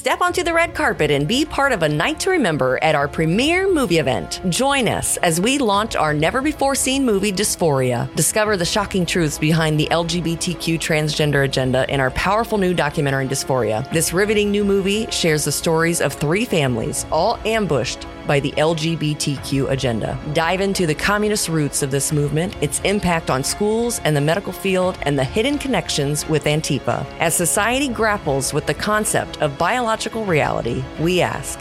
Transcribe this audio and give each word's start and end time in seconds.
Step 0.00 0.22
onto 0.22 0.42
the 0.42 0.54
red 0.54 0.74
carpet 0.74 1.10
and 1.10 1.28
be 1.28 1.44
part 1.44 1.72
of 1.72 1.82
a 1.82 1.88
night 1.88 2.18
to 2.18 2.30
remember 2.30 2.82
at 2.82 2.94
our 2.94 3.06
premiere 3.06 3.70
movie 3.70 3.98
event. 3.98 4.40
Join 4.48 4.88
us 4.88 5.18
as 5.18 5.42
we 5.42 5.58
launch 5.58 5.94
our 5.94 6.14
never 6.14 6.40
before 6.40 6.74
seen 6.74 7.04
movie 7.04 7.30
Dysphoria. 7.30 8.08
Discover 8.14 8.56
the 8.56 8.64
shocking 8.64 9.04
truths 9.04 9.38
behind 9.38 9.78
the 9.78 9.86
LGBTQ 9.88 10.78
transgender 10.78 11.44
agenda 11.44 11.84
in 11.92 12.00
our 12.00 12.10
powerful 12.12 12.56
new 12.56 12.72
documentary 12.72 13.28
Dysphoria. 13.28 13.86
This 13.92 14.14
riveting 14.14 14.50
new 14.50 14.64
movie 14.64 15.04
shares 15.10 15.44
the 15.44 15.52
stories 15.52 16.00
of 16.00 16.14
three 16.14 16.46
families, 16.46 17.04
all 17.12 17.38
ambushed 17.44 18.06
by 18.30 18.38
the 18.38 18.52
LGBTQ 18.52 19.70
agenda. 19.70 20.16
Dive 20.34 20.60
into 20.60 20.86
the 20.86 20.94
communist 20.94 21.48
roots 21.48 21.82
of 21.82 21.90
this 21.90 22.12
movement, 22.12 22.54
its 22.60 22.78
impact 22.82 23.28
on 23.28 23.42
schools 23.42 24.00
and 24.04 24.16
the 24.16 24.20
medical 24.20 24.52
field, 24.52 24.96
and 25.02 25.18
the 25.18 25.24
hidden 25.24 25.58
connections 25.58 26.28
with 26.28 26.44
Antifa. 26.44 27.04
As 27.18 27.34
society 27.34 27.88
grapples 27.88 28.54
with 28.54 28.66
the 28.66 28.74
concept 28.74 29.42
of 29.42 29.58
biological 29.58 30.24
reality, 30.24 30.84
we 31.00 31.20
ask, 31.20 31.58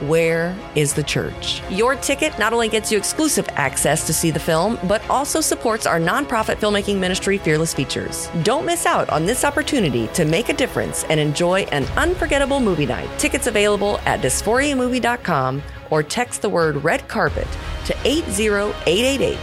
where 0.00 0.54
is 0.74 0.92
the 0.92 1.02
church? 1.02 1.62
Your 1.70 1.94
ticket 1.94 2.38
not 2.38 2.52
only 2.52 2.68
gets 2.68 2.92
you 2.92 2.98
exclusive 2.98 3.48
access 3.52 4.06
to 4.06 4.12
see 4.12 4.30
the 4.30 4.38
film, 4.38 4.78
but 4.84 5.00
also 5.08 5.40
supports 5.40 5.86
our 5.86 5.98
nonprofit 5.98 6.56
filmmaking 6.56 6.98
ministry, 6.98 7.38
Fearless 7.38 7.72
Features. 7.72 8.28
Don't 8.42 8.66
miss 8.66 8.84
out 8.84 9.08
on 9.08 9.24
this 9.24 9.42
opportunity 9.42 10.06
to 10.08 10.26
make 10.26 10.50
a 10.50 10.54
difference 10.54 11.04
and 11.04 11.18
enjoy 11.18 11.60
an 11.72 11.84
unforgettable 11.96 12.60
movie 12.60 12.84
night. 12.84 13.08
Tickets 13.18 13.46
available 13.46 13.98
at 14.04 14.20
dysphoriamovie.com 14.20 15.62
or 15.90 16.02
text 16.02 16.42
the 16.42 16.48
word 16.48 16.82
red 16.82 17.06
carpet 17.08 17.48
to 17.86 17.96
80888. 18.04 19.38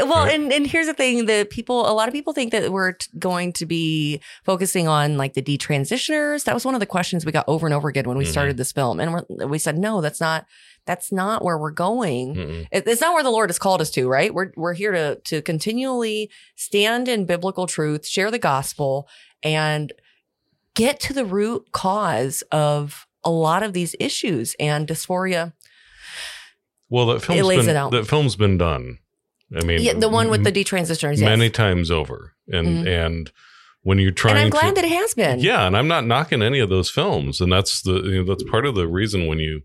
Well, 0.00 0.24
Right. 0.24 0.34
and 0.34 0.52
and 0.52 0.66
here's 0.66 0.86
the 0.86 0.94
thing: 0.94 1.26
that 1.26 1.50
people, 1.50 1.88
a 1.88 1.92
lot 1.92 2.08
of 2.08 2.14
people 2.14 2.32
think 2.32 2.52
that 2.52 2.70
we're 2.72 2.92
t- 2.92 3.08
going 3.18 3.52
to 3.54 3.66
be 3.66 4.20
focusing 4.44 4.88
on 4.88 5.16
like 5.16 5.34
the 5.34 5.42
detransitioners. 5.42 6.44
That 6.44 6.54
was 6.54 6.64
one 6.64 6.74
of 6.74 6.80
the 6.80 6.86
questions 6.86 7.24
we 7.26 7.32
got 7.32 7.44
over 7.48 7.66
and 7.66 7.74
over 7.74 7.88
again 7.88 8.04
when 8.08 8.18
we 8.18 8.24
Mhm. 8.24 8.30
started 8.30 8.56
this 8.56 8.72
film, 8.72 9.00
and 9.00 9.12
we're, 9.12 9.46
we 9.46 9.58
said, 9.58 9.78
"No, 9.78 10.00
that's 10.00 10.20
not. 10.20 10.46
That's 10.86 11.12
not 11.12 11.44
where 11.44 11.58
we're 11.58 11.70
going." 11.70 12.66
It- 12.72 12.86
It's 12.86 13.00
not 13.00 13.12
where 13.14 13.22
the 13.22 13.30
Lord 13.30 13.50
has 13.50 13.58
called 13.58 13.80
us 13.80 13.90
to, 13.90 14.08
right? 14.08 14.32
We're 14.32 14.52
we're 14.56 14.74
here 14.74 14.92
to 14.92 15.16
to 15.26 15.42
continually 15.42 16.30
stand 16.56 17.08
in 17.08 17.26
biblical 17.26 17.66
truth, 17.66 18.06
share 18.06 18.30
the 18.30 18.38
gospel, 18.38 19.06
and 19.42 19.92
get 20.74 20.98
to 21.00 21.12
the 21.12 21.24
root 21.24 21.72
cause 21.72 22.42
of 22.52 23.06
a 23.24 23.30
lot 23.30 23.62
of 23.62 23.72
these 23.72 23.94
issues 24.00 24.54
and 24.58 24.86
dysphoria. 24.88 25.52
Well, 26.88 27.06
that 27.06 27.20
film's 27.22 27.42
lays 27.42 27.60
been 27.66 27.70
it 27.70 27.76
out. 27.76 27.90
that 27.90 28.06
film's 28.06 28.36
been 28.36 28.56
done. 28.56 28.98
I 29.56 29.64
mean, 29.64 29.80
Yeah, 29.80 29.94
the 29.94 30.08
one 30.08 30.28
with 30.28 30.44
the. 30.44 30.50
Yes. 31.20 31.20
many 31.20 31.48
times 31.50 31.90
over, 31.90 32.34
and 32.52 32.66
Mhm. 32.66 32.86
and 33.06 33.32
when 33.82 33.98
you're 33.98 34.10
trying, 34.10 34.36
and 34.36 34.44
I'm 34.46 34.50
glad 34.50 34.70
to, 34.70 34.74
that 34.76 34.84
it 34.84 34.90
has 34.92 35.14
been. 35.14 35.40
yeah, 35.40 35.66
and 35.66 35.76
I'm 35.76 35.88
not 35.88 36.04
knocking 36.04 36.42
any 36.42 36.58
of 36.58 36.68
those 36.68 36.90
films, 36.90 37.40
and 37.40 37.50
that's 37.50 37.80
the 37.82 37.94
you 38.02 38.18
know, 38.18 38.24
that's 38.24 38.42
part 38.50 38.66
of 38.66 38.74
the 38.74 38.86
reason 38.86 39.26
when 39.26 39.38
you 39.38 39.62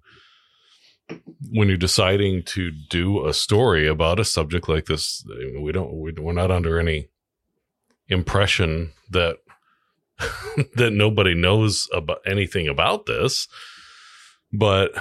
when 1.52 1.68
you're 1.68 1.76
deciding 1.78 2.44
to 2.44 2.72
do 2.90 3.26
a 3.28 3.34
story 3.34 3.88
about 3.88 4.20
a 4.20 4.24
subject 4.26 4.70
like 4.70 4.86
this, 4.86 5.26
we 5.62 5.72
don't 5.74 5.92
we, 5.94 6.14
we're 6.14 6.32
not 6.32 6.50
under 6.52 6.80
any 6.80 7.10
impression 8.08 8.94
that 9.10 9.38
that 10.76 10.92
nobody 10.94 11.34
knows 11.34 11.90
about 11.92 12.20
anything 12.26 12.68
about 12.68 13.06
this, 13.06 13.48
but 14.54 14.92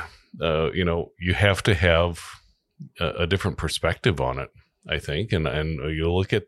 uh, 0.40 0.72
you 0.72 0.84
know 0.84 1.12
you 1.20 1.34
have 1.34 1.62
to 1.62 1.74
have 1.74 2.20
a, 2.98 3.08
a 3.20 3.26
different 3.26 3.56
perspective 3.58 4.20
on 4.20 4.38
it. 4.38 4.50
I 4.88 4.98
think, 4.98 5.32
and 5.32 5.46
and 5.46 5.78
you 5.96 6.10
look 6.12 6.32
at 6.32 6.44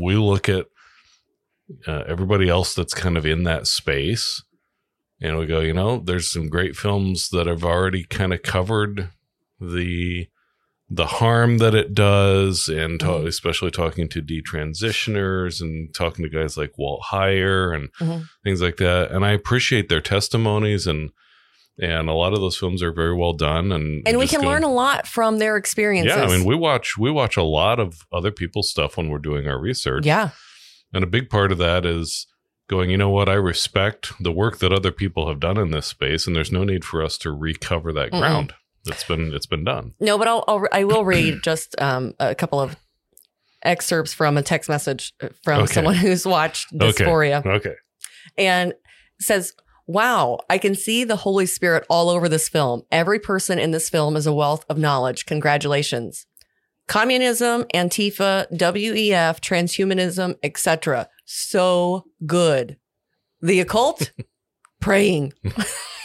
we 0.00 0.14
look 0.16 0.48
at 0.48 0.66
uh, 1.86 2.04
everybody 2.06 2.48
else 2.48 2.74
that's 2.74 2.94
kind 2.94 3.16
of 3.16 3.24
in 3.26 3.44
that 3.44 3.66
space, 3.66 4.42
and 5.20 5.38
we 5.38 5.46
go, 5.46 5.60
you 5.60 5.72
know, 5.74 5.98
there's 5.98 6.30
some 6.30 6.48
great 6.48 6.76
films 6.76 7.28
that 7.30 7.46
have 7.46 7.64
already 7.64 8.04
kind 8.04 8.32
of 8.32 8.42
covered 8.42 9.10
the 9.60 10.28
the 10.90 11.06
harm 11.06 11.58
that 11.58 11.74
it 11.74 11.94
does, 11.94 12.68
and 12.68 13.00
ta- 13.00 13.18
Mhm. 13.20 13.26
especially 13.26 13.70
talking 13.70 14.08
to 14.10 14.20
detransitioners 14.22 15.60
and 15.60 15.94
talking 15.94 16.22
to 16.24 16.28
guys 16.28 16.56
like 16.56 16.76
Walt 16.76 17.02
Heyer 17.10 17.74
and 17.74 17.88
Mhm. 18.00 18.26
things 18.44 18.60
like 18.60 18.76
that. 18.76 19.10
And 19.10 19.24
I 19.24 19.32
appreciate 19.32 19.88
their 19.88 20.02
testimonies 20.02 20.86
and 20.86 21.10
and 21.80 22.08
a 22.08 22.12
lot 22.12 22.32
of 22.32 22.40
those 22.40 22.56
films 22.56 22.82
are 22.82 22.92
very 22.92 23.14
well 23.14 23.32
done 23.32 23.72
and 23.72 24.06
And 24.06 24.18
we 24.18 24.26
can 24.28 24.40
go- 24.42 24.48
learn 24.48 24.62
a 24.64 24.72
lot 24.72 25.06
from 25.06 25.38
their 25.38 25.56
experiences. 25.56 26.16
yeah, 26.16 26.22
I 26.24 26.28
mean, 26.28 26.44
we 26.44 26.54
watch 26.54 26.96
we 26.98 27.10
watch 27.10 27.36
a 27.36 27.42
lot 27.42 27.80
of 27.80 28.02
other 28.12 28.30
people's 28.30 28.70
stuff 28.70 28.96
when 28.96 29.08
we're 29.08 29.18
doing 29.18 29.46
our 29.48 29.58
research. 29.58 30.06
yeah. 30.06 30.30
And 30.92 31.02
a 31.02 31.08
big 31.08 31.28
part 31.28 31.50
of 31.50 31.58
that 31.58 31.84
is 31.84 32.26
going, 32.68 32.88
you 32.90 32.96
know 32.96 33.10
what, 33.10 33.28
I 33.28 33.34
respect 33.34 34.12
the 34.20 34.30
work 34.30 34.58
that 34.60 34.72
other 34.72 34.92
people 34.92 35.26
have 35.28 35.40
done 35.40 35.58
in 35.58 35.70
this 35.72 35.86
space, 35.86 36.26
and 36.26 36.36
there's 36.36 36.52
no 36.52 36.62
need 36.64 36.84
for 36.84 37.02
us 37.02 37.18
to 37.18 37.32
recover 37.32 37.92
that 37.92 38.10
Mm-mm. 38.12 38.20
ground. 38.20 38.54
It's 38.86 39.02
been 39.04 39.32
it's 39.34 39.46
been 39.46 39.64
done. 39.64 39.94
No, 39.98 40.16
but 40.18 40.28
I'll, 40.28 40.44
I'll 40.46 40.66
I 40.70 40.84
will 40.84 41.04
read 41.04 41.40
just 41.44 41.74
um, 41.80 42.14
a 42.20 42.34
couple 42.34 42.60
of 42.60 42.76
excerpts 43.64 44.12
from 44.12 44.36
a 44.36 44.42
text 44.42 44.68
message 44.68 45.12
from 45.42 45.62
Okay. 45.62 45.72
someone 45.72 45.94
who's 46.04 46.26
watched 46.26 46.66
Okay. 46.74 47.04
Dysphoria 47.04 47.44
Okay. 47.44 47.74
and 48.36 48.74
says, 49.20 49.52
"Wow, 49.86 50.40
I 50.48 50.58
can 50.58 50.74
see 50.74 51.04
the 51.04 51.16
Holy 51.16 51.46
Spirit 51.46 51.84
all 51.88 52.08
over 52.08 52.28
this 52.28 52.48
film. 52.48 52.82
Every 52.90 53.18
person 53.18 53.58
in 53.58 53.70
this 53.70 53.88
film 53.88 54.16
is 54.16 54.26
a 54.26 54.32
wealth 54.32 54.64
of 54.68 54.78
knowledge. 54.78 55.26
Congratulations." 55.26 56.26
Communism, 56.86 57.64
Antifa, 57.74 58.46
WEF, 58.52 59.40
transhumanism, 59.40 60.36
etc. 60.42 61.08
So 61.24 62.04
good. 62.26 62.76
The 63.40 63.60
occult, 63.60 64.12
praying. 64.80 65.32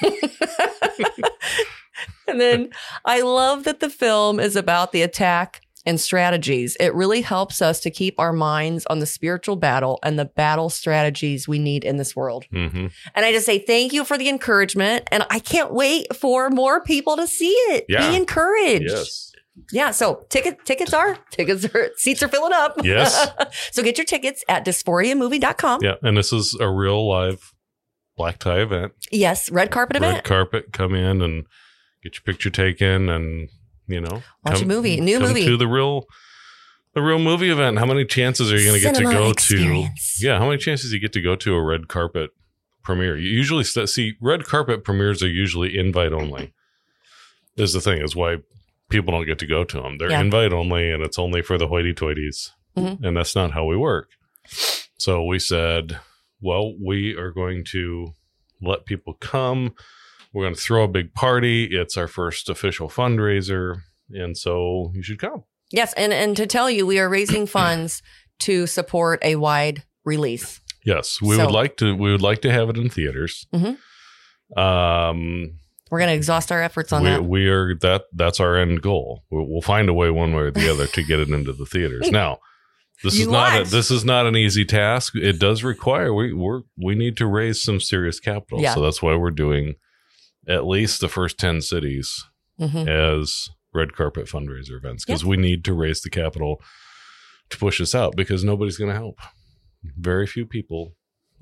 and 2.27 2.39
then 2.39 2.69
I 3.05 3.21
love 3.21 3.63
that 3.65 3.79
the 3.79 3.89
film 3.89 4.39
is 4.39 4.55
about 4.55 4.91
the 4.91 5.01
attack 5.01 5.61
and 5.85 5.99
strategies. 5.99 6.75
It 6.79 6.93
really 6.93 7.21
helps 7.21 7.61
us 7.61 7.79
to 7.81 7.89
keep 7.91 8.19
our 8.19 8.33
minds 8.33 8.85
on 8.87 8.99
the 8.99 9.05
spiritual 9.05 9.55
battle 9.55 9.99
and 10.03 10.19
the 10.19 10.25
battle 10.25 10.69
strategies 10.69 11.47
we 11.47 11.59
need 11.59 11.83
in 11.83 11.97
this 11.97 12.15
world. 12.15 12.45
hmm 12.51 12.87
And 13.15 13.25
I 13.25 13.31
just 13.31 13.45
say 13.45 13.59
thank 13.59 13.93
you 13.93 14.03
for 14.03 14.17
the 14.17 14.29
encouragement. 14.29 15.07
And 15.11 15.25
I 15.29 15.39
can't 15.39 15.73
wait 15.73 16.15
for 16.15 16.49
more 16.49 16.81
people 16.83 17.15
to 17.17 17.27
see 17.27 17.51
it. 17.51 17.85
Yeah. 17.87 18.09
Be 18.09 18.15
encouraged. 18.17 18.89
Yes. 18.89 19.31
Yeah. 19.71 19.91
So 19.91 20.25
ticket 20.29 20.63
tickets 20.65 20.93
are 20.93 21.17
tickets 21.31 21.65
are 21.65 21.89
seats 21.97 22.23
are 22.23 22.27
filling 22.27 22.53
up. 22.53 22.75
Yes. 22.83 23.29
so 23.71 23.83
get 23.83 23.97
your 23.97 24.05
tickets 24.05 24.43
at 24.47 24.65
dysphoriamovie.com. 24.65 25.81
Yeah. 25.83 25.95
And 26.01 26.17
this 26.17 26.31
is 26.33 26.55
a 26.59 26.69
real 26.69 27.07
live 27.07 27.53
black 28.17 28.37
tie 28.39 28.59
event. 28.59 28.93
Yes, 29.11 29.49
red 29.49 29.71
carpet 29.71 29.95
Red 29.95 30.03
event. 30.03 30.15
Red 30.17 30.23
carpet, 30.25 30.73
come 30.73 30.93
in 30.93 31.21
and 31.21 31.45
get 32.03 32.15
your 32.15 32.21
picture 32.25 32.49
taken 32.49 33.09
and 33.09 33.49
you 33.89 33.99
know 33.99 34.23
Watch 34.45 34.61
a 34.61 34.65
movie, 34.65 35.01
new 35.01 35.19
come 35.19 35.29
movie. 35.29 35.45
to 35.45 35.57
the 35.57 35.67
real 35.67 36.05
a 36.95 37.01
real 37.01 37.19
movie 37.19 37.49
event. 37.49 37.77
How 37.79 37.85
many 37.85 38.05
chances 38.05 38.51
are 38.51 38.57
you 38.57 38.65
going 38.69 38.79
to 38.79 38.81
get 38.81 38.95
to 38.95 39.03
go 39.03 39.29
experience. 39.29 40.17
to? 40.19 40.25
Yeah, 40.27 40.39
how 40.39 40.45
many 40.45 40.57
chances 40.57 40.91
you 40.93 40.99
get 40.99 41.13
to 41.13 41.21
go 41.21 41.35
to 41.35 41.53
a 41.55 41.61
red 41.61 41.87
carpet 41.87 42.31
premiere? 42.83 43.17
You 43.17 43.29
usually 43.29 43.63
st- 43.63 43.89
see 43.89 44.13
red 44.21 44.45
carpet 44.45 44.83
premieres 44.83 45.21
are 45.21 45.27
usually 45.29 45.77
invite 45.77 46.13
only. 46.13 46.53
Is 47.57 47.73
the 47.73 47.81
thing 47.81 48.01
is 48.01 48.15
why 48.15 48.37
people 48.89 49.11
don't 49.11 49.25
get 49.27 49.37
to 49.39 49.45
go 49.47 49.63
to 49.63 49.81
them. 49.81 49.97
They're 49.97 50.09
Yeah. 50.09 50.21
invite 50.21 50.51
only, 50.53 50.89
and 50.89 51.03
it's 51.03 51.19
only 51.19 51.41
for 51.43 51.57
the 51.59 51.67
hoity-toities, 51.67 52.49
Mhm. 52.77 53.03
and 53.03 53.17
that's 53.17 53.35
not 53.35 53.51
how 53.51 53.65
we 53.65 53.75
work. 53.77 54.09
So 54.97 55.23
we 55.23 55.37
said, 55.39 55.99
well, 56.41 56.73
we 56.83 57.15
are 57.15 57.31
going 57.31 57.63
to 57.71 58.15
let 58.61 58.85
people 58.85 59.13
come. 59.19 59.75
We're 60.33 60.43
going 60.45 60.55
to 60.55 60.61
throw 60.61 60.83
a 60.83 60.87
big 60.87 61.13
party. 61.13 61.69
It's 61.71 61.97
our 61.97 62.07
first 62.07 62.49
official 62.49 62.87
fundraiser, 62.89 63.81
and 64.11 64.37
so 64.37 64.91
you 64.93 65.01
should 65.03 65.19
come. 65.19 65.43
Yes, 65.71 65.93
and 65.93 66.13
and 66.13 66.35
to 66.37 66.45
tell 66.47 66.69
you, 66.69 66.85
we 66.85 66.99
are 66.99 67.09
raising 67.09 67.45
funds 67.57 68.01
to 68.39 68.67
support 68.67 69.19
a 69.23 69.35
wide 69.37 69.83
release. 70.05 70.61
Yes, 70.85 71.21
we 71.21 71.35
So- 71.35 71.45
would 71.45 71.53
like 71.53 71.77
to. 71.77 71.95
We 71.95 72.11
would 72.11 72.21
like 72.21 72.41
to 72.41 72.51
have 72.51 72.69
it 72.69 72.77
in 72.77 72.89
theaters. 72.89 73.45
Mhm. 73.53 73.77
Um, 74.57 75.59
We're 75.91 75.99
going 75.99 76.09
to 76.09 76.15
exhaust 76.15 76.51
our 76.51 76.61
efforts 76.61 76.91
on 76.93 77.03
we, 77.03 77.09
that. 77.09 77.23
we 77.25 77.47
are 77.47 77.75
that. 77.81 78.03
That's 78.13 78.39
our 78.39 78.55
end 78.57 78.81
goal. 78.81 79.23
We'll, 79.29 79.45
we'll 79.47 79.61
find 79.61 79.89
a 79.89 79.93
way, 79.93 80.09
one 80.09 80.33
way 80.33 80.43
or 80.43 80.51
the 80.51 80.69
other, 80.71 80.87
to 80.87 81.03
get 81.03 81.19
it 81.19 81.29
into 81.29 81.53
the 81.53 81.65
theaters. 81.65 82.09
Now, 82.11 82.39
this 83.03 83.15
You 83.15 83.21
is 83.23 83.27
not. 83.27 83.61
A, 83.61 83.69
this 83.69 83.91
is 83.91 84.03
not 84.03 84.25
an 84.25 84.35
easy 84.35 84.65
task. 84.65 85.13
It 85.15 85.39
does 85.39 85.63
require. 85.63 86.13
We 86.13 86.33
we're, 86.33 86.61
we 86.77 86.95
need 86.95 87.15
to 87.17 87.27
raise 87.27 87.61
some 87.63 87.79
serious 87.79 88.19
capital. 88.19 88.61
Yeah. 88.61 88.73
So 88.75 88.81
that's 88.81 89.01
why 89.01 89.15
we're 89.15 89.31
doing 89.31 89.75
at 90.49 90.65
least 90.65 90.99
the 90.99 91.07
first 91.07 91.37
ten 91.37 91.61
cities 91.61 92.25
Mhm. 92.59 92.87
as 92.89 93.49
red 93.73 93.93
carpet 93.93 94.25
fundraiser 94.25 94.75
events 94.75 95.05
because 95.05 95.21
Yep. 95.21 95.29
we 95.29 95.37
need 95.37 95.63
to 95.65 95.73
raise 95.73 96.01
the 96.01 96.09
capital 96.09 96.59
to 97.49 97.57
push 97.57 97.79
this 97.79 97.93
out 97.95 98.15
because 98.15 98.43
nobody's 98.43 98.77
going 98.77 98.89
to 98.91 98.97
help. 98.97 99.19
Very 99.83 100.25
few 100.27 100.45
people 100.45 100.95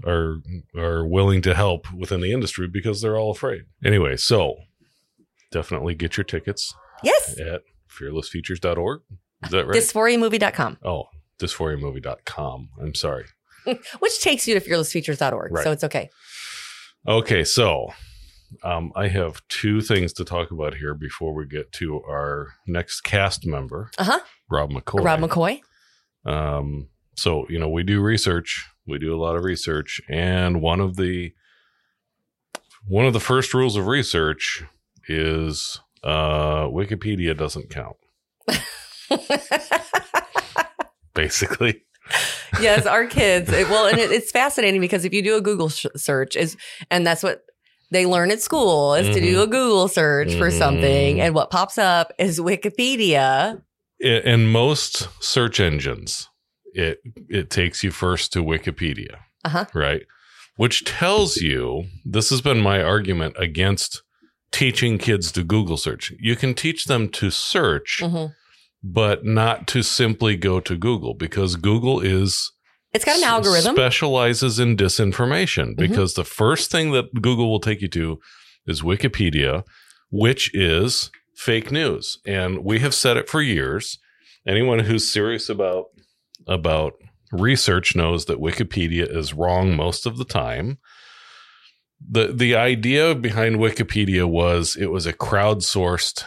are 0.05 0.37
are 0.75 1.07
willing 1.07 1.41
to 1.41 1.55
help 1.55 1.91
within 1.93 2.21
the 2.21 2.31
industry 2.31 2.67
because 2.67 3.01
they're 3.01 3.17
all 3.17 3.31
afraid. 3.31 3.61
Anyway, 3.83 4.15
so 4.17 4.57
definitely 5.51 5.95
get 5.95 6.17
your 6.17 6.23
tickets 6.23 6.73
Yes, 7.03 7.39
at 7.39 7.61
fearlessfeatures.org. 7.89 9.01
Is 9.43 9.49
that 9.51 9.65
right? 9.65 9.75
dysphoriamovie.com, 9.77 10.77
oh, 10.83 11.05
dysphoriamovie.com. 11.39 12.69
I'm 12.81 12.93
sorry. 12.95 13.25
which 13.99 14.21
takes 14.21 14.47
you 14.47 14.59
to 14.59 14.69
fearlessfeatures.org. 14.69 15.51
Right. 15.51 15.63
So 15.63 15.71
it's 15.71 15.83
okay. 15.83 16.09
Okay, 17.07 17.43
so 17.43 17.93
um, 18.63 18.91
I 18.95 19.07
have 19.09 19.41
two 19.49 19.81
things 19.81 20.13
to 20.13 20.25
talk 20.25 20.51
about 20.51 20.75
here 20.75 20.93
before 20.93 21.33
we 21.33 21.45
get 21.45 21.71
to 21.73 22.01
our 22.03 22.53
next 22.65 23.01
cast 23.01 23.45
member, 23.45 23.91
Uh-huh. 23.97 24.19
Rob 24.49 24.71
McCoy. 24.71 25.03
Rob 25.03 25.19
McCoy. 25.19 25.61
Um, 26.25 26.89
so 27.15 27.45
you 27.49 27.59
know, 27.59 27.69
we 27.69 27.83
do 27.83 28.01
research. 28.01 28.65
We 28.85 28.99
do 28.99 29.13
a 29.15 29.19
lot 29.21 29.35
of 29.35 29.43
research, 29.43 29.99
and 30.09 30.61
one 30.61 30.79
of 30.79 30.95
the 30.95 31.33
one 32.87 33.05
of 33.05 33.13
the 33.13 33.19
first 33.19 33.53
rules 33.53 33.75
of 33.75 33.87
research 33.87 34.63
is 35.09 35.79
uh, 36.03 36.67
Wikipedia 36.67 37.35
doesn't 37.37 37.69
count. 37.69 37.97
Basically, 41.13 41.81
yes, 42.61 42.85
our 42.85 43.07
kids. 43.07 43.51
It, 43.51 43.67
well, 43.69 43.87
and 43.87 43.97
it, 43.97 44.11
it's 44.11 44.31
fascinating 44.31 44.79
because 44.79 45.03
if 45.03 45.13
you 45.13 45.21
do 45.23 45.35
a 45.35 45.41
Google 45.41 45.69
sh- 45.69 45.87
search, 45.95 46.35
is 46.35 46.55
and 46.91 47.05
that's 47.07 47.23
what 47.23 47.41
they 47.91 48.05
learn 48.05 48.31
at 48.31 48.41
school 48.41 48.93
is 48.95 49.07
to 49.15 49.21
do 49.21 49.41
a 49.41 49.47
Google 49.47 49.87
search 49.87 50.33
for 50.35 50.51
something, 50.51 51.17
Mhm. 51.17 51.21
and 51.21 51.35
what 51.35 51.49
pops 51.51 51.77
up 51.77 52.11
is 52.19 52.39
Wikipedia. 52.39 53.61
In 53.99 54.47
most 54.47 55.07
search 55.23 55.59
engines, 55.59 56.29
it 56.73 56.99
it 57.29 57.49
takes 57.49 57.83
you 57.83 57.91
first 57.91 58.31
to 58.33 58.43
Wikipedia, 58.43 59.17
Uh-huh. 59.45 59.65
right? 59.73 60.03
Which 60.57 60.83
tells 60.85 61.37
you 61.37 61.85
this 62.05 62.29
has 62.29 62.41
been 62.41 62.59
my 62.59 62.81
argument 62.81 63.35
against 63.37 64.03
teaching 64.51 64.97
kids 64.97 65.31
to 65.33 65.43
Google 65.43 65.77
search. 65.77 66.11
You 66.19 66.35
can 66.35 66.53
teach 66.53 66.85
them 66.85 67.09
to 67.09 67.29
search. 67.31 67.99
Mhm. 68.03 68.33
but 68.83 69.25
not 69.25 69.67
to 69.67 69.81
simply 69.81 70.35
go 70.37 70.59
to 70.59 70.77
Google 70.77 71.15
because 71.15 71.55
Google 71.55 71.99
is 71.99 72.51
It's 72.97 73.05
got 73.05 73.17
an 73.17 73.23
algorithm. 73.23 73.75
specializes 73.75 74.59
in 74.59 74.75
disinformation 74.75 75.75
mm-hmm. 75.75 75.87
because 75.87 76.15
the 76.15 76.23
first 76.23 76.71
thing 76.71 76.91
that 76.91 77.13
Google 77.21 77.49
will 77.49 77.59
take 77.59 77.81
you 77.81 77.87
to 77.89 78.19
is 78.65 78.81
Wikipedia, 78.81 79.63
which 80.09 80.53
is 80.53 81.11
fake 81.35 81.71
news. 81.71 82.17
And 82.25 82.63
we 82.65 82.79
have 82.79 82.93
said 82.93 83.15
it 83.15 83.29
for 83.29 83.41
years. 83.41 83.99
Anyone 84.47 84.79
who's 84.79 85.07
serious 85.07 85.47
about 85.47 85.85
about 86.47 86.93
research 87.31 87.95
knows 87.95 88.25
that 88.25 88.39
Wikipedia 88.39 89.07
is 89.15 89.33
wrong 89.33 89.75
most 89.75 90.05
of 90.05 90.17
the 90.17 90.25
time. 90.25 90.79
The 92.09 92.33
the 92.33 92.55
idea 92.55 93.13
behind 93.13 93.57
Wikipedia 93.57 94.25
was 94.27 94.75
it 94.75 94.87
was 94.87 95.05
a 95.05 95.13
crowdsourced 95.13 96.23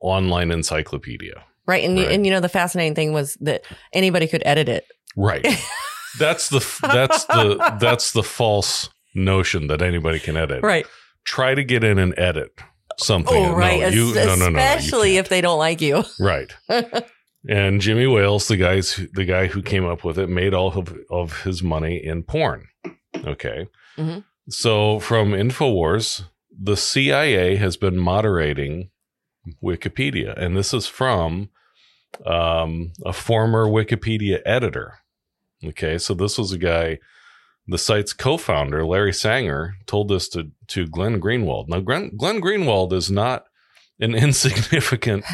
online 0.00 0.50
encyclopedia. 0.50 1.44
Right. 1.66 1.82
And, 1.84 1.96
Right. 1.96 2.12
and 2.12 2.26
you 2.26 2.32
know, 2.32 2.40
the 2.40 2.48
fascinating 2.48 2.94
thing 2.94 3.12
was 3.14 3.38
that 3.40 3.64
anybody 3.92 4.26
could 4.26 4.42
edit 4.44 4.68
it. 4.68 4.84
Right. 5.16 5.46
that's 6.18 6.48
the 6.48 6.60
that's 6.82 7.24
the 7.24 7.76
that's 7.80 8.12
the 8.12 8.22
false 8.22 8.88
notion 9.14 9.66
that 9.68 9.82
anybody 9.82 10.18
can 10.18 10.36
edit. 10.36 10.62
Right. 10.62 10.86
Try 11.24 11.54
to 11.54 11.64
get 11.64 11.84
in 11.84 11.98
and 11.98 12.18
edit 12.18 12.52
something. 12.98 13.36
Oh, 13.36 13.54
right. 13.54 13.80
No, 13.80 13.88
you, 13.88 14.14
no, 14.14 14.36
no, 14.36 14.48
no, 14.48 14.58
Especially 14.58 15.16
if 15.16 15.28
they 15.28 15.40
don't 15.40 15.58
like 15.58 15.80
you. 15.80 16.04
right. 16.20 16.52
And 17.48 17.80
Jimmy 17.80 18.06
Wales, 18.06 18.48
the 18.48 18.56
guys, 18.56 19.00
the 19.12 19.24
guy 19.24 19.46
who 19.46 19.62
came 19.62 19.84
up 19.84 20.04
with 20.04 20.18
it, 20.18 20.28
made 20.28 20.54
all 20.54 20.72
of, 20.72 20.96
of 21.10 21.42
his 21.42 21.62
money 21.62 21.96
in 22.02 22.22
porn. 22.22 22.68
Okay. 23.16 23.66
Mhm. 23.96 24.24
So 24.48 24.98
from 25.00 25.32
Infowars, 25.32 26.24
the 26.50 26.76
CIA 26.76 27.56
has 27.56 27.76
been 27.76 27.96
moderating 27.96 28.90
Wikipedia, 29.62 30.36
and 30.36 30.56
this 30.56 30.72
is 30.72 30.86
from 30.86 31.50
um, 32.26 32.92
a 33.04 33.12
former 33.12 33.66
Wikipedia 33.66 34.40
editor. 34.44 34.98
Okay, 35.66 35.98
so 35.98 36.14
this 36.14 36.36
was 36.38 36.52
a 36.52 36.58
guy, 36.58 36.98
the 37.66 37.78
site's 37.78 38.12
co-founder, 38.12 38.84
Larry 38.84 39.12
Sanger, 39.12 39.74
told 39.86 40.08
this 40.08 40.28
to 40.30 40.50
to 40.68 40.86
Glenn 40.86 41.20
Greenwald. 41.20 41.68
Now, 41.68 41.80
Glenn, 41.80 42.10
Glenn 42.16 42.40
Greenwald 42.40 42.92
is 42.92 43.10
not 43.10 43.44
an 44.00 44.14
insignificant 44.26 45.24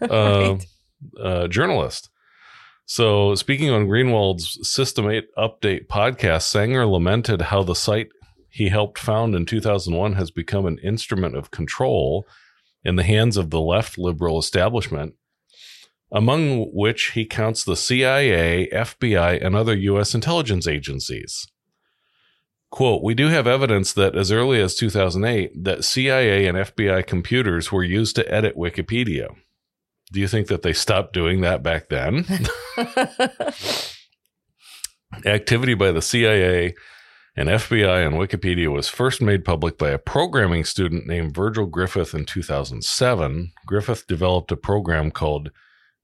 uh, 0.00 0.06
Right. 0.10 0.66
uh, 1.20 1.48
journalist. 1.48 2.10
So, 2.86 3.34
speaking 3.34 3.70
on 3.70 3.86
Greenwald's 3.88 4.58
System 4.68 5.10
8 5.10 5.26
Update 5.36 5.88
podcast, 5.88 6.42
Sanger 6.42 6.86
lamented 6.86 7.42
how 7.42 7.62
the 7.64 7.74
site 7.74 8.08
he 8.48 8.68
helped 8.68 8.98
found 8.98 9.34
in 9.34 9.44
2001 9.44 10.14
has 10.14 10.30
become 10.30 10.66
an 10.66 10.78
instrument 10.78 11.36
of 11.36 11.50
control 11.50 12.26
in 12.84 12.96
the 12.96 13.02
hands 13.02 13.36
of 13.36 13.50
the 13.50 13.60
left 13.60 13.98
liberal 13.98 14.38
establishment, 14.38 15.14
among 16.16 16.64
which 16.72 17.10
he 17.10 17.26
counts 17.26 17.62
the 17.62 17.76
CIA, 17.76 18.70
FBI, 18.72 19.44
and 19.44 19.54
other 19.54 19.76
U.S. 19.76 20.14
intelligence 20.14 20.66
agencies. 20.66 21.46
Quote, 22.70 23.02
we 23.02 23.12
do 23.12 23.28
have 23.28 23.46
evidence 23.46 23.92
that 23.92 24.16
as 24.16 24.32
early 24.32 24.58
as 24.58 24.74
2008 24.76 25.64
that 25.64 25.84
CIA 25.84 26.46
and 26.46 26.56
FBI 26.56 27.06
computers 27.06 27.70
were 27.70 27.84
used 27.84 28.16
to 28.16 28.34
edit 28.34 28.56
Wikipedia. 28.56 29.28
Do 30.10 30.18
you 30.18 30.26
think 30.26 30.46
that 30.46 30.62
they 30.62 30.72
stopped 30.72 31.12
doing 31.12 31.42
that 31.42 31.62
back 31.62 31.90
then? 31.90 32.24
Activity 35.26 35.74
by 35.74 35.92
the 35.92 36.00
CIA 36.00 36.74
and 37.36 37.50
FBI 37.50 38.06
on 38.06 38.14
Wikipedia 38.14 38.72
was 38.72 38.88
first 38.88 39.20
made 39.20 39.44
public 39.44 39.76
by 39.76 39.90
a 39.90 39.98
programming 39.98 40.64
student 40.64 41.06
named 41.06 41.34
Virgil 41.34 41.66
Griffith 41.66 42.14
in 42.14 42.24
2007. 42.24 43.52
Griffith 43.66 44.06
developed 44.06 44.50
a 44.50 44.56
program 44.56 45.10
called 45.10 45.50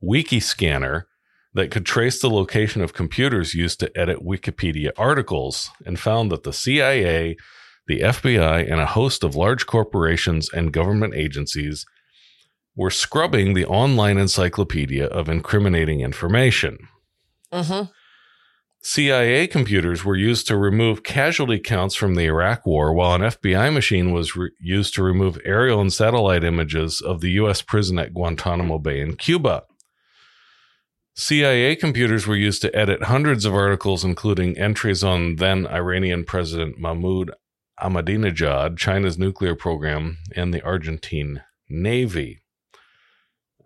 Wikiscanner 0.02 1.04
that 1.54 1.70
could 1.70 1.84
trace 1.86 2.20
the 2.20 2.30
location 2.30 2.82
of 2.82 2.94
computers 2.94 3.54
used 3.54 3.78
to 3.80 3.98
edit 3.98 4.24
Wikipedia 4.24 4.90
articles 4.96 5.70
and 5.84 5.98
found 5.98 6.30
that 6.32 6.44
the 6.44 6.52
CIA, 6.52 7.36
the 7.86 8.00
FBI, 8.00 8.70
and 8.70 8.80
a 8.80 8.86
host 8.86 9.22
of 9.22 9.36
large 9.36 9.66
corporations 9.66 10.50
and 10.52 10.72
government 10.72 11.14
agencies 11.14 11.84
were 12.74 12.90
scrubbing 12.90 13.52
the 13.52 13.66
online 13.66 14.16
encyclopedia 14.16 15.06
of 15.06 15.28
incriminating 15.28 16.00
information. 16.00 16.78
Mhm. 17.52 17.90
CIA 18.84 19.46
computers 19.46 20.04
were 20.04 20.16
used 20.16 20.48
to 20.48 20.56
remove 20.56 21.04
casualty 21.04 21.60
counts 21.60 21.94
from 21.94 22.14
the 22.16 22.24
Iraq 22.24 22.66
War, 22.66 22.92
while 22.92 23.14
an 23.14 23.22
FBI 23.22 23.72
machine 23.72 24.10
was 24.10 24.34
re- 24.34 24.50
used 24.58 24.94
to 24.94 25.04
remove 25.04 25.38
aerial 25.44 25.80
and 25.80 25.92
satellite 25.92 26.42
images 26.42 27.00
of 27.00 27.20
the 27.20 27.30
U.S. 27.32 27.62
prison 27.62 27.98
at 27.98 28.12
Guantanamo 28.12 28.78
Bay 28.78 29.00
in 29.00 29.16
Cuba. 29.16 29.62
CIA 31.14 31.76
computers 31.76 32.26
were 32.26 32.36
used 32.36 32.62
to 32.62 32.74
edit 32.74 33.04
hundreds 33.04 33.44
of 33.44 33.54
articles, 33.54 34.04
including 34.04 34.58
entries 34.58 35.04
on 35.04 35.36
then 35.36 35.66
Iranian 35.66 36.24
President 36.24 36.78
Mahmoud 36.78 37.32
Ahmadinejad, 37.80 38.78
China's 38.78 39.18
nuclear 39.18 39.54
program, 39.54 40.18
and 40.34 40.54
the 40.54 40.62
Argentine 40.62 41.42
Navy. 41.68 42.42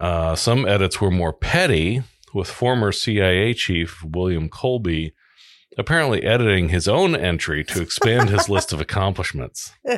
Uh, 0.00 0.34
some 0.34 0.66
edits 0.66 1.00
were 1.00 1.10
more 1.10 1.32
petty, 1.32 2.02
with 2.34 2.50
former 2.50 2.92
CIA 2.92 3.54
chief 3.54 4.02
William 4.04 4.48
Colby 4.48 5.14
apparently 5.78 6.22
editing 6.22 6.70
his 6.70 6.88
own 6.88 7.14
entry 7.14 7.62
to 7.64 7.80
expand 7.80 8.28
his 8.28 8.48
list 8.48 8.72
of 8.72 8.80
accomplishments. 8.80 9.72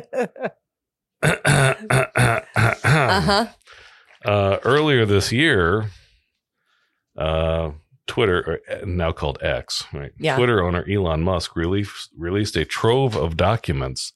uh-huh. 1.21 3.47
Uh, 4.25 4.57
earlier 4.63 5.05
this 5.05 5.31
year, 5.31 5.91
uh, 7.19 7.71
Twitter, 8.07 8.61
now 8.85 9.11
called 9.11 9.37
X, 9.41 9.83
right? 9.93 10.11
Yeah. 10.17 10.35
Twitter 10.35 10.63
owner 10.63 10.83
Elon 10.89 11.21
Musk 11.21 11.55
released 11.55 12.09
released 12.17 12.55
a 12.55 12.65
trove 12.65 13.15
of 13.15 13.37
documents 13.37 14.13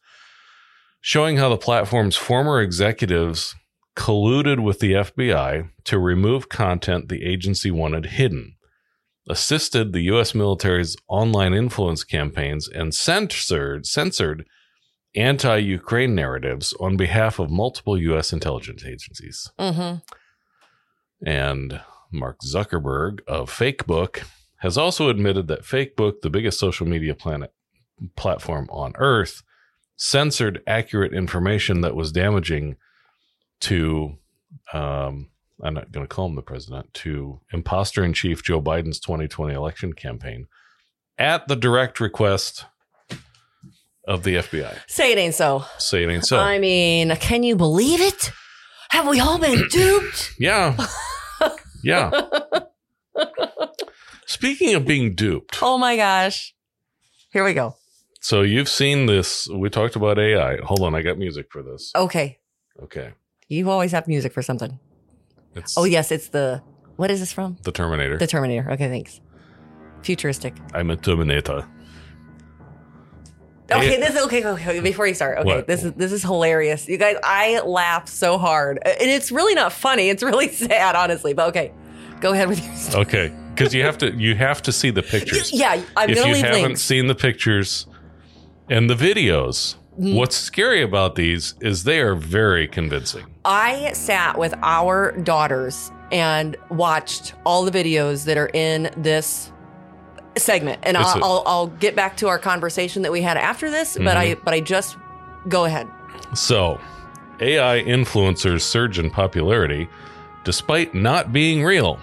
showing 0.99 1.37
how 1.37 1.49
the 1.49 1.57
platform's 1.57 2.15
former 2.15 2.61
executives 2.61 3.55
colluded 3.95 4.63
with 4.63 4.79
the 4.79 4.93
FBI 4.93 5.69
to 5.83 5.99
remove 5.99 6.49
content 6.49 7.09
the 7.09 7.23
agency 7.23 7.69
wanted 7.69 8.07
hidden, 8.07 8.55
assisted 9.29 9.93
the 9.93 10.01
U.S. 10.03 10.33
military's 10.33 10.95
online 11.07 11.53
influence 11.53 12.03
campaigns, 12.03 12.67
and 12.67 12.95
censored 12.95 13.85
censored 13.85 14.45
anti-Ukraine 15.15 16.15
narratives 16.15 16.73
on 16.79 16.97
behalf 16.97 17.37
of 17.37 17.51
multiple 17.51 17.97
U.S. 17.99 18.33
intelligence 18.33 18.83
agencies. 18.83 19.51
Mm-hmm. 19.59 19.97
And 21.27 21.81
Mark 22.13 22.39
Zuckerberg 22.45 23.19
of 23.27 23.49
Fakebook 23.49 24.23
has 24.57 24.77
also 24.77 25.09
admitted 25.09 25.47
that 25.47 25.63
Fakebook, 25.63 26.21
the 26.21 26.29
biggest 26.29 26.59
social 26.59 26.87
media 26.87 27.15
planet 27.15 27.53
platform 28.15 28.69
on 28.71 28.93
earth, 28.97 29.43
censored 29.95 30.61
accurate 30.65 31.13
information 31.13 31.81
that 31.81 31.95
was 31.95 32.11
damaging 32.11 32.77
to 33.61 34.17
um, 34.71 35.29
I'm 35.61 35.73
not 35.73 35.91
going 35.91 36.05
to 36.05 36.13
call 36.13 36.27
him 36.27 36.35
the 36.35 36.41
president, 36.41 36.93
to 36.95 37.39
imposter 37.51 38.03
in 38.03 38.13
chief 38.13 38.43
Joe 38.43 38.61
Biden's 38.61 38.99
2020 38.99 39.53
election 39.53 39.93
campaign 39.93 40.47
at 41.17 41.47
the 41.47 41.55
direct 41.55 41.99
request 41.99 42.65
of 44.07 44.23
the 44.23 44.35
FBI. 44.35 44.77
Say 44.87 45.11
it 45.11 45.17
ain't 45.17 45.35
so. 45.35 45.65
Say 45.77 46.03
it 46.03 46.09
ain't 46.09 46.25
so. 46.25 46.37
I 46.37 46.59
mean, 46.59 47.15
can 47.17 47.43
you 47.43 47.55
believe 47.55 48.01
it? 48.01 48.31
Have 48.89 49.07
we 49.07 49.19
all 49.19 49.37
been 49.39 49.67
duped? 49.69 50.33
yeah. 50.37 50.75
Yeah. 51.83 52.09
Speaking 54.25 54.73
of 54.75 54.85
being 54.85 55.13
duped, 55.15 55.59
oh 55.61 55.77
my 55.77 55.95
gosh. 55.95 56.53
Here 57.31 57.43
we 57.43 57.53
go. 57.53 57.75
so 58.21 58.41
you've 58.41 58.69
seen 58.69 59.05
this. 59.07 59.47
We 59.49 59.69
talked 59.69 59.95
about 59.95 60.17
AI. 60.19 60.57
Hold 60.63 60.81
on, 60.81 60.95
I 60.95 61.01
got 61.01 61.17
music 61.17 61.47
for 61.51 61.61
this. 61.63 61.91
Okay. 61.95 62.39
Okay. 62.81 63.13
You 63.49 63.69
always 63.69 63.91
have 63.91 64.07
music 64.07 64.33
for 64.33 64.41
something. 64.41 64.79
It's 65.55 65.77
Oh, 65.77 65.83
yes. 65.83 66.11
It's 66.11 66.29
the, 66.29 66.61
what 66.95 67.11
is 67.11 67.19
this 67.19 67.31
from? 67.33 67.57
the 67.63 67.71
Terminator. 67.71 68.17
The 68.17 68.27
Terminator. 68.27 68.71
Okay, 68.71 68.87
thanks. 68.89 69.19
Futuristic. 70.01 70.55
I'm 70.73 70.89
a 70.89 70.95
Terminator. 70.95 71.67
Okay, 73.71 73.97
this 73.99 74.15
is 74.15 74.23
okay, 74.25 74.45
okay. 74.45 74.79
Before 74.81 75.07
you 75.07 75.13
start, 75.13 75.37
okay, 75.39 75.47
What? 75.57 75.67
this 75.67 75.83
is 75.83 75.93
this 75.93 76.11
is 76.11 76.21
hilarious. 76.21 76.87
You 76.87 76.97
guys, 76.97 77.15
I 77.23 77.59
laugh 77.61 78.07
so 78.09 78.37
hard, 78.37 78.77
and 78.85 79.09
it's 79.09 79.31
really 79.31 79.55
not 79.55 79.71
funny. 79.73 80.09
It's 80.09 80.21
really 80.23 80.47
sad, 80.51 80.95
honestly. 80.95 81.33
But 81.33 81.49
okay, 81.49 81.71
go 82.19 82.33
ahead 82.33 82.49
with 82.49 82.63
your 82.63 82.75
story. 82.75 83.01
Okay, 83.05 83.35
because 83.55 83.73
you 83.73 83.83
have 83.83 83.97
to 83.99 84.11
you 84.13 84.35
have 84.35 84.61
to 84.63 84.71
see 84.71 84.89
the 84.89 85.01
pictures. 85.13 85.51
Yeah, 85.53 85.81
I'm 85.95 86.09
if 86.09 86.17
you 86.25 86.35
haven't 86.35 86.61
links. 86.61 86.81
seen 86.81 87.07
the 87.07 87.15
pictures 87.15 87.87
and 88.69 88.89
the 88.89 88.95
videos, 88.95 89.75
Mm-hmm. 89.93 90.15
what's 90.15 90.35
scary 90.35 90.81
about 90.81 91.13
these 91.13 91.53
is 91.61 91.83
they 91.83 91.99
are 91.99 92.15
very 92.15 92.67
convincing. 92.67 93.27
I 93.45 93.93
sat 93.93 94.39
with 94.39 94.55
our 94.63 95.11
daughters 95.11 95.91
and 96.11 96.57
watched 96.71 97.35
all 97.45 97.63
the 97.63 97.69
videos 97.69 98.25
that 98.25 98.35
are 98.35 98.49
in 98.55 98.89
this 98.97 99.51
segment, 100.37 100.79
and 100.83 100.97
I'll, 100.97 101.17
a- 101.17 101.21
I'll 101.25 101.43
I'll 101.45 101.67
get 101.67 101.95
back 101.95 102.17
to 102.17 102.27
our 102.27 102.39
conversation 102.39 103.01
that 103.03 103.11
we 103.11 103.21
had 103.21 103.37
after 103.37 103.69
this. 103.69 103.97
But 103.97 104.17
I 104.17 104.29
Mm-hmm. 104.35 104.43
but 104.43 104.53
I 104.53 104.59
just 104.59 104.97
go 105.47 105.65
ahead. 105.65 105.87
So, 106.33 106.79
AI 107.39 107.81
influencers 107.83 108.61
surge 108.61 108.97
in 108.99 109.09
popularity 109.09 109.87
despite 110.43 110.93
not 110.93 111.31
being 111.31 111.63
real. 111.63 111.99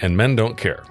And 0.00 0.16
men 0.16 0.36
don't 0.36 0.56
care. 0.56 0.84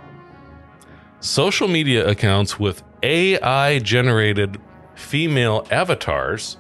Social 1.20 1.68
media 1.68 2.08
accounts 2.08 2.60
with 2.60 2.84
AI 3.04 3.80
generated 3.80 4.60
female 4.96 5.68
avatars 5.72 6.58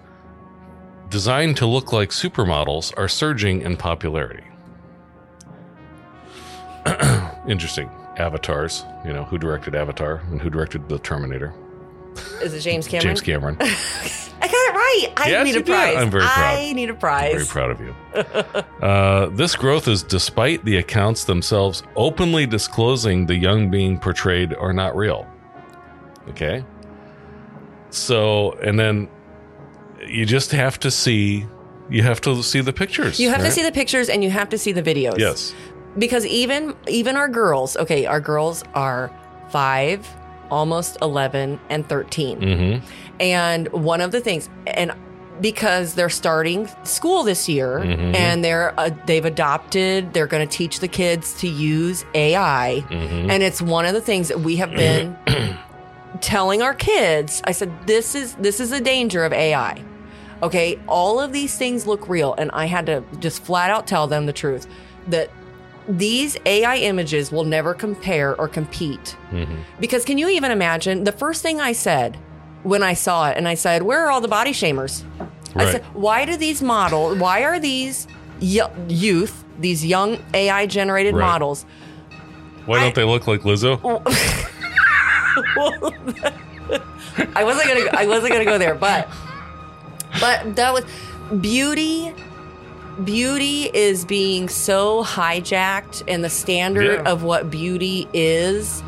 designed 1.10 1.58
to 1.58 1.66
look 1.66 1.92
like 1.94 2.10
supermodels 2.10 2.94
are 2.98 3.08
surging 3.08 3.62
in 3.62 3.76
popularity. 3.78 4.44
Interesting. 7.48 7.90
Avatars, 8.18 8.86
you 9.06 9.14
know, 9.14 9.24
who 9.24 9.38
directed 9.38 9.76
Avatar 9.76 10.22
and 10.32 10.42
who 10.42 10.50
directed 10.50 10.88
The 10.90 11.00
Terminator? 11.00 11.54
Is 12.42 12.54
it 12.54 12.60
James 12.62 12.88
Cameron? 12.90 13.08
James 13.08 13.22
Cameron. 13.22 13.58
I 13.62 14.48
got 14.48 14.54
it 14.54 14.74
right. 14.74 15.14
I 15.18 15.30
Yes, 15.30 15.46
need 15.46 15.56
a 15.56 15.60
did. 15.60 15.66
prize. 15.68 15.96
I'm 15.98 16.12
very 16.12 16.24
proud. 16.26 16.58
I 16.60 16.74
need 16.74 16.90
a 16.90 16.94
prize. 16.94 17.34
Very 17.34 17.46
proud 17.46 17.72
of 17.72 17.80
you. 17.82 17.96
uh, 18.86 19.28
this 19.30 19.56
growth 19.56 19.88
is 19.88 20.04
despite 20.04 20.64
the 20.66 20.78
accounts 20.78 21.24
themselves 21.24 21.82
openly 21.96 22.46
disclosing 22.46 23.26
the 23.26 23.36
young 23.36 23.72
being 23.72 23.98
portrayed 23.98 24.54
are 24.56 24.74
not 24.74 24.96
real. 24.96 25.26
Okay. 26.30 26.64
So, 27.90 28.54
and 28.54 28.78
then 28.80 29.08
you 30.08 30.26
just 30.26 30.52
have 30.52 30.80
to 30.82 30.92
see, 30.92 31.46
you 31.90 32.04
have 32.04 32.20
to 32.22 32.44
see 32.44 32.60
the 32.62 32.74
pictures. 32.74 33.20
You 33.20 33.30
have 33.30 33.42
to 33.42 33.52
see 33.52 33.64
the 33.64 33.72
pictures 33.72 34.10
and 34.10 34.24
you 34.24 34.30
have 34.30 34.50
to 34.50 34.58
see 34.58 34.72
the 34.72 34.84
videos. 34.84 35.18
Yes. 35.20 35.54
Because 35.98 36.26
even 36.26 36.76
even 36.88 37.16
our 37.18 37.28
girls, 37.28 37.78
okay, 37.78 38.06
our 38.06 38.20
girls 38.20 38.64
are 38.74 39.12
five, 39.50 40.08
almost 40.50 40.98
eleven, 41.02 41.60
and 41.70 41.88
13 41.88 42.40
Mm-hmm. 42.40 42.86
And 43.20 43.68
one 43.72 44.02
of 44.02 44.12
the 44.12 44.20
things, 44.20 44.50
and 44.68 44.92
because 45.42 45.94
they're 45.96 46.10
starting 46.10 46.68
school 46.84 47.24
this 47.24 47.48
year, 47.50 47.80
Mhm. 47.80 48.16
and 48.16 48.44
they're 48.44 48.74
uh, 48.80 48.90
they've 49.06 49.26
adopted, 49.26 50.14
they're 50.14 50.28
going 50.28 50.48
to 50.48 50.58
teach 50.58 50.80
the 50.80 50.88
kids 50.88 51.34
to 51.42 51.48
use 51.48 52.06
AI, 52.16 52.84
Mm-hmm. 52.90 53.30
and 53.32 53.44
it's 53.44 53.62
one 53.62 53.86
of 53.86 53.94
the 53.94 54.02
things 54.02 54.28
that 54.30 54.40
we 54.42 54.56
have 54.58 54.72
been 54.72 55.16
telling 56.22 56.62
our 56.62 56.74
kids. 56.74 57.42
I 57.46 57.52
said, 57.52 57.72
"This 57.86 58.16
is 58.16 58.36
this 58.36 58.60
is 58.60 58.72
a 58.72 58.82
danger 58.82 59.24
of 59.26 59.34
AI." 59.34 59.82
Okay, 60.42 60.78
all 60.88 61.20
of 61.22 61.32
these 61.34 61.58
things 61.58 61.88
look 61.88 62.10
real, 62.10 62.34
and 62.38 62.52
I 62.52 62.66
had 62.66 62.86
to 62.88 63.04
just 63.20 63.44
flat 63.44 63.70
out 63.70 63.88
tell 63.88 64.08
them 64.08 64.26
the 64.26 64.34
truth 64.34 64.68
that 65.08 65.30
these 65.88 66.38
AI 66.46 66.78
images 66.78 67.32
will 67.32 67.44
never 67.44 67.74
compare 67.74 68.36
or 68.40 68.48
compete. 68.48 69.18
Mm-hmm. 69.32 69.56
Because 69.80 70.06
can 70.06 70.18
you 70.18 70.30
even 70.30 70.52
imagine 70.52 71.04
the 71.04 71.12
first 71.12 71.42
thing 71.42 71.60
I 71.60 71.74
said 71.74 72.18
when 72.64 72.84
I 72.84 72.94
saw 72.94 73.30
it, 73.30 73.38
and 73.38 73.48
I 73.48 73.56
said, 73.56 73.84
"Where 73.84 74.06
are 74.06 74.10
all 74.12 74.22
the 74.22 74.28
body 74.28 74.52
shamers?" 74.52 75.04
I 75.56 75.72
said, 75.72 75.84
"Why 75.94 76.26
do 76.26 76.38
these 76.38 76.62
models? 76.62 77.18
Why 77.20 77.44
are 77.44 77.60
these 77.60 78.08
youth, 78.40 79.44
these 79.60 79.86
young 79.86 80.18
AI 80.34 80.66
generated 80.68 81.16
Right. 81.16 81.26
models?" 81.28 81.66
Why 82.66 82.80
don't 82.80 82.96
they 82.96 83.04
look 83.04 83.28
like 83.28 83.42
Lizzo? 83.42 83.80
I 87.36 87.44
wasn't 87.44 87.68
gonna. 87.68 87.90
I 87.94 88.06
wasn't 88.08 88.32
gonna 88.32 88.46
go 88.46 88.58
there, 88.58 88.76
but 88.76 89.08
but 90.22 90.56
that 90.56 90.74
was 90.74 90.86
beauty. 91.42 92.14
Beauty 93.04 93.70
is 93.74 94.06
being 94.06 94.50
so 94.50 95.04
hijacked, 95.04 96.04
and 96.08 96.24
the 96.24 96.30
standard 96.30 97.02
Yeah. 97.04 97.12
of 97.12 97.24
what 97.24 97.50
beauty 97.50 98.08
is. 98.14 98.84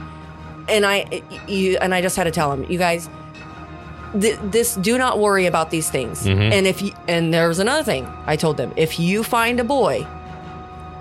And 0.69 0.85
I, 0.85 1.21
you, 1.47 1.77
and 1.81 1.93
I 1.93 2.01
just 2.01 2.15
had 2.15 2.25
to 2.25 2.31
tell 2.31 2.51
him, 2.51 2.65
you 2.69 2.77
guys, 2.77 3.09
th- 4.19 4.37
this. 4.43 4.75
Do 4.75 4.97
not 4.97 5.19
worry 5.19 5.45
about 5.47 5.71
these 5.71 5.89
things. 5.89 6.23
Mhm. 6.25 6.51
And 6.53 6.67
if 6.67 6.81
you, 6.81 6.91
and 7.07 7.33
there 7.33 7.47
was 7.47 7.59
another 7.59 7.83
thing 7.83 8.07
I 8.27 8.35
told 8.35 8.57
them: 8.57 8.71
if 8.75 8.99
you 8.99 9.23
find 9.23 9.59
a 9.59 9.63
boy 9.63 10.05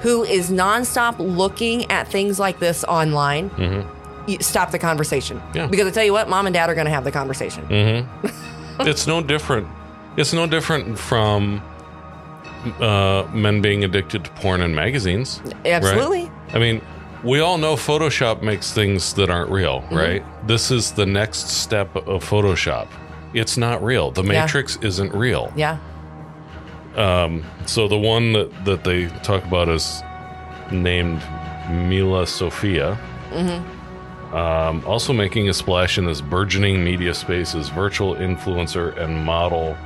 who 0.01 0.23
is 0.25 0.51
nonstop 0.51 1.15
looking 1.19 1.91
at 1.91 2.09
things 2.09 2.39
like 2.39 2.59
this 2.59 2.85
online, 2.85 3.51
Mm-hmm. 3.51 4.31
you 4.31 4.39
stop 4.41 4.71
the 4.71 4.79
conversation. 4.79 5.43
Yeah. 5.55 5.67
Because 5.67 5.87
I 5.87 5.91
tell 5.91 6.05
you 6.05 6.13
what, 6.13 6.29
mom 6.29 6.47
and 6.47 6.55
dad 6.55 6.69
are 6.71 6.75
going 6.75 6.87
to 6.87 6.91
have 6.93 7.05
the 7.05 7.13
conversation. 7.13 7.67
Mm-hmm. 7.69 8.81
it's 8.89 9.07
no 9.07 9.23
different. 9.23 9.67
It's 10.17 10.33
no 10.33 10.47
different 10.47 10.99
from 10.99 11.63
uh, 12.81 13.29
men 13.33 13.61
being 13.61 13.85
addicted 13.85 14.25
to 14.25 14.31
porn 14.33 14.61
and 14.61 14.75
magazines. 14.75 15.41
Absolutely. 15.65 16.31
I 16.53 16.59
mean, 16.59 16.81
we 17.23 17.41
all 17.41 17.59
know 17.59 17.75
Photoshop 17.75 18.43
makes 18.43 18.73
things 18.73 19.15
that 19.15 19.31
aren't 19.31 19.51
real, 19.51 19.81
Mm-hmm. 19.83 19.97
right? 19.97 20.47
This 20.47 20.71
is 20.71 20.93
the 20.93 21.07
next 21.07 21.49
step 21.49 21.95
of 21.97 22.25
Photoshop. 22.25 22.89
It's 23.33 23.57
not 23.57 23.83
real. 23.83 24.11
The 24.11 24.23
Yeah. 24.23 24.43
Matrix 24.43 24.77
isn't 24.83 25.13
real. 25.15 25.53
Yeah. 25.57 25.79
Um, 26.97 27.45
so 27.67 27.89
the 27.89 27.99
one 27.99 28.33
that, 28.35 28.65
that 28.65 28.85
they 28.85 29.09
talk 29.23 29.45
about 29.45 29.69
is 29.69 30.03
named 30.71 31.23
Mila 31.71 32.27
Sophia. 32.27 32.99
Mm-hmm. 33.31 34.35
Um, 34.37 34.85
also 34.87 35.13
making 35.13 35.49
a 35.49 35.55
splash 35.55 35.97
in 35.99 36.07
this 36.07 36.21
burgeoning 36.21 36.85
media 36.85 37.15
space 37.15 37.55
is 37.55 37.69
virtual 37.69 38.15
influencer 38.17 38.97
and 38.99 39.25
model 39.25 39.77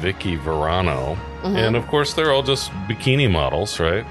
Vicky 0.00 0.36
Verano. 0.36 1.16
Mm-hmm. 1.42 1.56
And 1.56 1.76
of 1.76 1.86
course, 1.86 2.12
they're 2.14 2.32
all 2.32 2.42
just 2.42 2.70
bikini 2.88 3.30
models, 3.30 3.78
right? 3.80 4.04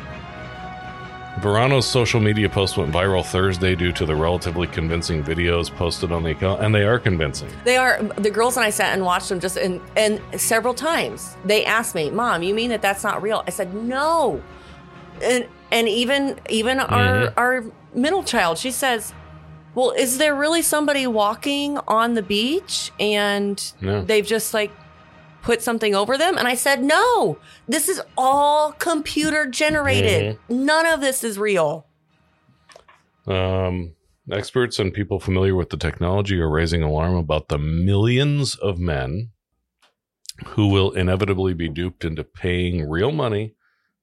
Verano's 1.41 1.85
social 1.87 2.19
media 2.19 2.49
post 2.49 2.75
went 2.75 2.91
viral 2.91 3.23
Thursday 3.25 3.73
due 3.73 3.93
to 3.93 4.05
the 4.05 4.15
relatively 4.15 4.67
convincing 4.67 5.23
videos 5.23 5.73
posted 5.73 6.11
on 6.11 6.23
the 6.23 6.31
account, 6.31 6.61
and 6.61 6.75
they 6.75 6.83
are 6.83 6.99
convincing. 6.99 7.47
They 7.63 7.77
are 7.77 8.01
the 8.17 8.29
girls 8.29 8.57
and 8.57 8.65
I 8.65 8.71
sat 8.71 8.93
and 8.93 9.05
watched 9.05 9.29
them 9.29 9.39
just 9.39 9.55
and 9.55 9.79
and 9.95 10.19
several 10.35 10.73
times 10.73 11.37
they 11.45 11.63
asked 11.63 11.95
me, 11.95 12.09
"Mom, 12.11 12.43
you 12.43 12.53
mean 12.53 12.71
that 12.71 12.81
that's 12.81 13.03
not 13.05 13.21
real?" 13.21 13.43
I 13.47 13.51
said, 13.51 13.73
"No," 13.73 14.41
and 15.21 15.45
and 15.71 15.87
even 15.87 16.39
even 16.49 16.79
our 16.81 17.27
Mhm. 17.27 17.33
our 17.37 17.63
middle 17.93 18.23
child, 18.23 18.57
she 18.57 18.71
says, 18.71 19.13
"Well, 19.75 19.91
is 19.91 20.17
there 20.17 20.35
really 20.35 20.61
somebody 20.61 21.07
walking 21.07 21.79
on 21.87 22.15
the 22.15 22.21
beach 22.23 22.91
and 22.99 23.61
Yeah. 23.79 24.01
they've 24.05 24.25
just 24.27 24.53
like 24.53 24.71
put 25.49 25.61
something 25.63 25.95
over 25.95 26.17
them?" 26.17 26.37
And 26.37 26.47
I 26.47 26.55
said, 26.55 26.83
"No, 26.83 27.39
this 27.67 27.89
is 27.89 27.99
all 28.15 28.71
computer 28.73 29.47
generated. 29.47 30.37
None 30.47 30.85
of 30.85 31.01
this 31.01 31.23
is 31.23 31.39
real." 31.39 31.87
Um, 33.25 33.95
experts 34.31 34.79
and 34.79 34.93
people 34.93 35.19
familiar 35.19 35.55
with 35.55 35.69
the 35.69 35.77
technology 35.77 36.39
are 36.39 36.49
raising 36.49 36.83
alarm 36.83 37.15
about 37.15 37.49
the 37.49 37.57
millions 37.57 38.55
of 38.55 38.77
men 38.79 39.31
who 40.53 40.67
will 40.67 40.91
inevitably 40.91 41.53
be 41.53 41.67
duped 41.67 42.05
into 42.05 42.23
paying 42.23 42.87
real 42.87 43.11
money 43.11 43.55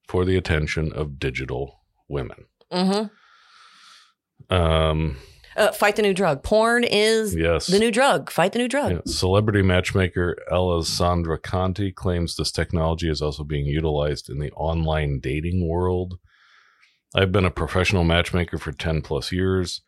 for 0.07 0.25
the 0.25 0.37
attention 0.37 0.91
of 0.93 1.19
digital 1.19 1.81
women. 2.07 2.45
hmm 2.71 3.07
Um, 4.49 5.17
Uh, 5.57 5.71
fight 5.71 5.95
the 5.95 6.03
new 6.03 6.13
drug. 6.13 6.43
Porn 6.43 6.83
is 6.83 7.35
yes. 7.35 7.65
the 7.65 7.79
new 7.79 7.91
drug. 7.91 8.29
Fight 8.29 8.53
the 8.53 8.59
new 8.59 8.67
drug. 8.67 8.91
Yeah, 8.91 8.99
Celebrity 9.05 9.63
matchmaker 9.63 10.37
Alessandra 10.51 11.39
Conti 11.39 11.91
claims 11.91 12.35
this 12.35 12.51
technology 12.51 13.09
is 13.09 13.23
also 13.23 13.43
being 13.43 13.65
utilized 13.65 14.29
in 14.29 14.37
the 14.37 14.51
online 14.51 15.19
dating 15.19 15.67
world. 15.67 16.19
I've 17.15 17.31
been 17.31 17.45
a 17.45 17.51
professional 17.51 18.03
matchmaker 18.03 18.59
for 18.59 18.71
10 18.71 19.01
plus 19.01 19.31
years. 19.31 19.81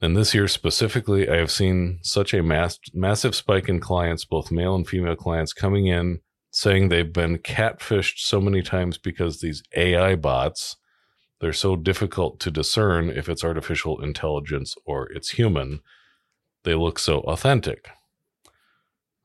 And 0.00 0.16
this 0.16 0.34
year 0.34 0.48
specifically, 0.48 1.28
I 1.28 1.36
have 1.36 1.50
seen 1.50 1.98
such 2.02 2.34
a 2.34 2.42
mass- 2.42 2.80
massive 2.92 3.34
spike 3.34 3.68
in 3.68 3.80
clients, 3.80 4.24
both 4.24 4.50
male 4.50 4.74
and 4.74 4.88
female 4.88 5.14
clients, 5.14 5.52
coming 5.52 5.86
in 5.86 6.20
saying 6.50 6.88
they've 6.88 7.12
been 7.12 7.38
catfished 7.38 8.18
so 8.18 8.40
many 8.40 8.62
times 8.62 8.98
because 8.98 9.40
these 9.40 9.62
AI 9.76 10.16
bots, 10.16 10.76
they're 11.40 11.52
so 11.52 11.74
difficult 11.76 12.38
to 12.40 12.50
discern 12.50 13.10
if 13.10 13.28
it's 13.28 13.44
artificial 13.44 14.02
intelligence 14.02 14.74
or 14.84 15.10
it's 15.12 15.30
human 15.30 15.80
they 16.62 16.74
look 16.74 16.98
so 16.98 17.20
authentic. 17.20 17.88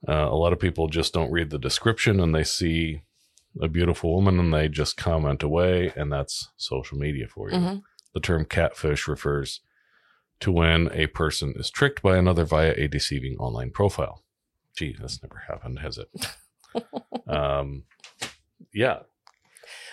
Uh, 0.07 0.27
a 0.29 0.35
lot 0.35 0.53
of 0.53 0.59
people 0.59 0.87
just 0.87 1.13
don't 1.13 1.31
read 1.31 1.49
the 1.49 1.59
description 1.59 2.19
and 2.19 2.33
they 2.33 2.43
see 2.43 3.01
a 3.61 3.67
beautiful 3.67 4.13
woman 4.13 4.39
and 4.39 4.53
they 4.53 4.67
just 4.67 4.97
comment 4.97 5.41
away, 5.41 5.91
and 5.95 6.11
that's 6.11 6.49
social 6.57 6.97
media 6.97 7.27
for 7.27 7.49
you. 7.49 7.57
Mhm. 7.57 7.83
The 8.13 8.19
term 8.19 8.45
catfish 8.45 9.07
refers 9.07 9.61
to 10.41 10.51
when 10.51 10.89
a 10.93 11.07
person 11.07 11.53
is 11.57 11.69
tricked 11.69 12.01
by 12.01 12.17
another 12.17 12.45
via 12.45 12.73
a 12.77 12.87
deceiving 12.87 13.35
online 13.37 13.71
profile. 13.71 14.23
Gee, 14.77 14.95
that's 14.99 15.23
never 15.23 15.43
happened, 15.47 15.79
has 15.79 15.97
it? 15.97 16.09
um, 17.27 17.83
yeah. 18.73 18.99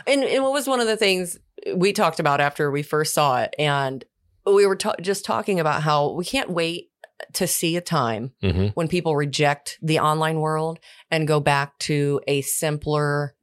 And, 0.06 0.24
and 0.24 0.42
what 0.42 0.52
was 0.52 0.66
one 0.66 0.80
of 0.80 0.86
the 0.88 0.96
things 0.96 1.38
we 1.74 1.92
talked 1.92 2.20
about 2.20 2.40
after 2.40 2.70
we 2.70 2.82
first 2.82 3.14
saw 3.14 3.40
it? 3.42 3.54
And 3.58 4.04
we 4.46 4.66
were 4.66 4.76
ta- 4.76 4.96
just 5.00 5.24
talking 5.24 5.60
about 5.60 5.82
how 5.82 6.12
we 6.12 6.24
can't 6.24 6.50
wait 6.50 6.90
to 7.34 7.46
see 7.46 7.76
a 7.76 7.80
time 7.80 8.32
hmm 8.40 8.68
when 8.74 8.88
people 8.88 9.14
reject 9.14 9.78
the 9.80 9.98
online 10.00 10.40
world 10.40 10.80
and 11.10 11.28
go 11.28 11.38
back 11.40 11.78
to 11.78 12.20
a 12.26 12.40
simpler, 12.40 13.34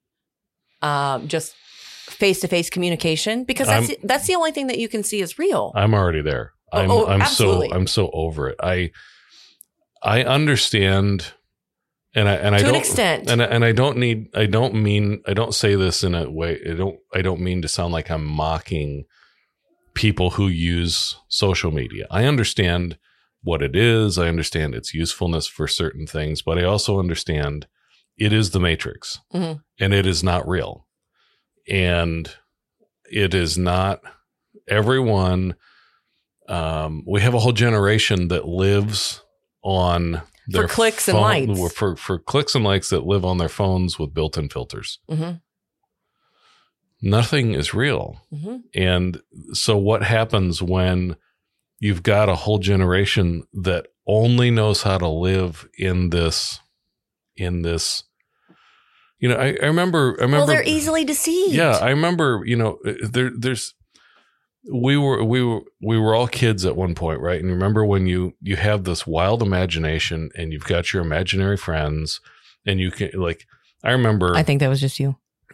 um, 0.81 1.27
just 1.27 1.55
face 1.55 2.41
to 2.41 2.47
face 2.47 2.69
communication 2.69 3.43
because 3.43 3.67
that's 3.67 3.91
that's 4.03 4.27
the 4.27 4.35
only 4.35 4.51
thing 4.51 4.67
that 4.67 4.79
you 4.79 4.89
can 4.89 5.03
see 5.03 5.21
is 5.21 5.39
real. 5.39 5.71
I'm 5.75 5.93
already 5.93 6.21
there. 6.21 6.53
Oh, 6.71 6.79
I'm 6.79 6.91
oh, 6.91 7.07
I'm 7.07 7.25
so 7.25 7.71
I'm 7.71 7.88
so 7.88 8.09
over 8.11 8.49
it. 8.49 8.57
I 8.61 8.91
I 10.01 10.23
understand 10.23 11.33
and 12.15 12.27
I 12.27 12.33
and 12.35 12.57
To 12.57 12.65
an 12.65 12.71
don't 12.71 12.75
extent. 12.75 13.29
and 13.29 13.41
I, 13.41 13.45
and 13.45 13.63
I 13.65 13.71
don't 13.71 13.97
need 13.97 14.29
I 14.36 14.45
don't 14.45 14.75
mean 14.75 15.21
I 15.27 15.34
don't 15.34 15.53
say 15.53 15.75
this 15.75 16.03
in 16.03 16.15
a 16.15 16.29
way 16.29 16.60
I 16.69 16.73
don't 16.73 16.99
I 17.13 17.21
don't 17.21 17.41
mean 17.41 17.62
to 17.62 17.67
sound 17.67 17.93
like 17.93 18.10
I'm 18.10 18.25
mocking 18.25 19.05
people 19.93 20.31
who 20.31 20.47
use 20.47 21.15
social 21.27 21.71
media. 21.71 22.07
I 22.10 22.25
understand 22.25 22.97
what 23.43 23.62
it 23.62 23.75
is. 23.75 24.17
I 24.17 24.27
understand 24.27 24.75
its 24.75 24.93
usefulness 24.93 25.47
for 25.47 25.67
certain 25.67 26.05
things, 26.07 26.41
but 26.41 26.57
I 26.57 26.63
also 26.63 26.99
understand 26.99 27.67
it 28.17 28.34
is 28.34 28.51
the 28.51 28.60
matrix 28.60 29.19
Mhm. 29.34 29.62
and 29.79 29.93
it 29.93 30.05
is 30.05 30.23
not 30.23 30.47
real. 30.47 30.88
And 31.69 32.29
it 33.12 33.34
is 33.34 33.57
not 33.57 34.01
everyone. 34.67 35.55
Um, 36.47 37.03
we 37.07 37.21
have 37.21 37.34
a 37.34 37.39
whole 37.39 37.51
generation 37.53 38.27
that 38.29 38.47
lives 38.47 39.21
on 39.63 40.21
For 40.51 40.67
clicks 40.67 41.07
and 41.07 41.17
likes. 41.17 41.73
For, 41.73 41.95
for 41.95 42.19
clicks 42.19 42.55
and 42.55 42.63
likes 42.63 42.89
that 42.89 43.05
live 43.05 43.23
on 43.25 43.38
their 43.38 43.49
phones 43.49 43.99
with 43.99 44.13
built 44.13 44.38
in 44.38 44.49
filters. 44.49 44.99
hmm 45.09 45.31
Nothing 47.01 47.53
is 47.53 47.73
real. 47.73 48.21
hmm 48.33 48.57
And 48.75 49.21
so, 49.53 49.77
what 49.77 50.03
happens 50.03 50.62
when 50.62 51.15
you've 51.79 52.03
got 52.03 52.27
a 52.29 52.35
whole 52.35 52.57
generation 52.59 53.43
that 53.53 53.88
only 54.05 54.51
knows 54.51 54.83
how 54.83 54.97
to 54.97 55.07
live 55.07 55.67
in 55.77 56.09
this, 56.09 56.59
in 57.38 57.62
this? 57.62 58.03
You 59.19 59.29
know, 59.29 59.35
I, 59.35 59.57
I 59.62 59.65
remember, 59.65 60.17
I 60.19 60.23
remember. 60.23 60.38
Well, 60.39 60.47
they're 60.47 60.63
easily 60.63 61.05
deceived. 61.05 61.53
Yeah, 61.53 61.77
I 61.77 61.89
remember. 61.89 62.41
You 62.45 62.57
know, 62.57 62.79
there, 62.83 63.31
there's. 63.38 63.75
We 64.72 64.98
were 64.98 65.24
we 65.24 65.43
were 65.43 65.62
we 65.82 65.98
were 65.98 66.13
all 66.15 66.28
kids 66.28 66.65
at 66.65 66.76
one 66.76 66.95
point, 66.95 67.22
right? 67.22 67.39
And 67.41 67.50
remember 67.50 67.86
when 67.86 68.08
you 68.08 68.36
you 68.41 68.56
have 68.58 68.84
this 68.84 69.08
wild 69.08 69.41
imagination 69.41 70.30
and 70.36 70.52
you've 70.52 70.65
got 70.65 70.91
your 70.93 71.02
imaginary 71.02 71.58
friends, 71.58 72.19
and 72.65 72.80
you 72.80 72.91
can 72.91 73.12
like. 73.13 73.45
I 73.84 73.91
remember. 73.91 74.36
I 74.36 74.43
think 74.43 74.60
that 74.60 74.67
was 74.67 74.82
just 74.82 75.00
you. 75.00 75.15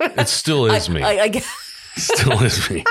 it 0.00 0.28
still 0.28 0.66
is 0.72 0.88
I, 0.88 0.92
me. 0.92 1.02
I, 1.02 1.10
I, 1.24 1.28
guess- 1.28 1.46
still 1.96 2.42
is 2.42 2.68
me. 2.70 2.84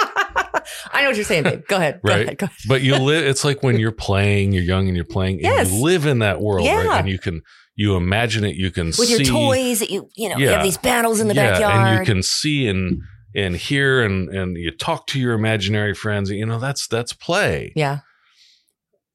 I 0.94 1.02
know 1.02 1.10
what 1.10 1.16
you're 1.18 1.26
saying, 1.26 1.44
babe. 1.44 1.64
Go 1.68 1.76
ahead. 1.76 2.00
Go 2.06 2.14
Right. 2.14 2.22
ahead. 2.26 2.38
Go 2.38 2.46
ahead. 2.46 2.58
but 2.68 2.82
you 2.82 2.96
live 2.96 3.26
it's 3.26 3.44
like 3.44 3.62
when 3.64 3.78
you're 3.80 3.92
playing 3.92 4.54
you're 4.54 4.64
young 4.64 4.88
and 4.88 4.96
you're 4.96 5.04
playing 5.06 5.36
and 5.38 5.44
Yes. 5.44 5.72
you 5.72 5.84
live 5.84 6.06
in 6.06 6.20
that 6.20 6.40
world 6.40 6.66
Yeah. 6.66 6.86
right 6.88 7.00
and 7.00 7.10
you 7.10 7.20
can 7.20 7.42
you 7.76 7.96
imagine 7.98 8.46
it 8.46 8.56
you 8.56 8.72
can 8.72 8.88
With 8.88 8.96
see 8.96 9.24
your 9.24 9.26
toys 9.26 9.80
that 9.80 9.90
you, 9.90 10.08
you 10.16 10.30
know, 10.30 10.38
you 10.38 10.46
Yeah. 10.46 10.52
have 10.54 10.64
these 10.64 10.78
battles 10.78 11.20
in 11.20 11.28
the 11.28 11.34
yeah, 11.36 11.52
backyard. 11.52 11.88
and 11.88 12.00
you 12.00 12.06
can 12.14 12.24
see 12.24 12.68
and 12.68 13.02
and 13.36 13.56
hear 13.56 14.02
and 14.04 14.30
and 14.30 14.58
you 14.58 14.72
talk 14.72 15.08
to 15.08 15.20
your 15.20 15.34
imaginary 15.34 15.94
friends 15.94 16.30
you 16.30 16.46
know 16.46 16.60
that's 16.60 16.88
that's 16.88 17.14
play 17.14 17.72
yeah. 17.76 18.00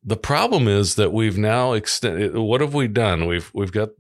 the 0.02 0.16
problem 0.16 0.66
is 0.68 0.94
that 0.96 1.12
we've 1.12 1.38
now 1.38 1.72
extended 1.72 2.36
what 2.36 2.60
have 2.60 2.74
we 2.74 2.88
done 2.88 3.26
we've 3.26 3.50
we've 3.54 3.72
got 3.72 3.90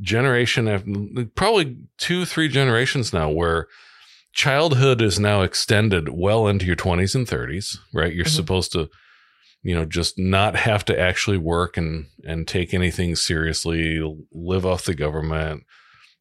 generation 0.00 0.68
after 0.68 0.90
probably 1.34 1.76
two 1.98 2.24
three 2.24 2.48
generations 2.48 3.12
now 3.12 3.28
where 3.30 3.66
childhood 4.32 5.02
is 5.02 5.18
now 5.18 5.42
extended 5.42 6.08
well 6.10 6.46
into 6.46 6.64
your 6.66 6.76
20s 6.76 7.14
and 7.14 7.26
30s 7.26 7.76
right 7.92 8.14
you're 8.14 8.24
Mhm. 8.24 8.28
supposed 8.36 8.72
to 8.72 8.88
you 9.62 9.74
know 9.74 9.84
just 9.84 10.18
not 10.18 10.54
have 10.56 10.84
to 10.84 10.98
actually 10.98 11.36
work 11.38 11.76
and 11.76 12.06
and 12.24 12.46
take 12.46 12.72
anything 12.72 13.16
seriously 13.16 14.00
live 14.32 14.64
off 14.64 14.84
the 14.84 14.94
government 14.94 15.64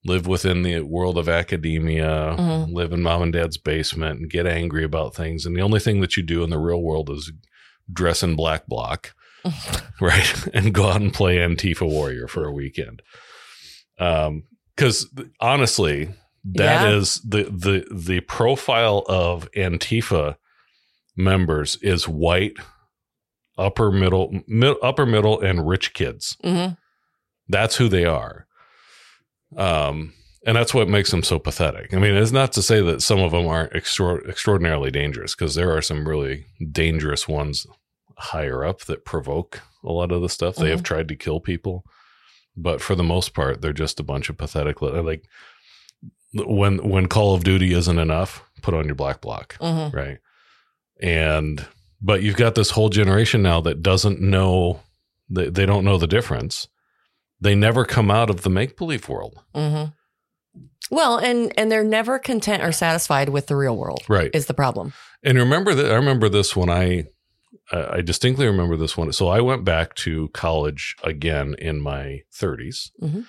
live 0.06 0.26
within 0.28 0.64
the 0.64 0.80
world 0.82 1.18
of 1.18 1.28
academia 1.28 2.36
Mhm. 2.38 2.74
live 2.74 2.94
in 2.94 3.02
mom 3.02 3.22
and 3.22 3.34
dad's 3.34 3.58
basement 3.58 4.20
and 4.20 4.30
get 4.30 4.46
angry 4.48 4.84
about 4.84 5.14
things. 5.16 5.46
And 5.46 5.56
the 5.56 5.62
only 5.62 5.80
thing 5.80 6.00
that 6.02 6.16
you 6.16 6.24
do 6.24 6.44
in 6.44 6.50
the 6.50 6.58
real 6.60 6.82
world 6.82 7.10
is 7.10 7.32
dress 7.92 8.24
in 8.24 8.36
black 8.36 8.66
bloc 8.68 9.14
right 10.02 10.48
and 10.54 10.74
go 10.74 10.88
out 10.90 11.02
and 11.02 11.14
play 11.14 11.38
antifa 11.38 11.88
warrior 11.90 12.28
for 12.28 12.46
a 12.46 12.52
weekend. 12.54 13.02
Um 14.00 14.44
because 14.76 15.10
honestly 15.42 16.10
that 16.46 16.90
is 16.94 17.22
Yeah. 17.26 17.44
the 17.44 17.52
the 17.52 17.86
the 17.94 18.20
profile 18.22 19.04
of 19.10 19.52
antifa 19.52 20.36
members 21.18 21.76
is 21.82 22.08
white 22.08 22.54
upper 23.58 23.92
middle 23.92 24.40
mid, 24.48 24.78
upper 24.82 25.06
middle 25.06 25.42
and 25.42 25.68
rich 25.68 25.94
kids. 25.94 26.38
Hmm 26.42 26.68
that's 27.52 27.78
who 27.78 27.90
they 27.90 28.06
are 28.06 28.46
um 29.58 30.14
and 30.46 30.56
that's 30.56 30.74
what 30.74 30.88
makes 30.88 31.12
them 31.12 31.22
so 31.22 31.38
pathetic. 31.38 31.94
I 31.94 31.98
mean, 32.00 32.16
it's 32.16 32.32
not 32.32 32.54
to 32.54 32.62
say 32.62 32.82
that 32.82 33.02
some 33.02 33.20
of 33.20 33.32
them 33.32 33.46
aren't 33.46 33.76
extra- 33.76 34.26
extraordinarily 34.28 34.90
dangerous, 34.90 35.36
because 35.36 35.54
there 35.54 35.76
are 35.76 35.82
some 35.82 36.08
really 36.08 36.46
dangerous 36.72 37.28
ones 37.28 37.68
higher 38.18 38.64
up 38.64 38.82
that 38.86 39.04
provoke 39.04 39.60
a 39.84 39.92
lot 39.92 40.14
of 40.14 40.22
the 40.22 40.30
stuff. 40.30 40.56
They 40.56 40.70
have 40.70 40.82
tried 40.84 41.10
to 41.10 41.16
kill 41.18 41.42
people, 41.42 41.84
but 42.56 42.80
for 42.82 42.96
the 42.96 43.04
most 43.04 43.34
part, 43.34 43.62
they're 43.62 43.74
just 43.74 44.00
a 44.00 44.04
bunch 44.04 44.30
of 44.30 44.38
pathetic. 44.38 44.82
li- 44.82 45.00
Like 45.02 45.26
when 46.34 46.88
when 46.90 47.08
Call 47.08 47.34
of 47.36 47.44
Duty 47.44 47.74
isn't 47.74 48.00
enough, 48.00 48.44
put 48.62 48.74
on 48.74 48.86
your 48.86 48.96
black 48.96 49.20
bloc, 49.22 49.56
hmm 49.60 49.90
right? 49.92 50.20
And 51.02 51.66
but 52.02 52.22
you've 52.24 52.38
got 52.38 52.56
this 52.56 52.72
whole 52.72 52.90
generation 52.90 53.42
now 53.42 53.60
that 53.62 53.82
doesn't 53.82 54.22
know 54.22 54.80
they, 55.30 55.50
they 55.50 55.66
don't 55.66 55.84
know 55.86 55.98
the 55.98 56.08
difference. 56.08 56.68
They 57.42 57.56
never 57.56 57.86
come 57.86 58.12
out 58.12 58.30
of 58.30 58.42
the 58.42 58.50
make 58.50 58.76
believe 58.78 59.08
world 59.10 59.40
hmm 59.56 59.86
Well, 60.92 61.18
and 61.18 61.54
and 61.58 61.72
they're 61.72 61.84
never 61.84 62.20
content 62.20 62.64
or 62.64 62.72
satisfied 62.72 63.30
with 63.30 63.48
the 63.48 63.56
real 63.56 63.78
world. 63.78 64.04
Right. 64.08 64.32
Is 64.34 64.48
the 64.48 64.54
problem. 64.54 64.94
And 65.24 65.38
remember 65.38 65.74
that 65.76 65.92
I 65.92 65.96
remember 65.96 66.30
this 66.30 66.56
when 66.56 66.70
I 66.70 67.06
uh, 67.72 67.88
I 67.92 68.02
distinctly 68.02 68.48
remember 68.48 68.76
this 68.78 68.98
one. 68.98 69.12
So 69.14 69.28
I 69.28 69.42
went 69.42 69.64
back 69.64 69.94
to 69.96 70.30
college 70.30 70.96
again 71.04 71.56
in 71.60 71.80
my 71.82 72.22
30s. 72.34 72.92
Mhm. 73.02 73.26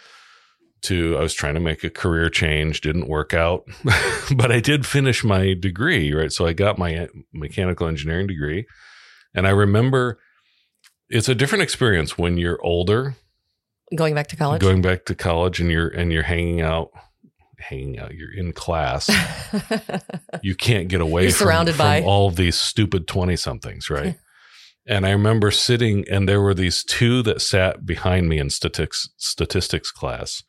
To 0.83 1.19
I 1.19 1.21
was 1.21 1.35
trying 1.35 1.55
to 1.55 1.61
make 1.61 1.85
a 1.85 1.91
career 1.91 2.31
change, 2.31 2.81
didn't 2.81 3.07
work 3.09 3.35
out, 3.35 3.65
but 4.35 4.51
I 4.51 4.61
did 4.61 4.87
finish 4.87 5.23
my 5.23 5.53
degree, 5.53 6.11
right? 6.15 6.33
So 6.33 6.47
I 6.47 6.55
got 6.55 6.79
my 6.79 7.07
mechanical 7.35 7.87
engineering 7.87 8.27
degree, 8.27 8.67
and 9.35 9.47
I 9.47 9.51
remember 9.51 10.19
it's 11.11 11.29
a 11.29 11.35
different 11.35 11.63
experience 11.63 12.17
when 12.17 12.39
you're 12.39 12.59
older, 12.65 13.17
Going 13.95 14.15
back 14.15 14.29
to 14.29 14.37
college. 14.37 14.61
going 14.61 14.83
back 14.83 15.05
to 15.07 15.15
college, 15.15 15.61
and 15.61 15.71
you're 15.71 15.89
and 15.89 16.13
you're 16.13 16.23
hanging 16.23 16.61
out, 16.61 16.91
hanging 17.59 17.99
out. 17.99 18.15
You're 18.15 18.33
in 18.33 18.53
class, 18.53 19.11
you 20.43 20.55
can't 20.55 20.89
get 20.89 21.01
away 21.01 21.23
You're 21.25 21.33
from, 21.33 21.47
surrounded 21.47 21.75
from 21.75 21.87
by- 21.87 22.03
all 22.03 22.29
of 22.29 22.37
these 22.37 22.55
stupid 22.57 23.07
20 23.09 23.35
somethings, 23.37 23.91
right? 23.91 24.17
and 24.87 25.05
I 25.07 25.11
remember 25.11 25.51
sitting 25.51 26.05
and 26.09 26.29
there 26.29 26.41
were 26.41 26.55
these 26.55 26.83
two 26.85 27.23
that 27.25 27.41
sat 27.43 27.85
behind 27.85 28.29
me 28.29 28.39
in 28.39 28.49
statistics 28.51 29.09
statistics 29.17 29.91
class. 29.91 30.43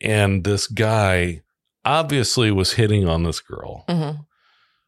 And 0.00 0.42
this 0.44 0.66
guy 0.66 1.42
obviously 1.84 2.50
was 2.50 2.72
hitting 2.72 3.08
on 3.08 3.22
this 3.22 3.40
girl, 3.40 3.84
Mhm. 3.88 4.26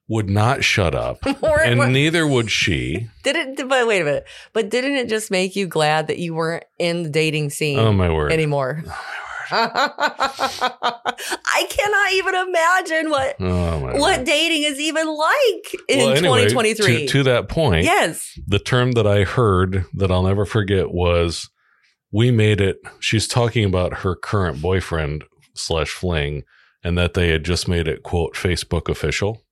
Would 0.09 0.29
not 0.29 0.65
shut 0.65 0.95
up, 0.95 1.19
and 1.27 1.81
or- 1.81 1.87
neither 1.89 2.27
would 2.27 2.51
she. 2.51 3.09
did 3.23 3.37
it? 3.37 3.69
But 3.69 3.87
wait 3.87 4.03
a 4.03 4.05
minute. 4.05 4.25
But 4.53 4.71
didn't 4.71 4.97
it 4.97 5.09
just 5.09 5.31
make 5.31 5.57
you 5.57 5.67
glad 5.67 6.09
that 6.09 6.19
you 6.19 6.35
weren't 6.35 6.65
in 6.79 7.03
the 7.05 7.09
dating 7.11 7.51
scene 7.51 7.79
Oh 7.79 7.93
my 7.93 8.13
word. 8.13 8.33
anymore? 8.33 8.83
Oh, 8.87 8.99
I 9.51 11.67
cannot 11.69 12.13
even 12.15 12.35
imagine 12.49 13.11
what 13.11 13.37
Oh 13.41 13.79
what 13.99 14.19
word. 14.19 14.27
dating 14.27 14.63
is 14.65 14.79
even 14.81 15.07
like 15.07 15.75
in 15.89 15.99
Well, 15.99 16.11
anyway, 16.11 16.45
2023. 16.49 17.07
To, 17.07 17.13
to 17.13 17.23
that 17.25 17.49
point, 17.49 17.85
yes. 17.85 18.39
the 18.47 18.59
term 18.59 18.93
that 18.93 19.07
I 19.07 19.25
heard 19.25 19.85
that 19.95 20.11
I'll 20.11 20.23
never 20.23 20.45
forget 20.45 20.91
was 20.93 21.49
we 22.13 22.31
made 22.31 22.61
it. 22.61 22.79
She's 23.01 23.29
talking 23.29 23.65
about 23.65 23.99
her 23.99 24.15
current 24.17 24.63
boyfriend 24.63 25.25
slash 25.55 25.91
fling 25.91 26.45
and 26.83 26.97
that 26.99 27.15
they 27.15 27.31
had 27.31 27.45
just 27.45 27.69
made 27.69 27.89
it 27.89 28.03
quote 28.03 28.35
Facebook 28.35 28.89
official. 28.89 29.43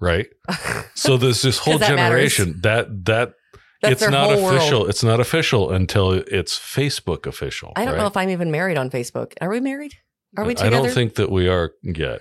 Right. 0.00 0.26
So 0.94 1.16
there's 1.16 1.40
this 1.40 1.56
whole 1.58 1.78
that 1.78 1.94
matters. 1.94 2.34
generation 2.36 2.60
that 2.62 3.06
that 3.06 3.32
That's 3.80 4.02
it's 4.02 4.10
not 4.10 4.30
official. 4.32 4.80
world. 4.80 4.90
It's 4.90 5.02
not 5.02 5.18
official 5.18 5.70
until 5.70 6.12
it's 6.12 6.58
Facebook 6.58 7.24
official. 7.26 7.72
I 7.74 7.86
don't 7.86 7.96
know 7.96 8.06
if 8.06 8.16
I'm 8.18 8.28
even 8.28 8.50
married 8.50 8.76
on 8.76 8.90
Facebook. 8.90 9.32
Are 9.40 9.48
we 9.48 9.60
married? 9.60 9.94
Are 10.36 10.44
we 10.44 10.54
together? 10.54 10.76
I 10.76 10.82
don't 10.82 10.92
think 10.92 11.14
that 11.14 11.30
we 11.30 11.48
are 11.48 11.72
yet. 11.82 12.20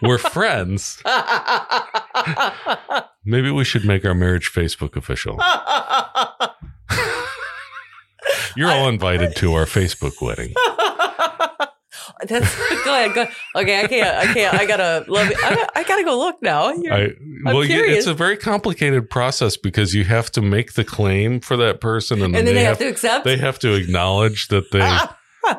We're 0.00 0.16
friends. 0.36 1.02
Maybe 3.24 3.50
we 3.50 3.64
should 3.64 3.84
make 3.84 4.04
our 4.06 4.14
marriage 4.14 4.50
Facebook 4.50 4.96
official. 4.96 5.36
You're 8.56 8.70
all 8.70 8.88
invited 8.88 9.36
to 9.36 9.52
our 9.54 9.66
Facebook 9.66 10.22
wedding. 10.22 10.54
That's 12.22 12.56
go 12.84 12.94
ahead. 12.94 13.14
Go, 13.14 13.26
okay, 13.60 13.80
I 13.82 13.86
can't. 13.86 14.16
I 14.16 14.32
can't. 14.32 14.54
I 14.58 14.66
gotta 14.66 15.04
love 15.08 15.30
it. 15.30 15.36
I, 15.38 15.54
gotta- 15.54 15.78
I 15.78 15.84
gotta 15.84 16.04
go 16.04 16.18
look 16.18 16.40
now. 16.40 16.70
You're- 16.72 17.14
I 17.46 17.52
well, 17.52 17.64
you, 17.64 17.82
it's 17.84 18.06
a 18.06 18.14
very 18.14 18.36
complicated 18.36 19.10
process 19.10 19.56
because 19.56 19.94
you 19.94 20.04
have 20.04 20.30
to 20.32 20.42
make 20.42 20.74
the 20.74 20.84
claim 20.84 21.40
for 21.40 21.56
that 21.58 21.80
person, 21.80 22.22
and 22.22 22.34
then, 22.34 22.40
and 22.40 22.48
then 22.48 22.54
they, 22.54 22.60
they 22.60 22.64
have, 22.64 22.78
have 22.78 22.86
to 22.86 22.90
accept. 22.90 23.24
they 23.24 23.36
have 23.36 23.58
to 23.60 23.74
acknowledge 23.74 24.48
that 24.48 24.70
they 24.72 24.98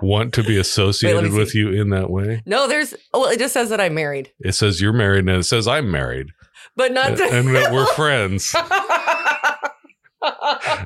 want 0.02 0.34
to 0.34 0.44
be 0.44 0.58
associated 0.58 1.32
see. 1.32 1.38
with 1.38 1.56
you 1.56 1.72
in 1.72 1.90
that 1.92 2.10
way. 2.10 2.42
no, 2.46 2.68
there's. 2.68 2.94
Well, 3.14 3.26
it 3.28 3.40
just 3.40 3.54
says 3.54 3.70
that 3.70 3.80
I'm 3.80 3.94
married, 3.94 4.32
It 4.40 4.54
says 4.54 4.82
you're 4.82 4.94
married, 4.94 5.20
and 5.20 5.30
it 5.30 5.44
says 5.44 5.68
I'm 5.68 5.92
married, 5.92 6.28
but 6.76 6.92
not. 6.92 7.12
and, 7.12 7.22
and 7.22 7.56
that 7.56 7.72
we're 7.72 7.86
friends, 7.94 8.54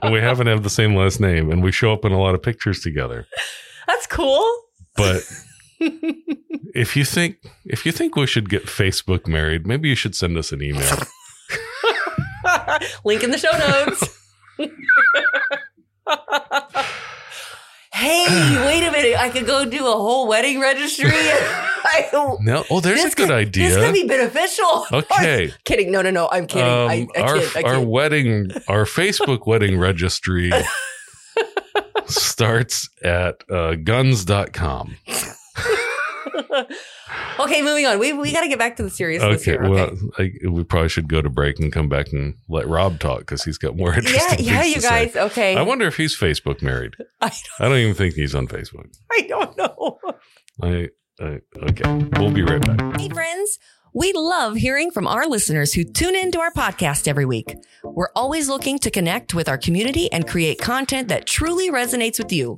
and 0.04 0.14
we 0.14 0.20
haven't 0.20 0.48
have 0.48 0.64
the 0.64 0.70
same 0.70 0.96
last 0.96 1.20
name, 1.20 1.52
and 1.52 1.64
we 1.64 1.72
show 1.72 1.94
up 1.94 2.06
in 2.06 2.12
a 2.12 2.20
lot 2.20 2.36
of 2.36 2.44
pictures 2.44 2.82
together. 2.82 3.26
That's 3.88 4.08
cool. 4.08 4.46
But 4.96 5.22
if 6.74 6.96
you 6.96 7.04
think 7.06 7.38
if 7.66 7.86
you 7.86 7.92
think 7.92 8.16
we 8.16 8.28
should 8.28 8.50
get 8.50 8.66
Facebook 8.66 9.28
married, 9.28 9.66
maybe 9.68 9.90
you 9.90 9.96
should 9.96 10.16
send 10.16 10.38
us 10.38 10.52
an 10.52 10.62
email. 10.62 10.96
Link 13.06 13.24
in 13.24 13.32
the 13.32 13.38
show 13.38 13.52
notes. 13.58 14.18
hey, 17.94 18.66
wait 18.66 18.88
a 18.88 18.92
minute! 18.92 19.20
I 19.20 19.30
could 19.30 19.46
go 19.46 19.66
do 19.66 19.88
a 19.88 19.92
whole 19.92 20.28
wedding 20.28 20.60
registry. 20.60 21.10
I, 21.14 22.08
No, 22.42 22.64
oh, 22.70 22.80
there's 22.80 23.02
a 23.04 23.10
good 23.10 23.28
could- 23.28 23.32
idea. 23.32 23.70
This 23.70 23.78
could 23.78 23.94
be 23.94 24.08
beneficial. 24.08 24.86
Okay. 24.94 25.52
kidding. 25.66 25.92
No, 25.92 26.02
no, 26.02 26.12
no. 26.12 26.30
I'm 26.32 26.46
kidding. 26.48 26.68
Um, 26.68 26.90
I, 26.90 27.08
I 27.16 27.22
our 27.22 27.38
kid. 27.40 27.50
I 27.58 27.62
our 27.70 27.80
kid. 27.80 27.88
wedding, 27.88 28.52
our 28.68 28.86
Facebook 28.86 29.48
wedding 29.48 29.78
registry 29.80 30.52
starts 32.08 32.90
at 33.04 33.44
uh, 33.50 33.76
guns.com. 33.76 34.96
okay, 37.40 37.62
moving 37.62 37.86
on. 37.86 38.00
We 38.00 38.14
we 38.14 38.32
got 38.32 38.42
to 38.42 38.48
get 38.48 38.60
back 38.60 38.76
to 38.78 38.84
the 38.84 38.90
seriousness 38.90 39.42
Okay, 39.42 39.52
here. 39.52 39.70
well, 39.70 39.92
I, 40.18 40.32
we 40.50 40.64
probably 40.64 40.90
should 40.90 41.08
go 41.08 41.22
to 41.22 41.30
break 41.30 41.60
and 41.60 41.72
come 41.72 41.90
back 41.90 42.12
and 42.12 42.36
let 42.50 42.68
Rob 42.68 43.00
talk 43.00 43.20
because 43.20 43.44
he's 43.44 43.58
got 43.58 43.76
more 43.76 43.90
yeah, 43.94 43.98
interesting 43.98 44.46
yeah, 44.46 44.62
things 44.62 44.68
you 44.70 44.76
to 44.76 44.82
say. 44.82 45.06
guys. 45.08 45.16
Okay. 45.16 45.56
I 45.56 45.62
wonder 45.62 45.88
if 45.88 45.98
he's 45.98 46.16
Facebook 46.18 46.62
married. 46.62 46.96
I 47.22 47.32
I 47.60 47.68
don't 47.70 47.78
even 47.78 47.96
think 47.96 48.16
he's 48.16 48.36
on 48.36 48.48
Facebook. 48.48 48.88
I 49.12 49.22
don't 49.28 49.58
know. 49.58 50.00
I, 50.62 50.90
I 51.20 51.40
okay, 51.70 52.10
we'll 52.20 52.32
be 52.32 52.44
right 52.44 52.66
back. 52.66 53.00
Hey, 53.00 53.10
friends. 53.10 53.60
We 53.94 54.14
love 54.14 54.56
hearing 54.56 54.90
from 54.90 55.06
our 55.06 55.28
listeners 55.28 55.74
who 55.74 55.84
tune 55.84 56.16
into 56.16 56.40
our 56.40 56.54
podcast 56.54 57.10
every 57.10 57.26
week. 57.26 57.58
We're 57.84 58.08
always 58.16 58.48
looking 58.48 58.80
to 58.80 58.90
connect 58.90 59.34
with 59.34 59.50
our 59.50 59.58
community 59.58 60.10
and 60.14 60.26
create 60.26 60.62
content 60.62 61.10
that 61.10 61.26
truly 61.26 61.70
resonates 61.70 62.18
with 62.18 62.32
you. 62.32 62.56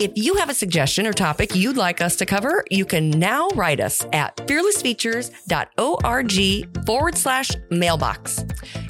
If 0.00 0.10
you 0.16 0.34
have 0.34 0.50
a 0.50 0.54
suggestion 0.54 1.06
or 1.06 1.12
topic 1.12 1.54
you'd 1.54 1.76
like 1.76 2.00
us 2.00 2.16
to 2.16 2.26
cover, 2.26 2.64
you 2.68 2.84
can 2.84 3.10
now 3.10 3.46
write 3.50 3.78
us 3.78 4.04
at 4.12 4.36
fearlessfeatures.org 4.38 6.84
forward 6.84 7.16
slash 7.16 7.52
mailbox. 7.70 8.44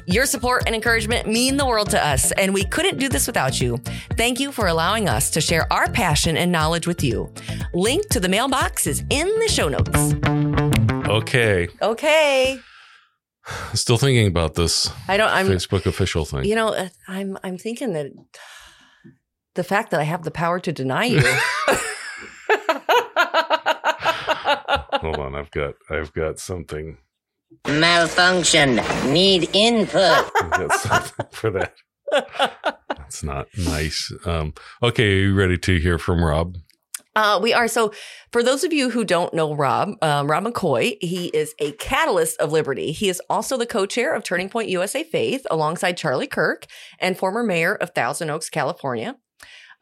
Your 0.07 0.25
support 0.25 0.63
and 0.65 0.73
encouragement 0.73 1.27
mean 1.27 1.57
the 1.57 1.67
world 1.67 1.91
to 1.91 2.03
us, 2.03 2.31
and 2.31 2.55
we 2.55 2.65
couldn't 2.65 2.97
do 2.97 3.07
this 3.07 3.27
without 3.27 3.61
you. 3.61 3.77
Thank 4.17 4.39
you 4.39 4.51
for 4.51 4.65
allowing 4.65 5.07
us 5.07 5.29
to 5.29 5.41
share 5.41 5.71
our 5.71 5.91
passion 5.91 6.37
and 6.37 6.51
knowledge 6.51 6.87
with 6.87 7.03
you. 7.03 7.31
Link 7.75 8.09
to 8.09 8.19
the 8.19 8.29
mailbox 8.29 8.87
is 8.87 9.03
in 9.11 9.27
the 9.27 9.47
show 9.47 9.69
notes. 9.69 10.15
Okay, 11.05 11.67
Okay. 11.81 12.59
still 13.73 13.97
thinking 13.97 14.27
about 14.27 14.55
this 14.55 14.89
I 15.07 15.17
don't. 15.17 15.29
I'm. 15.29 15.47
Facebook 15.47 15.85
official 15.85 16.25
thing. 16.25 16.45
You 16.45 16.55
know, 16.55 16.69
uh, 16.73 16.89
I'm. 17.07 17.37
I'm 17.43 17.57
thinking 17.57 17.93
that 17.93 18.11
the 19.55 19.63
fact 19.63 19.91
that 19.91 19.99
I 19.99 20.03
have 20.03 20.23
the 20.23 20.31
power 20.31 20.59
to 20.61 20.71
deny 20.71 21.05
you. 21.05 21.19
Hold 25.01 25.17
on, 25.17 25.35
I've 25.35 25.51
got 25.51 25.75
I've 25.89 26.13
got 26.13 26.39
something. 26.39 26.97
Malfunction. 27.67 28.75
Need 29.11 29.49
input. 29.53 30.31
I've 30.41 30.51
got 30.51 30.73
something 30.73 31.25
for 31.31 31.49
that. 31.51 31.73
That's 32.97 33.23
not 33.23 33.47
nice. 33.57 34.11
Um, 34.25 34.53
okay, 34.81 35.03
are 35.13 35.19
you 35.27 35.35
ready 35.35 35.57
to 35.59 35.79
hear 35.79 35.97
from 35.97 36.23
Rob? 36.23 36.57
Uh, 37.15 37.39
we 37.41 37.53
are. 37.53 37.67
So, 37.67 37.93
for 38.31 38.41
those 38.41 38.63
of 38.63 38.73
you 38.73 38.89
who 38.89 39.03
don't 39.03 39.33
know 39.33 39.53
Rob, 39.53 39.95
um, 40.01 40.29
Rob 40.29 40.45
McCoy, 40.45 40.97
he 41.01 41.27
is 41.27 41.53
a 41.59 41.71
catalyst 41.73 42.39
of 42.39 42.51
liberty. 42.51 42.91
He 42.91 43.07
is 43.07 43.21
also 43.29 43.55
the 43.57 43.67
co 43.67 43.85
chair 43.85 44.15
of 44.15 44.23
Turning 44.23 44.49
Point 44.49 44.69
USA 44.69 45.03
Faith 45.03 45.45
alongside 45.51 45.97
Charlie 45.97 46.27
Kirk 46.27 46.65
and 46.99 47.17
former 47.17 47.43
mayor 47.43 47.75
of 47.75 47.91
Thousand 47.91 48.29
Oaks, 48.29 48.49
California. 48.49 49.15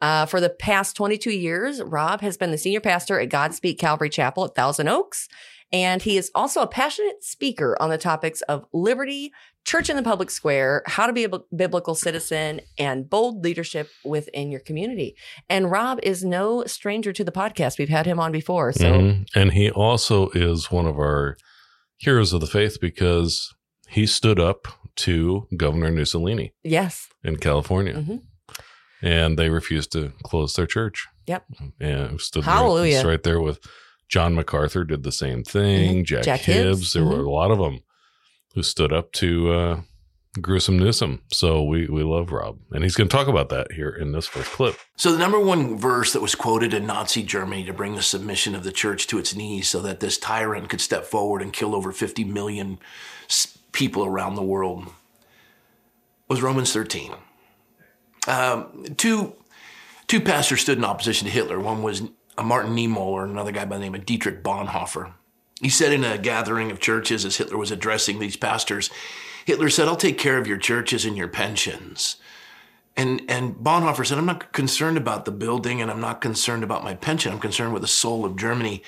Uh, 0.02 0.26
for 0.26 0.40
the 0.40 0.50
past 0.50 0.96
22 0.96 1.30
years, 1.30 1.80
Rob 1.80 2.20
has 2.22 2.36
been 2.36 2.50
the 2.50 2.58
senior 2.58 2.80
pastor 2.80 3.20
at 3.20 3.28
Godspeak 3.28 3.78
Calvary 3.78 4.10
Chapel 4.10 4.44
at 4.44 4.54
Thousand 4.54 4.88
Oaks. 4.88 5.28
And 5.72 6.02
he 6.02 6.18
is 6.18 6.30
also 6.34 6.60
a 6.60 6.66
passionate 6.66 7.24
speaker 7.24 7.80
on 7.80 7.88
the 7.88 7.96
topics 7.96 8.42
of 8.42 8.66
liberty, 8.74 9.32
church 9.64 9.88
in 9.88 9.96
the 9.96 10.02
public 10.02 10.30
square, 10.30 10.82
how 10.86 11.06
to 11.06 11.12
be 11.12 11.24
a 11.24 11.30
biblical 11.54 11.94
citizen, 11.94 12.60
and 12.78 13.08
bold 13.08 13.44
leadership 13.44 13.88
within 14.04 14.50
your 14.50 14.60
community. 14.60 15.16
And 15.48 15.70
Rob 15.70 15.98
is 16.02 16.24
no 16.24 16.64
stranger 16.66 17.12
to 17.12 17.24
the 17.24 17.32
podcast. 17.32 17.78
We've 17.78 17.88
had 17.88 18.06
him 18.06 18.18
on 18.18 18.32
before. 18.32 18.72
So, 18.72 18.92
Mhm. 18.92 19.26
And 19.34 19.52
he 19.52 19.70
also 19.70 20.28
is 20.30 20.70
one 20.70 20.86
of 20.86 20.96
our 20.96 21.36
heroes 21.98 22.32
of 22.32 22.40
the 22.40 22.46
faith 22.46 22.78
because 22.80 23.54
he 23.88 24.06
stood 24.06 24.40
up 24.40 24.66
to 24.96 25.46
Governor 25.56 25.90
Mussolini 25.92 26.52
yes. 26.64 27.08
in 27.22 27.36
California. 27.36 27.94
Mhm. 27.94 28.22
And 29.00 29.38
they 29.38 29.48
refused 29.48 29.92
to 29.92 30.12
close 30.22 30.54
their 30.54 30.66
church. 30.66 31.06
Yep. 31.26 31.44
And 31.80 32.20
stood 32.20 32.44
Hallelujah. 32.44 32.98
Right, 32.98 33.06
right 33.06 33.22
there 33.22 33.40
with 33.40 33.60
John 34.08 34.34
MacArthur 34.34 34.84
did 34.84 35.02
the 35.04 35.12
same 35.12 35.42
thing. 35.44 36.02
Mhm. 36.02 36.06
Jack, 36.06 36.24
Jack 36.24 36.40
Hibbs. 36.40 36.56
Hibbs. 36.80 36.92
There 36.92 37.04
were 37.04 37.22
Mhm. 37.22 37.26
a 37.26 37.30
lot 37.30 37.50
of 37.50 37.58
them 37.58 37.80
who 38.54 38.62
stood 38.62 38.92
up 38.92 39.12
to 39.12 39.52
uh, 39.52 39.80
gruesome 40.40 40.78
Newsom. 40.78 41.22
So 41.32 41.62
we 41.62 41.86
we 41.86 42.02
love 42.02 42.32
Rob, 42.32 42.58
and 42.70 42.82
he's 42.82 42.94
going 42.94 43.08
to 43.08 43.16
talk 43.16 43.28
about 43.28 43.48
that 43.50 43.72
here 43.72 43.90
in 43.90 44.12
this 44.12 44.26
first 44.26 44.50
clip. 44.52 44.76
So 44.96 45.12
the 45.12 45.18
number 45.18 45.38
one 45.38 45.76
verse 45.78 46.12
that 46.12 46.22
was 46.22 46.34
quoted 46.34 46.72
in 46.72 46.86
Nazi 46.86 47.22
Germany 47.22 47.64
to 47.64 47.72
bring 47.72 47.94
the 47.94 48.02
submission 48.02 48.54
of 48.54 48.64
the 48.64 48.72
church 48.72 49.06
to 49.08 49.18
its 49.18 49.34
knees, 49.34 49.68
so 49.68 49.80
that 49.82 50.00
this 50.00 50.18
tyrant 50.18 50.68
could 50.68 50.80
step 50.80 51.04
forward 51.04 51.42
and 51.42 51.52
kill 51.52 51.74
over 51.74 51.92
50 51.92 52.24
million 52.24 52.78
people 53.72 54.04
around 54.04 54.34
the 54.34 54.42
world, 54.42 54.86
was 56.28 56.42
Romans 56.42 56.72
13. 56.72 57.12
Um, 58.28 58.84
two 58.96 59.34
two 60.06 60.20
pastors 60.20 60.60
stood 60.60 60.78
in 60.78 60.84
opposition 60.84 61.26
to 61.26 61.32
Hitler. 61.32 61.58
One 61.58 61.82
was 61.82 62.02
a 62.38 62.42
Martin 62.42 62.74
Niemöller, 62.74 63.24
another 63.24 63.52
guy 63.52 63.64
by 63.64 63.76
the 63.76 63.82
name 63.82 63.94
of 63.94 64.06
Dietrich 64.06 64.42
Bonhoeffer. 64.42 65.12
He 65.62 65.68
said 65.68 65.92
in 65.92 66.02
a 66.02 66.18
gathering 66.18 66.72
of 66.72 66.80
churches 66.80 67.24
as 67.24 67.36
Hitler 67.36 67.56
was 67.56 67.70
addressing 67.70 68.18
these 68.18 68.36
pastors, 68.36 68.90
Hitler 69.46 69.70
said, 69.70 69.86
I'll 69.86 69.94
take 69.94 70.18
care 70.18 70.36
of 70.36 70.48
your 70.48 70.58
churches 70.58 71.04
and 71.04 71.16
your 71.16 71.28
pensions. 71.28 72.16
And, 72.96 73.22
and 73.28 73.54
Bonhoeffer 73.54 74.04
said, 74.04 74.18
I'm 74.18 74.26
not 74.26 74.52
concerned 74.52 74.96
about 74.96 75.24
the 75.24 75.30
building 75.30 75.80
and 75.80 75.88
I'm 75.88 76.00
not 76.00 76.20
concerned 76.20 76.64
about 76.64 76.82
my 76.82 76.94
pension. 76.94 77.32
I'm 77.32 77.38
concerned 77.38 77.72
with 77.72 77.82
the 77.82 77.88
soul 77.88 78.24
of 78.24 78.36
Germany. 78.36 78.82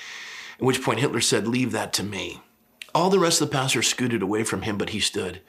At 0.59 0.65
which 0.65 0.83
point 0.83 0.99
Hitler 0.99 1.21
said, 1.21 1.47
Leave 1.47 1.71
that 1.71 1.93
to 1.93 2.03
me. 2.03 2.41
All 2.93 3.09
the 3.09 3.19
rest 3.19 3.41
of 3.41 3.49
the 3.49 3.55
pastors 3.55 3.87
scooted 3.87 4.21
away 4.21 4.43
from 4.43 4.63
him, 4.63 4.77
but 4.77 4.89
he 4.89 4.99
stood. 4.99 5.41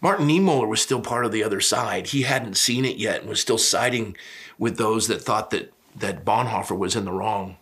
Martin 0.00 0.28
Niemöller 0.28 0.68
was 0.68 0.80
still 0.80 1.00
part 1.00 1.26
of 1.26 1.32
the 1.32 1.42
other 1.44 1.60
side. 1.60 2.08
He 2.08 2.22
hadn't 2.22 2.56
seen 2.56 2.84
it 2.84 2.96
yet 2.96 3.20
and 3.20 3.28
was 3.28 3.40
still 3.40 3.58
siding 3.58 4.16
with 4.56 4.78
those 4.78 5.08
that 5.08 5.20
thought 5.20 5.50
that, 5.50 5.72
that 5.96 6.24
Bonhoeffer 6.24 6.78
was 6.78 6.94
in 6.94 7.04
the 7.04 7.12
wrong. 7.12 7.56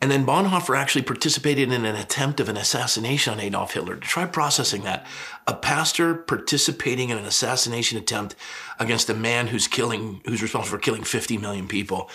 And 0.00 0.10
then 0.10 0.26
Bonhoeffer 0.26 0.76
actually 0.76 1.02
participated 1.02 1.72
in 1.72 1.84
an 1.84 1.96
attempt 1.96 2.40
of 2.40 2.48
an 2.48 2.56
assassination 2.56 3.32
on 3.32 3.40
Adolf 3.40 3.72
Hitler. 3.72 3.96
Try 3.96 4.26
processing 4.26 4.82
that. 4.82 5.06
A 5.46 5.54
pastor 5.54 6.14
participating 6.14 7.08
in 7.10 7.16
an 7.16 7.24
assassination 7.24 7.96
attempt 7.96 8.34
against 8.78 9.08
a 9.08 9.14
man 9.14 9.46
who's 9.46 9.66
killing, 9.66 10.20
who's 10.26 10.42
responsible 10.42 10.76
for 10.76 10.82
killing 10.82 11.04
50 11.04 11.38
million 11.38 11.68
people. 11.68 12.10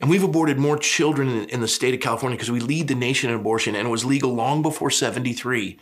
And 0.00 0.10
we've 0.10 0.24
aborted 0.24 0.58
more 0.58 0.76
children 0.76 1.28
in, 1.28 1.60
the 1.60 1.68
state 1.68 1.94
of 1.94 2.00
California 2.00 2.36
because 2.36 2.50
we 2.50 2.60
lead 2.60 2.88
the 2.88 2.94
nation 2.94 3.30
in 3.30 3.36
abortion, 3.36 3.76
and 3.76 3.86
it 3.86 3.90
was 3.90 4.04
legal 4.04 4.32
long 4.32 4.60
before 4.62 4.90
73 4.90 5.78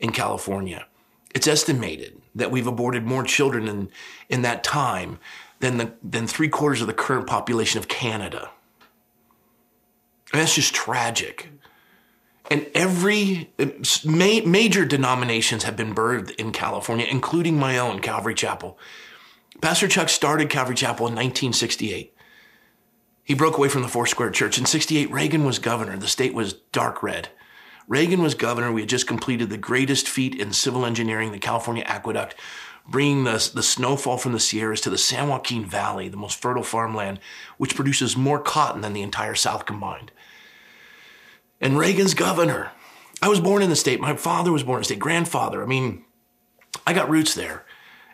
in 0.00 0.10
California. 0.10 0.86
It's 1.32 1.46
estimated 1.46 2.19
that 2.34 2.50
we've 2.50 2.66
aborted 2.66 3.04
more 3.04 3.22
children 3.22 3.68
in, 3.68 3.88
in 4.28 4.42
that 4.42 4.62
time 4.62 5.18
than, 5.60 5.76
the, 5.76 5.92
than 6.02 6.26
three 6.26 6.48
quarters 6.48 6.80
of 6.80 6.86
the 6.86 6.92
current 6.92 7.26
population 7.26 7.78
of 7.78 7.88
Canada. 7.88 8.50
And 10.32 10.40
that's 10.40 10.54
just 10.54 10.74
tragic. 10.74 11.50
And 12.50 12.66
every 12.74 13.52
ma- 14.04 14.40
major 14.44 14.84
denominations 14.84 15.64
have 15.64 15.76
been 15.76 15.94
birthed 15.94 16.32
in 16.32 16.52
California, 16.52 17.06
including 17.08 17.58
my 17.58 17.78
own, 17.78 18.00
Calvary 18.00 18.34
Chapel. 18.34 18.78
Pastor 19.60 19.88
Chuck 19.88 20.08
started 20.08 20.50
Calvary 20.50 20.74
Chapel 20.74 21.06
in 21.06 21.14
1968. 21.14 22.14
He 23.22 23.34
broke 23.34 23.56
away 23.56 23.68
from 23.68 23.82
the 23.82 23.88
Four 23.88 24.06
Square 24.06 24.30
Church. 24.30 24.58
In 24.58 24.66
68, 24.66 25.10
Reagan 25.10 25.44
was 25.44 25.58
governor. 25.58 25.96
The 25.96 26.08
state 26.08 26.34
was 26.34 26.54
dark 26.72 27.02
red. 27.02 27.28
Reagan 27.90 28.22
was 28.22 28.36
governor. 28.36 28.70
We 28.70 28.82
had 28.82 28.88
just 28.88 29.08
completed 29.08 29.50
the 29.50 29.58
greatest 29.58 30.08
feat 30.08 30.36
in 30.36 30.52
civil 30.52 30.86
engineering, 30.86 31.32
the 31.32 31.40
California 31.40 31.82
Aqueduct, 31.86 32.36
bringing 32.86 33.24
the, 33.24 33.50
the 33.52 33.64
snowfall 33.64 34.16
from 34.16 34.32
the 34.32 34.38
Sierras 34.38 34.80
to 34.82 34.90
the 34.90 34.96
San 34.96 35.28
Joaquin 35.28 35.64
Valley, 35.64 36.08
the 36.08 36.16
most 36.16 36.40
fertile 36.40 36.62
farmland, 36.62 37.18
which 37.58 37.74
produces 37.74 38.16
more 38.16 38.38
cotton 38.38 38.80
than 38.80 38.92
the 38.92 39.02
entire 39.02 39.34
South 39.34 39.66
combined. 39.66 40.12
And 41.60 41.76
Reagan's 41.76 42.14
governor. 42.14 42.70
I 43.20 43.28
was 43.28 43.40
born 43.40 43.60
in 43.60 43.70
the 43.70 43.76
state. 43.76 44.00
My 44.00 44.14
father 44.14 44.52
was 44.52 44.62
born 44.62 44.76
in 44.76 44.82
the 44.82 44.84
state, 44.84 45.00
grandfather. 45.00 45.60
I 45.60 45.66
mean, 45.66 46.04
I 46.86 46.92
got 46.92 47.10
roots 47.10 47.34
there. 47.34 47.66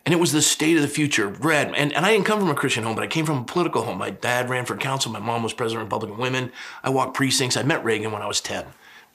And 0.06 0.14
it 0.14 0.18
was 0.18 0.32
the 0.32 0.40
state 0.40 0.76
of 0.76 0.82
the 0.82 0.88
future, 0.88 1.28
red. 1.28 1.74
And, 1.74 1.92
and 1.92 2.06
I 2.06 2.12
didn't 2.12 2.24
come 2.24 2.40
from 2.40 2.48
a 2.48 2.54
Christian 2.54 2.84
home, 2.84 2.94
but 2.94 3.04
I 3.04 3.08
came 3.08 3.26
from 3.26 3.38
a 3.38 3.44
political 3.44 3.82
home. 3.82 3.98
My 3.98 4.10
dad 4.10 4.48
ran 4.48 4.64
for 4.64 4.76
council. 4.76 5.12
My 5.12 5.20
mom 5.20 5.42
was 5.42 5.52
president 5.52 5.82
of 5.82 5.86
Republican 5.92 6.18
Women. 6.18 6.50
I 6.82 6.88
walked 6.88 7.14
precincts. 7.14 7.58
I 7.58 7.62
met 7.62 7.84
Reagan 7.84 8.10
when 8.10 8.22
I 8.22 8.26
was 8.26 8.40
10. 8.40 8.64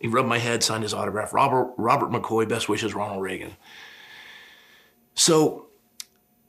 He 0.01 0.07
rubbed 0.07 0.27
my 0.27 0.39
head, 0.39 0.63
signed 0.63 0.81
his 0.81 0.95
autograph. 0.95 1.31
Robert, 1.31 1.73
Robert 1.77 2.09
McCoy, 2.09 2.49
best 2.49 2.67
wishes, 2.67 2.95
Ronald 2.95 3.21
Reagan. 3.21 3.55
So 5.13 5.67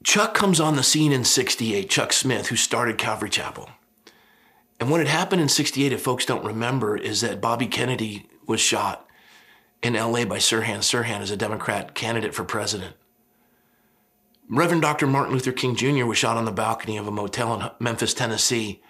Chuck 0.03 0.33
comes 0.33 0.59
on 0.59 0.75
the 0.75 0.81
scene 0.81 1.11
in 1.11 1.23
68, 1.23 1.87
Chuck 1.87 2.11
Smith, 2.13 2.47
who 2.47 2.55
started 2.55 2.97
Calvary 2.97 3.29
Chapel. 3.29 3.69
And 4.79 4.89
what 4.89 4.99
had 4.99 5.07
happened 5.07 5.41
in 5.41 5.49
68, 5.49 5.93
if 5.93 6.01
folks 6.01 6.25
don't 6.25 6.43
remember, 6.43 6.97
is 6.97 7.21
that 7.21 7.41
Bobby 7.41 7.67
Kennedy 7.67 8.27
was 8.47 8.59
shot 8.59 9.07
in 9.83 9.93
LA 9.93 10.25
by 10.25 10.37
Sirhan 10.37 10.79
Sirhan 10.79 11.21
as 11.21 11.29
a 11.29 11.37
Democrat 11.37 11.93
candidate 11.93 12.33
for 12.33 12.43
president. 12.43 12.95
Reverend 14.49 14.81
Dr. 14.81 15.05
Martin 15.05 15.33
Luther 15.33 15.51
King 15.51 15.75
Jr. 15.75 16.05
was 16.05 16.17
shot 16.17 16.37
on 16.37 16.45
the 16.45 16.51
balcony 16.51 16.97
of 16.97 17.07
a 17.07 17.11
motel 17.11 17.53
in 17.53 17.69
Memphis, 17.79 18.15
Tennessee 18.15 18.81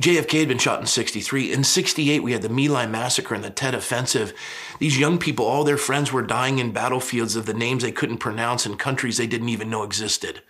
JFK 0.00 0.40
had 0.40 0.48
been 0.48 0.58
shot 0.58 0.80
in 0.80 0.86
63. 0.86 1.52
In 1.52 1.64
68, 1.64 2.22
we 2.22 2.32
had 2.32 2.42
the 2.42 2.50
My 2.50 2.66
Lai 2.66 2.86
massacre 2.86 3.34
and 3.34 3.42
the 3.42 3.50
Tet 3.50 3.74
offensive. 3.74 4.34
These 4.78 4.98
young 4.98 5.18
people, 5.18 5.46
all 5.46 5.64
their 5.64 5.78
friends 5.78 6.12
were 6.12 6.22
dying 6.22 6.58
in 6.58 6.72
battlefields 6.72 7.34
of 7.34 7.46
the 7.46 7.54
names 7.54 7.82
they 7.82 7.92
couldn't 7.92 8.18
pronounce 8.18 8.66
in 8.66 8.76
countries 8.76 9.16
they 9.16 9.26
didn't 9.26 9.48
even 9.48 9.70
know 9.70 9.82
existed 9.82 10.42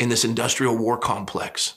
in 0.00 0.08
this 0.08 0.24
industrial 0.24 0.76
war 0.76 0.98
complex. 0.98 1.74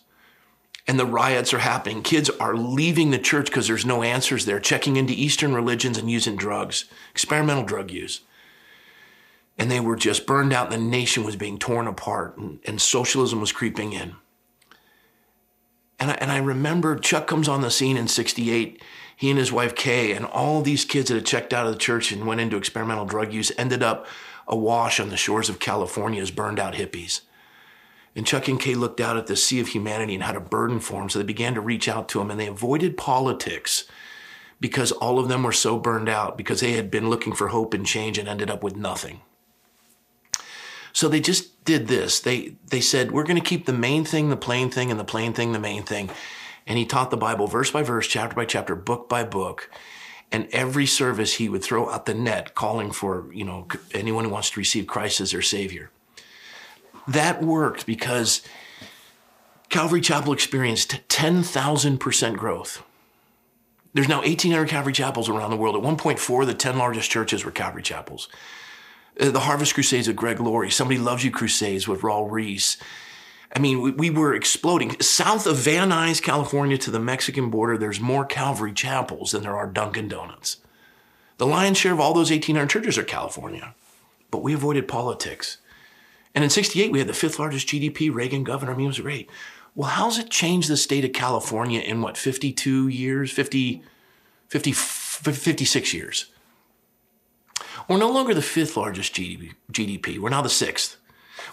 And 0.88 1.00
the 1.00 1.06
riots 1.06 1.54
are 1.54 1.60
happening. 1.60 2.02
Kids 2.02 2.30
are 2.32 2.56
leaving 2.56 3.12
the 3.12 3.20
church 3.20 3.48
because 3.48 3.68
there's 3.68 3.86
no 3.86 4.02
answers 4.02 4.46
there, 4.46 4.60
checking 4.60 4.98
into 4.98 5.14
Eastern 5.14 5.54
religions 5.54 5.98
and 5.98 6.10
using 6.10 6.36
drugs, 6.36 6.86
experimental 7.12 7.64
drug 7.64 7.92
use. 7.92 8.22
And 9.58 9.70
they 9.70 9.80
were 9.80 9.96
just 9.96 10.26
burned 10.26 10.54
out. 10.54 10.72
The 10.72 10.78
nation 10.78 11.24
was 11.24 11.36
being 11.36 11.60
torn 11.60 11.88
apart 11.88 12.38
and, 12.38 12.60
and 12.66 12.82
socialism 12.82 13.40
was 13.40 13.52
creeping 13.52 13.94
in. 13.94 14.16
And 16.00 16.12
I, 16.12 16.14
and 16.16 16.32
I 16.32 16.38
remember 16.38 16.96
Chuck 16.98 17.28
comes 17.28 17.48
on 17.48 17.62
the 17.62 17.72
scene 17.72 17.98
in 17.98 18.08
68. 18.08 18.82
he 19.16 19.30
and 19.30 19.40
his 19.40 19.52
wife 19.52 19.76
Kay 19.76 20.12
and 20.12 20.26
all 20.26 20.62
these 20.62 20.86
kids 20.86 21.10
that 21.10 21.16
had 21.16 21.26
checked 21.26 21.54
out 21.54 21.66
of 21.66 21.74
the 21.74 21.80
church 21.80 22.12
and 22.12 22.28
went 22.28 22.42
into 22.42 22.58
experimental 22.58 23.06
drug 23.06 23.34
use 23.34 23.52
ended 23.58 23.82
up 23.82 24.06
awash 24.48 25.00
on 25.00 25.10
the 25.10 25.18
shores 25.18 25.50
of 25.50 25.60
California 25.60 26.22
as 26.22 26.32
burned 26.32 26.60
out 26.60 26.74
hippies. 26.74 27.22
And 28.16 28.26
Chuck 28.26 28.48
and 28.48 28.60
Kay 28.60 28.76
looked 28.76 29.02
out 29.02 29.18
at 29.18 29.28
the 29.28 29.36
sea 29.36 29.60
of 29.60 29.70
humanity 29.70 30.14
and 30.14 30.24
had 30.24 30.38
a 30.38 30.42
burden 30.42 30.80
for 30.80 31.02
them, 31.02 31.10
so 31.10 31.20
they 31.20 31.26
began 31.26 31.54
to 31.56 31.62
reach 31.62 31.90
out 31.90 32.08
to 32.10 32.22
him 32.22 32.32
and 32.32 32.40
they 32.40 32.48
avoided 32.48 32.98
politics 32.98 33.86
because 34.60 34.92
all 34.94 35.20
of 35.20 35.28
them 35.28 35.44
were 35.44 35.52
so 35.52 35.78
burned 35.78 36.08
out 36.08 36.38
because 36.38 36.62
they 36.62 36.74
had 36.74 36.90
been 36.90 37.10
looking 37.10 37.34
for 37.34 37.50
hope 37.50 37.74
and 37.74 37.86
change 37.86 38.18
and 38.18 38.28
ended 38.28 38.50
up 38.50 38.64
with 38.64 38.76
nothing. 38.76 39.22
So 40.96 41.10
they 41.10 41.20
just 41.20 41.66
did 41.66 41.90
this. 41.90 42.22
They 42.22 42.56
they 42.68 42.80
said, 42.80 43.12
"We're 43.12 43.26
going 43.26 43.36
to 43.36 43.46
keep 43.46 43.66
the 43.66 43.74
main 43.74 44.06
thing 44.06 44.30
the 44.30 44.38
plain 44.38 44.72
thing 44.72 44.90
and 44.90 44.98
the 44.98 45.04
plain 45.04 45.34
thing 45.34 45.52
the 45.52 45.60
main 45.60 45.84
thing." 45.84 46.10
And 46.66 46.80
he 46.80 46.86
taught 46.86 47.12
the 47.12 47.18
Bible 47.18 47.48
verse 47.48 47.70
by 47.70 47.84
verse, 47.84 48.08
chapter 48.08 48.34
by 48.34 48.46
chapter, 48.46 48.76
book 48.76 49.10
by 49.10 49.26
book. 49.26 49.70
And 50.32 50.48
every 50.54 50.86
service 50.86 51.34
he 51.34 51.50
would 51.50 51.62
throw 51.62 51.90
out 51.90 52.06
the 52.06 52.14
net 52.14 52.56
calling 52.56 52.92
for, 52.92 53.26
you 53.34 53.44
know, 53.44 53.68
anyone 53.94 54.24
who 54.24 54.30
wants 54.30 54.52
to 54.52 54.60
receive 54.60 54.88
Christ 54.88 55.20
as 55.20 55.32
their 55.32 55.42
savior. 55.42 55.92
That 57.10 57.44
worked 57.44 57.86
because 57.86 58.42
Calvary 59.68 60.02
Chapel 60.02 60.32
experienced 60.32 61.02
10,000% 61.10 62.38
growth. 62.38 62.82
There's 63.94 64.08
now 64.08 64.22
1,800 64.22 64.70
Calvary 64.70 64.94
Chapels 64.94 65.28
around 65.28 65.52
the 65.52 65.58
world. 65.58 65.76
At 65.76 65.82
one 65.82 65.98
point, 65.98 66.20
four 66.20 66.44
of 66.44 66.48
the 66.48 66.54
10 66.54 66.78
largest 66.78 67.12
churches 67.12 67.44
were 67.44 67.52
Calvary 67.52 67.84
Chapels. 67.84 68.30
Uh, 69.20 69.32
the 69.32 69.42
Harvest 69.42 69.74
Crusades 69.74 70.08
with 70.08 70.18
Greg 70.18 70.40
Laurie, 70.40 70.70
Somebody 70.70 71.00
Loves 71.00 71.24
You 71.24 71.32
Crusades 71.32 71.88
with 71.88 72.02
Raul 72.02 72.30
Ries. 72.30 72.78
I 73.56 73.60
mean, 73.60 73.82
we, 73.82 73.92
we, 73.92 74.10
were 74.10 74.34
exploding. 74.34 75.00
South 75.00 75.48
of 75.48 75.56
Van 75.58 75.90
Nuys, 75.90 76.22
California 76.22 76.78
to 76.80 76.92
the 76.92 77.00
Mexican 77.00 77.50
border, 77.50 77.78
there's 77.78 78.02
more 78.02 78.26
Calvary 78.26 78.74
chapels 78.74 79.32
than 79.32 79.44
there 79.44 79.56
are 79.56 79.68
Dunkin' 79.68 80.10
Donuts. 80.10 80.58
The 81.38 81.48
lion's 81.48 81.78
share 81.78 81.94
of 81.94 82.00
all 82.00 82.14
those 82.14 82.30
1,800 82.30 82.70
churches 82.70 82.98
are 82.98 83.04
California. 83.04 83.74
But 84.32 84.44
we 84.44 84.54
avoided 84.54 84.88
politics. 84.88 85.60
And 86.34 86.44
in 86.44 86.50
68, 86.50 86.92
we 86.92 87.00
had 87.00 87.08
the 87.08 87.14
fifth 87.14 87.40
largest 87.40 87.68
GDP, 87.68 88.14
Reagan 88.14 88.44
governor. 88.44 88.74
I 88.74 88.76
mean, 88.76 88.86
it 88.86 88.90
was 88.90 89.00
great. 89.00 89.30
Well, 89.74 89.90
how's 89.90 90.20
it 90.20 90.30
changed 90.30 90.70
the 90.70 90.78
state 90.78 91.06
of 91.06 91.14
California 91.14 91.80
in 91.80 92.02
what, 92.02 92.18
52 92.18 92.90
years, 92.90 93.32
50, 93.32 93.84
50 94.50 94.72
56 94.74 95.94
years? 95.94 96.26
We're 97.88 97.98
no 97.98 98.12
longer 98.12 98.34
the 98.34 98.42
fifth 98.42 98.78
largest 98.78 99.14
GDP. 99.14 100.20
We're 100.20 100.30
now 100.30 100.42
the 100.42 100.50
sixth. 100.50 100.98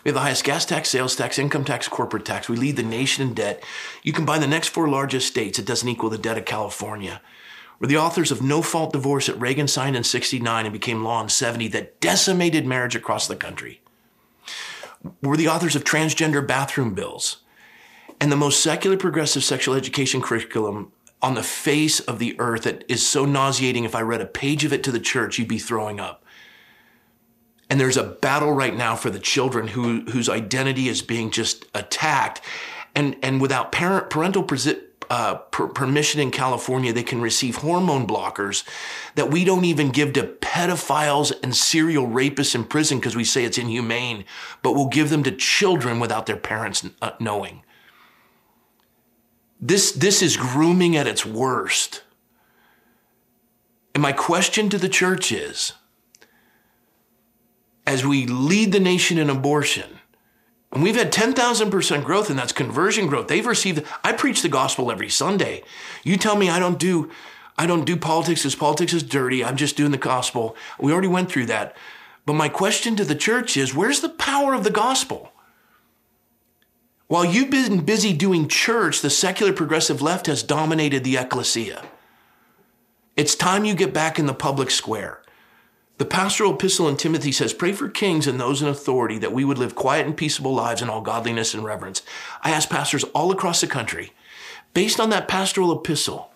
We 0.05 0.09
have 0.09 0.15
the 0.15 0.21
highest 0.21 0.45
gas 0.45 0.65
tax, 0.65 0.88
sales 0.88 1.15
tax, 1.15 1.38
income 1.38 1.65
tax, 1.65 1.87
corporate 1.88 2.25
tax. 2.25 2.49
We 2.49 2.57
lead 2.57 2.77
the 2.77 2.83
nation 2.83 3.29
in 3.29 3.35
debt. 3.35 3.62
You 4.03 4.12
combine 4.12 4.41
the 4.41 4.47
next 4.47 4.69
four 4.69 4.88
largest 4.88 5.29
states, 5.29 5.59
it 5.59 5.67
doesn't 5.67 5.88
equal 5.88 6.11
the 6.11 6.19
debt 6.19 6.38
of 6.38 6.45
California. 6.45 7.21
We're 7.79 7.88
the 7.88 7.99
authors 7.99 8.31
of 8.31 8.43
No 8.43 8.62
Fault 8.62 8.93
Divorce 8.93 9.27
that 9.27 9.41
Reagan 9.41 9.69
signed 9.69 9.97
in 9.97 10.05
69 10.05 10.67
and 10.67 10.73
became 10.73 11.05
law 11.05 11.21
in 11.23 11.29
70 11.29 11.69
that 11.69 12.01
decimated 12.01 12.65
marriage 12.65 12.95
across 12.95 13.27
the 13.27 13.37
country. 13.37 13.81
We're 15.21 15.37
the 15.37 15.49
authors 15.49 15.75
of 15.75 15.83
transgender 15.83 16.47
bathroom 16.47 16.95
bills 16.95 17.38
and 18.21 18.31
the 18.31 18.37
most 18.37 18.62
secular 18.62 18.97
progressive 18.97 19.43
sexual 19.43 19.75
education 19.75 20.23
curriculum 20.23 20.91
on 21.23 21.35
the 21.35 21.43
face 21.43 22.01
of 22.01 22.19
the 22.19 22.39
earth 22.41 22.65
that 22.65 22.85
is 22.89 23.07
so 23.07 23.25
nauseating. 23.25 23.85
If 23.85 23.95
I 23.95 24.03
read 24.03 24.21
a 24.21 24.27
page 24.27 24.65
of 24.65 24.73
it 24.73 24.83
to 24.85 24.93
the 24.93 25.01
church, 25.01 25.39
you'd 25.39 25.49
be 25.49 25.59
throwing 25.59 26.01
up. 26.01 26.25
And 27.71 27.81
there's 27.81 27.97
a 27.97 28.05
battle 28.05 28.53
right 28.53 28.77
now 28.77 28.97
for 28.97 29.09
the 29.09 29.19
children 29.19 29.69
who, 29.69 30.03
whose 30.11 30.29
identity 30.29 30.89
is 30.89 31.01
being 31.01 31.31
just 31.31 31.65
attacked. 31.75 32.43
And, 32.95 33.17
and 33.23 33.41
without 33.41 33.73
parent, 33.73 34.11
parental 34.11 34.47
uh, 35.09 35.37
per- 35.37 35.69
permission 35.69 36.21
in 36.21 36.31
California, 36.31 36.93
they 36.93 37.03
can 37.03 37.23
receive 37.23 37.57
hormone 37.57 38.07
blockers 38.07 38.65
that 39.15 39.31
we 39.31 39.45
don't 39.45 39.65
even 39.65 39.91
give 39.91 40.13
to 40.15 40.25
pedophiles 40.25 41.33
and 41.43 41.57
serial 41.57 42.07
rapists 42.07 42.55
in 42.55 42.65
prison 42.65 42.99
because 42.99 43.17
we 43.17 43.25
say 43.25 43.45
it's 43.45 43.59
inhumane, 43.59 44.25
but 44.63 44.73
we'll 44.73 44.89
give 44.89 45.09
them 45.09 45.23
to 45.23 45.31
children 45.31 46.01
without 46.01 46.27
their 46.27 46.37
parents 46.37 46.87
uh, 47.01 47.13
knowing. 47.21 47.63
This, 49.64 49.92
this 49.92 50.22
is 50.22 50.37
grooming 50.37 50.96
at 50.96 51.07
its 51.07 51.25
worst. 51.25 52.03
And 53.94 54.03
my 54.03 54.11
question 54.11 54.68
to 54.70 54.79
the 54.79 54.88
church 54.88 55.31
is, 55.31 55.75
as 57.87 58.05
we 58.05 58.27
lead 58.27 58.72
the 58.72 58.81
nation 58.81 59.18
in 59.18 59.31
abortion, 59.31 60.01
and 60.72 60.83
we've 60.83 60.96
had 60.96 61.12
10,000% 61.12 62.05
growth, 62.05 62.31
and 62.31 62.38
that's 62.38 62.53
conversion 62.53 63.07
growth. 63.07 63.29
They've 63.29 63.46
received, 63.46 63.85
I 64.03 64.12
preach 64.12 64.42
the 64.42 64.48
gospel 64.48 64.90
every 64.90 65.11
Sunday. 65.11 65.62
You 66.03 66.16
tell 66.16 66.35
me 66.35 66.48
I 66.48 66.59
don't 66.59 66.79
do, 66.79 67.11
I 67.59 67.66
don't 67.66 67.85
do 67.85 67.96
politics 67.96 68.42
because 68.42 68.55
politics 68.55 68.94
is 68.94 69.03
dirty. 69.03 69.44
I'm 69.44 69.57
just 69.57 69.77
doing 69.77 69.90
the 69.92 69.98
gospel. 69.98 70.57
We 70.81 70.92
already 70.92 71.09
went 71.09 71.31
through 71.31 71.46
that. 71.46 71.77
But 72.25 72.35
my 72.35 72.48
question 72.48 72.96
to 72.96 73.05
the 73.05 73.14
church 73.14 73.57
is, 73.57 73.75
where's 73.75 74.01
the 74.01 74.09
power 74.09 74.55
of 74.55 74.64
the 74.64 74.70
gospel? 74.70 75.32
While 77.12 77.27
you've 77.27 77.51
been 77.51 77.85
busy 77.85 78.14
doing 78.14 78.48
church, 78.48 79.03
the 79.03 79.11
secular 79.11 79.53
progressive 79.53 80.01
left 80.01 80.29
has 80.29 80.42
dominated 80.42 81.05
the 81.05 81.18
ecclesia. 81.18 81.85
It's 83.18 83.35
time 83.35 83.66
you 83.66 83.75
get 83.75 83.92
back 83.92 84.18
in 84.18 84.25
the 84.25 84.33
public 84.33 84.70
square. 84.70 85.20
The 85.98 86.07
pastoral 86.07 86.55
epistle 86.55 86.88
in 86.88 86.96
Timothy 86.96 87.31
says, 87.31 87.53
Pray 87.53 87.72
for 87.72 87.90
kings 87.90 88.27
and 88.27 88.40
those 88.40 88.62
in 88.62 88.68
authority 88.68 89.18
that 89.18 89.35
we 89.35 89.44
would 89.44 89.59
live 89.59 89.75
quiet 89.75 90.07
and 90.07 90.16
peaceable 90.16 90.55
lives 90.55 90.81
in 90.81 90.88
all 90.88 91.03
godliness 91.03 91.53
and 91.53 91.62
reverence. 91.62 92.01
I 92.40 92.51
ask 92.51 92.70
pastors 92.70 93.05
all 93.14 93.31
across 93.31 93.61
the 93.61 93.66
country, 93.66 94.14
based 94.72 94.98
on 94.98 95.11
that 95.11 95.29
pastoral 95.29 95.79
epistle, 95.79 96.33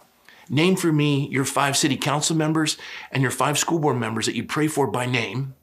name 0.50 0.76
for 0.76 0.92
me 0.92 1.26
your 1.28 1.46
five 1.46 1.78
city 1.78 1.96
council 1.96 2.36
members 2.36 2.76
and 3.10 3.22
your 3.22 3.32
five 3.32 3.56
school 3.56 3.78
board 3.78 3.96
members 3.96 4.26
that 4.26 4.36
you 4.36 4.44
pray 4.44 4.68
for 4.68 4.86
by 4.86 5.06
name 5.06 5.54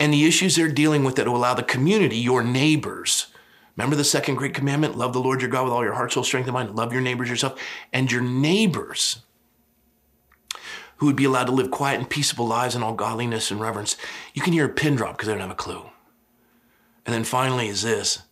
and 0.00 0.14
the 0.14 0.24
issues 0.24 0.56
they're 0.56 0.72
dealing 0.72 1.04
with 1.04 1.16
that 1.16 1.26
will 1.26 1.36
allow 1.36 1.52
the 1.52 1.62
community, 1.62 2.16
your 2.16 2.42
neighbors, 2.42 3.26
Remember 3.78 3.94
the 3.94 4.04
second 4.04 4.34
great 4.34 4.54
commandment 4.54 4.98
love 4.98 5.12
the 5.12 5.20
Lord 5.20 5.40
your 5.40 5.50
God 5.50 5.62
with 5.62 5.72
all 5.72 5.84
your 5.84 5.94
heart, 5.94 6.12
soul, 6.12 6.24
strength, 6.24 6.46
and 6.46 6.54
mind. 6.54 6.74
Love 6.74 6.92
your 6.92 7.00
neighbors 7.00 7.30
yourself 7.30 7.60
and 7.92 8.10
your 8.10 8.20
neighbors 8.20 9.20
who 10.96 11.06
would 11.06 11.14
be 11.14 11.24
allowed 11.24 11.44
to 11.44 11.52
live 11.52 11.70
quiet 11.70 12.00
and 12.00 12.10
peaceable 12.10 12.48
lives 12.48 12.74
in 12.74 12.82
all 12.82 12.92
godliness 12.92 13.52
and 13.52 13.60
reverence. 13.60 13.96
You 14.34 14.42
can 14.42 14.52
hear 14.52 14.64
a 14.64 14.68
pin 14.68 14.96
drop 14.96 15.16
because 15.16 15.28
they 15.28 15.32
don't 15.32 15.40
have 15.40 15.50
a 15.52 15.54
clue. 15.54 15.82
And 17.06 17.14
then 17.14 17.22
finally 17.22 17.68
is 17.68 17.82
this 17.82 18.22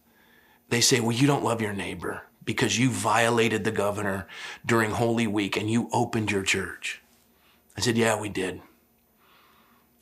they 0.68 0.80
say, 0.80 0.98
Well, 0.98 1.12
you 1.12 1.28
don't 1.28 1.44
love 1.44 1.62
your 1.62 1.72
neighbor 1.72 2.24
because 2.44 2.76
you 2.76 2.90
violated 2.90 3.62
the 3.62 3.70
governor 3.70 4.26
during 4.66 4.90
Holy 4.90 5.28
Week 5.28 5.56
and 5.56 5.70
you 5.70 5.88
opened 5.92 6.32
your 6.32 6.42
church. 6.42 7.00
I 7.76 7.80
said, 7.82 7.96
Yeah, 7.96 8.20
we 8.20 8.28
did. 8.28 8.62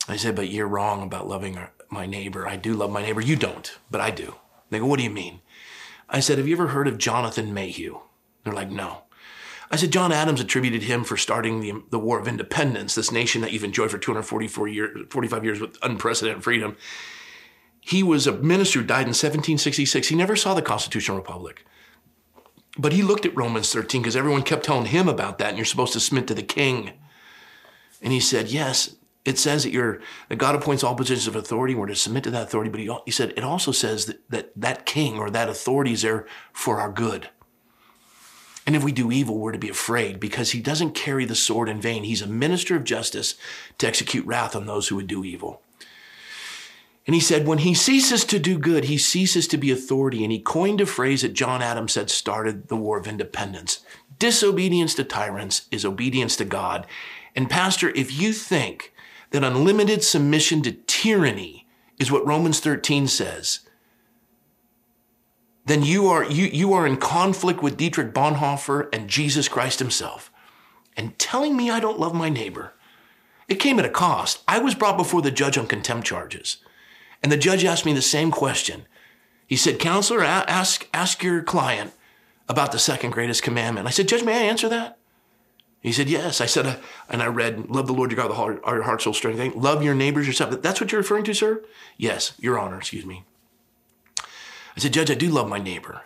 I 0.07 0.15
said, 0.15 0.35
But 0.35 0.49
you're 0.49 0.67
wrong 0.67 1.03
about 1.03 1.27
loving 1.27 1.59
my 1.91 2.07
neighbor. 2.07 2.47
I 2.47 2.55
do 2.55 2.73
love 2.73 2.89
my 2.89 3.03
neighbor. 3.03 3.21
You 3.21 3.35
don't, 3.35 3.77
but 3.91 4.01
I 4.01 4.09
do. 4.09 4.33
They 4.75 4.79
go, 4.79 4.87
What 4.87 4.97
do 4.97 5.03
you 5.03 5.09
mean? 5.09 5.39
I 6.09 6.19
said, 6.19 6.37
Have 6.37 6.47
you 6.47 6.55
ever 6.55 6.67
heard 6.67 6.87
of 6.87 6.97
Jonathan 6.97 7.53
Mayhew? 7.53 7.99
They're 8.43 8.53
like, 8.53 8.69
No. 8.69 9.03
I 9.71 9.77
said, 9.77 9.91
John 9.91 10.11
Adams 10.11 10.41
attributed 10.41 10.83
him 10.83 11.03
for 11.03 11.17
starting 11.17 11.61
the, 11.61 11.81
the 11.89 11.97
War 11.97 12.19
of 12.19 12.27
Independence, 12.27 12.93
this 12.93 13.11
nation 13.11 13.41
that 13.41 13.51
you've 13.51 13.63
enjoyed 13.63 13.89
for 13.89 13.97
244 13.97 14.67
years, 14.67 15.07
45 15.09 15.43
years 15.43 15.59
with 15.59 15.77
unprecedented 15.81 16.43
freedom. 16.43 16.75
He 17.79 18.03
was 18.03 18.27
a 18.27 18.33
minister 18.33 18.79
who 18.81 18.85
died 18.85 19.01
in 19.01 19.09
1766. 19.09 20.07
He 20.07 20.15
never 20.15 20.35
saw 20.35 20.53
the 20.53 20.61
constitutional 20.61 21.17
republic. 21.17 21.65
But 22.77 22.93
he 22.93 23.01
looked 23.01 23.25
at 23.25 23.35
Romans 23.35 23.71
13 23.71 24.01
because 24.01 24.15
everyone 24.15 24.43
kept 24.43 24.65
telling 24.65 24.87
him 24.87 25.07
about 25.07 25.37
that, 25.37 25.49
and 25.49 25.57
you're 25.57 25.65
supposed 25.65 25.93
to 25.93 25.99
submit 25.99 26.27
to 26.27 26.33
the 26.35 26.43
king. 26.43 26.91
And 28.01 28.11
he 28.11 28.19
said, 28.19 28.49
Yes, 28.49 28.95
it 29.25 29.37
says 29.39 29.63
that 29.63 29.71
you're 29.71 29.99
that 30.29 30.37
God 30.37 30.55
appoints 30.55 30.83
all 30.83 30.95
positions 30.95 31.27
of 31.27 31.35
authority. 31.35 31.73
And 31.73 31.81
we're 31.81 31.87
to 31.87 31.95
submit 31.95 32.23
to 32.25 32.31
that 32.31 32.43
authority. 32.43 32.69
But 32.69 32.79
he, 32.79 32.95
he 33.05 33.11
said 33.11 33.33
it 33.35 33.43
also 33.43 33.71
says 33.71 34.05
that, 34.05 34.29
that 34.29 34.51
that 34.55 34.85
king 34.85 35.17
or 35.17 35.29
that 35.31 35.49
authority 35.49 35.93
is 35.93 36.03
there 36.03 36.27
for 36.53 36.79
our 36.79 36.91
good. 36.91 37.29
And 38.67 38.75
if 38.75 38.83
we 38.83 38.91
do 38.91 39.11
evil, 39.11 39.37
we're 39.37 39.51
to 39.51 39.59
be 39.59 39.69
afraid 39.69 40.19
because 40.19 40.51
he 40.51 40.59
doesn't 40.59 40.95
carry 40.95 41.25
the 41.25 41.35
sword 41.35 41.69
in 41.69 41.79
vain. 41.79 42.03
He's 42.03 42.23
a 42.23 42.27
minister 42.27 42.75
of 42.75 42.83
justice 42.83 43.35
to 43.77 43.87
execute 43.87 44.25
wrath 44.25 44.55
on 44.55 44.65
those 44.65 44.87
who 44.87 44.95
would 44.95 45.07
do 45.07 45.23
evil. 45.23 45.61
And 47.05 47.13
he 47.13 47.21
said, 47.21 47.45
when 47.45 47.59
he 47.59 47.75
ceases 47.75 48.25
to 48.25 48.39
do 48.39 48.57
good, 48.57 48.85
he 48.85 48.97
ceases 48.97 49.47
to 49.49 49.57
be 49.57 49.69
authority. 49.69 50.23
And 50.23 50.31
he 50.31 50.39
coined 50.39 50.81
a 50.81 50.87
phrase 50.87 51.21
that 51.21 51.33
John 51.33 51.61
Adams 51.61 51.93
said 51.93 52.09
started 52.09 52.67
the 52.67 52.75
War 52.75 52.97
of 52.97 53.07
Independence. 53.07 53.81
Disobedience 54.17 54.95
to 54.95 55.03
tyrants 55.03 55.67
is 55.69 55.85
obedience 55.85 56.35
to 56.37 56.45
God. 56.45 56.87
And, 57.35 57.47
Pastor, 57.47 57.89
if 57.89 58.19
you 58.19 58.33
think 58.33 58.91
that 59.31 59.43
unlimited 59.43 60.03
submission 60.03 60.61
to 60.63 60.71
tyranny 60.71 61.67
is 61.99 62.11
what 62.11 62.25
Romans 62.27 62.59
13 62.59 63.07
says, 63.07 63.61
then 65.65 65.83
you 65.83 66.07
are, 66.07 66.23
you, 66.23 66.45
you 66.45 66.73
are 66.73 66.85
in 66.85 66.97
conflict 66.97 67.63
with 67.63 67.77
Dietrich 67.77 68.13
Bonhoeffer 68.13 68.87
and 68.93 69.09
Jesus 69.09 69.47
Christ 69.47 69.79
himself. 69.79 70.31
And 70.95 71.17
telling 71.17 71.57
me 71.57 71.71
I 71.71 71.79
don't 71.79 71.99
love 71.99 72.13
my 72.13 72.29
neighbor, 72.29 72.73
it 73.47 73.55
came 73.55 73.79
at 73.79 73.85
a 73.85 73.89
cost. 73.89 74.43
I 74.47 74.59
was 74.59 74.75
brought 74.75 74.97
before 74.97 75.21
the 75.21 75.31
judge 75.31 75.57
on 75.57 75.67
contempt 75.67 76.07
charges. 76.07 76.57
And 77.21 77.31
the 77.31 77.37
judge 77.37 77.65
asked 77.65 77.85
me 77.85 77.93
the 77.93 78.01
same 78.01 78.31
question. 78.31 78.85
He 79.47 79.55
said, 79.55 79.79
Counselor, 79.79 80.23
ask, 80.23 80.87
ask 80.93 81.23
your 81.23 81.43
client 81.43 81.93
about 82.47 82.71
the 82.71 82.79
second 82.79 83.11
greatest 83.11 83.43
commandment. 83.43 83.87
I 83.87 83.91
said, 83.91 84.07
Judge, 84.07 84.23
may 84.23 84.33
I 84.33 84.49
answer 84.49 84.69
that? 84.69 84.97
He 85.85 85.91
said, 85.91 86.09
Yes. 86.09 86.41
I 86.41 86.47
said, 86.47 86.65
uh, 86.65 86.77
and 87.09 87.21
I 87.21 87.27
read, 87.27 87.69
Love 87.69 87.85
the 87.85 87.93
Lord 87.93 88.11
your 88.11 88.17
God, 88.17 88.31
the 88.31 88.35
heart, 88.35 88.59
our 88.63 88.81
heart, 88.81 89.03
soul, 89.03 89.13
strength. 89.13 89.37
thing. 89.37 89.53
Love 89.55 89.83
your 89.83 89.93
neighbors 89.93 90.25
yourself. 90.25 90.59
That's 90.61 90.81
what 90.81 90.91
you're 90.91 91.01
referring 91.01 91.25
to, 91.25 91.33
sir? 91.35 91.63
Yes, 91.95 92.33
Your 92.39 92.57
Honor, 92.57 92.77
excuse 92.79 93.05
me. 93.05 93.23
I 94.19 94.79
said, 94.79 94.93
Judge, 94.93 95.11
I 95.11 95.13
do 95.13 95.29
love 95.29 95.47
my 95.47 95.59
neighbor. 95.59 96.01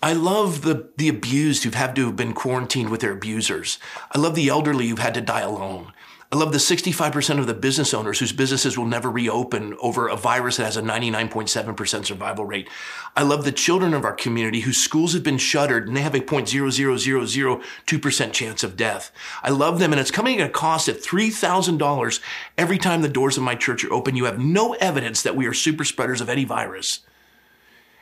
I 0.00 0.12
love 0.12 0.62
the, 0.62 0.90
the 0.96 1.08
abused 1.08 1.64
who've 1.64 1.74
had 1.74 1.96
to 1.96 2.06
have 2.06 2.16
been 2.16 2.32
quarantined 2.32 2.90
with 2.90 3.00
their 3.00 3.10
abusers. 3.10 3.80
I 4.12 4.18
love 4.18 4.36
the 4.36 4.48
elderly 4.48 4.86
who've 4.86 5.00
had 5.00 5.14
to 5.14 5.20
die 5.20 5.40
alone. 5.40 5.92
I 6.32 6.36
love 6.36 6.50
the 6.50 6.58
65% 6.58 7.38
of 7.38 7.46
the 7.46 7.54
business 7.54 7.94
owners 7.94 8.18
whose 8.18 8.32
businesses 8.32 8.76
will 8.76 8.86
never 8.86 9.08
reopen 9.08 9.76
over 9.80 10.08
a 10.08 10.16
virus 10.16 10.56
that 10.56 10.64
has 10.64 10.76
a 10.76 10.82
99.7% 10.82 12.04
survival 12.04 12.44
rate. 12.44 12.68
I 13.14 13.22
love 13.22 13.44
the 13.44 13.52
children 13.52 13.94
of 13.94 14.04
our 14.04 14.12
community 14.12 14.58
whose 14.60 14.76
schools 14.76 15.12
have 15.12 15.22
been 15.22 15.38
shuttered 15.38 15.86
and 15.86 15.96
they 15.96 16.00
have 16.00 16.16
a 16.16 16.20
0.00002% 16.20 18.32
chance 18.32 18.64
of 18.64 18.76
death. 18.76 19.12
I 19.44 19.50
love 19.50 19.78
them 19.78 19.92
and 19.92 20.00
it's 20.00 20.10
coming 20.10 20.40
at 20.40 20.48
a 20.48 20.52
cost 20.52 20.88
of 20.88 21.00
$3,000 21.00 22.20
every 22.58 22.78
time 22.78 23.02
the 23.02 23.08
doors 23.08 23.36
of 23.36 23.44
my 23.44 23.54
church 23.54 23.84
are 23.84 23.92
open. 23.92 24.16
You 24.16 24.24
have 24.24 24.40
no 24.40 24.72
evidence 24.74 25.22
that 25.22 25.36
we 25.36 25.46
are 25.46 25.54
super 25.54 25.84
spreaders 25.84 26.20
of 26.20 26.28
any 26.28 26.44
virus. 26.44 27.05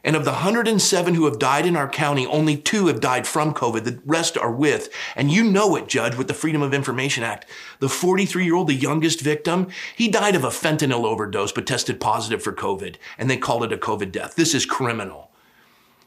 And 0.05 0.15
of 0.15 0.27
the 0.27 0.33
107 0.33 1.15
who 1.15 1.25
have 1.25 1.39
died 1.39 1.65
in 1.65 1.77
our 1.77 1.89
county, 1.89 2.27
only 2.27 2.59
two 2.59 2.89
have 2.89 3.01
died 3.01 3.27
from 3.27 3.55
COVID. 3.55 3.85
The 3.85 4.01
rest 4.05 4.37
are 4.37 4.53
with. 4.53 4.91
And 5.17 5.31
you 5.31 5.43
know 5.43 5.75
it, 5.77 5.89
Judge, 5.89 6.15
with 6.15 6.29
the 6.29 6.35
Freedom 6.35 6.61
of 6.61 6.75
Information 6.75 7.25
Act. 7.25 7.47
The 7.81 7.89
43 7.89 8.45
year 8.45 8.55
old, 8.55 8.69
the 8.69 8.75
youngest 8.75 9.23
victim, 9.23 9.69
he 9.97 10.09
died 10.09 10.35
of 10.35 10.45
a 10.45 10.49
fentanyl 10.49 11.05
overdose, 11.05 11.53
but 11.53 11.67
tested 11.67 12.01
positive 12.01 12.43
for 12.43 12.53
COVID. 12.53 12.97
And 13.17 13.31
they 13.31 13.39
called 13.39 13.65
it 13.65 13.73
a 13.73 13.79
COVID 13.79 14.13
death. 14.13 14.37
This 14.37 14.55
is 14.55 14.67
criminal. 14.67 15.31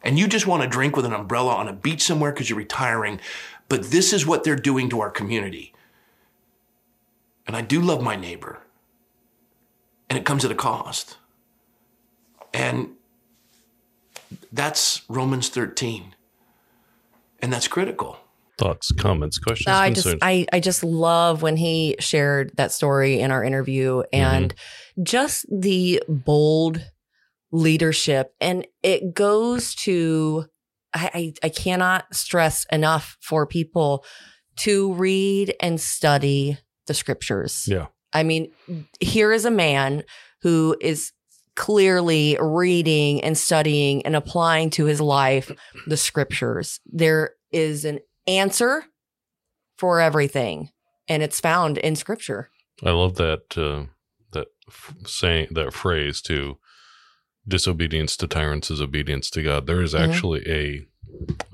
And 0.04 0.20
you 0.20 0.28
just 0.28 0.46
want 0.46 0.62
to 0.62 0.70
drink 0.70 0.96
with 0.96 1.06
an 1.06 1.14
umbrella 1.14 1.56
on 1.56 1.68
a 1.68 1.74
beach 1.74 2.04
somewhere 2.04 2.32
because 2.32 2.52
you're 2.52 2.58
retiring. 2.58 3.20
But 3.68 3.86
this 3.86 4.14
is 4.14 4.28
what 4.28 4.44
they're 4.44 4.56
doing 4.56 4.90
to 4.90 5.00
our 5.00 5.10
community. 5.10 5.74
And 7.48 7.56
I 7.56 7.62
do 7.62 7.82
love 7.82 8.04
my 8.04 8.16
neighbor. 8.16 8.60
And 10.08 10.20
it 10.20 10.24
comes 10.24 10.46
at 10.46 10.52
a 10.52 10.56
cost. 10.56 11.18
And 12.54 12.97
that's 14.52 15.02
Romans 15.10 15.50
13. 15.50 16.16
And 17.40 17.54
that's 17.54 17.68
critical. 17.68 18.18
Thoughts, 18.58 18.92
comments, 18.92 19.38
questions, 19.38 19.68
I 19.68 19.92
just? 19.92 20.16
I, 20.20 20.48
I 20.52 20.60
just 20.60 20.84
love 20.84 21.44
when 21.44 21.58
he 21.58 21.96
shared 22.00 22.52
that 22.58 22.72
story 22.72 23.20
in 23.20 23.30
our 23.30 23.44
interview 23.44 24.02
and 24.12 24.56
mm-hmm. 24.56 25.04
just 25.04 25.46
the 25.52 26.02
bold 26.08 26.84
leadership. 27.52 28.34
And 28.42 28.66
it 28.82 29.14
goes 29.14 29.76
to 29.76 30.46
I, 30.92 31.12
I 31.14 31.34
I 31.46 31.50
cannot 31.50 32.16
stress 32.16 32.66
enough 32.72 33.18
for 33.22 33.46
people 33.46 34.04
to 34.58 34.94
read 34.94 35.56
and 35.62 35.80
study 35.80 36.58
the 36.88 36.96
scriptures. 36.96 37.66
yeah. 37.68 37.88
I 38.14 38.24
mean, 38.24 38.52
here 39.00 39.32
is 39.32 39.46
a 39.46 39.52
man 39.52 40.04
who 40.42 40.76
is 40.82 41.12
clearly 41.58 42.38
reading 42.40 43.22
and 43.22 43.38
studying 43.38 44.06
and 44.06 44.16
applying 44.16 44.70
to 44.70 44.86
his 44.86 45.02
life 45.02 45.52
the 45.88 45.98
scriptures. 45.98 46.80
There 46.86 47.32
is 47.52 47.84
an 47.84 48.00
answer 48.28 48.86
for 49.78 50.00
everything, 50.00 50.70
and 51.10 51.22
it's 51.22 51.42
found 51.42 51.78
in 51.80 51.96
scripture. 51.98 52.50
I 52.84 52.92
love 52.92 53.16
that 53.16 53.58
uh, 53.58 53.88
that 54.32 54.48
f- 54.70 54.94
saying 55.06 55.50
that 55.52 55.74
phrase 55.74 56.22
too. 56.22 56.58
Disobedience 57.48 58.18
to 58.18 58.28
tyrants 58.28 58.70
is 58.70 58.82
obedience 58.82 59.30
to 59.32 59.42
God. 59.42 59.68
There 59.68 59.82
is 59.82 59.94
Mhm. 59.94 60.00
actually 60.08 60.44
a 60.48 60.86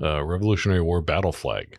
uh, 0.04 0.22
Revolutionary 0.24 0.80
War 0.82 1.00
battle 1.00 1.32
flag 1.32 1.78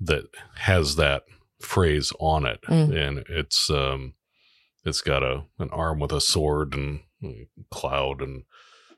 that 0.00 0.24
has 0.58 0.96
that 0.96 1.24
phrase 1.60 2.12
on 2.20 2.46
it, 2.46 2.60
Mm. 2.68 2.96
and 2.96 3.18
it's 3.28 3.68
um, 3.70 4.14
it's 4.84 5.00
got 5.00 5.22
a 5.22 5.44
an 5.58 5.68
arm 5.70 5.98
with 5.98 6.12
a 6.12 6.20
sword 6.20 6.74
and 6.74 7.00
cloud 7.70 8.20
and 8.22 8.44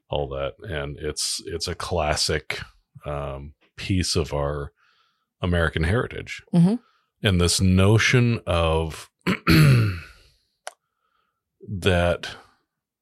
all 0.09 0.29
that, 0.29 0.55
and 0.62 0.97
it's 0.99 1.43
it's 1.47 1.68
a 1.68 1.74
classic 1.74 2.61
um, 3.05 3.55
piece 3.77 4.16
of 4.16 4.33
our 4.33 4.72
American 5.41 5.85
heritage. 5.85 6.43
Mhm. 6.55 6.79
And 7.22 7.41
this 7.41 7.61
notion 7.61 8.41
of 8.47 9.11
that 11.68 12.29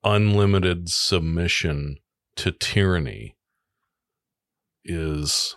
unlimited 0.03 0.89
submission 0.89 1.97
to 2.37 2.51
tyranny 2.53 3.37
is 4.85 5.57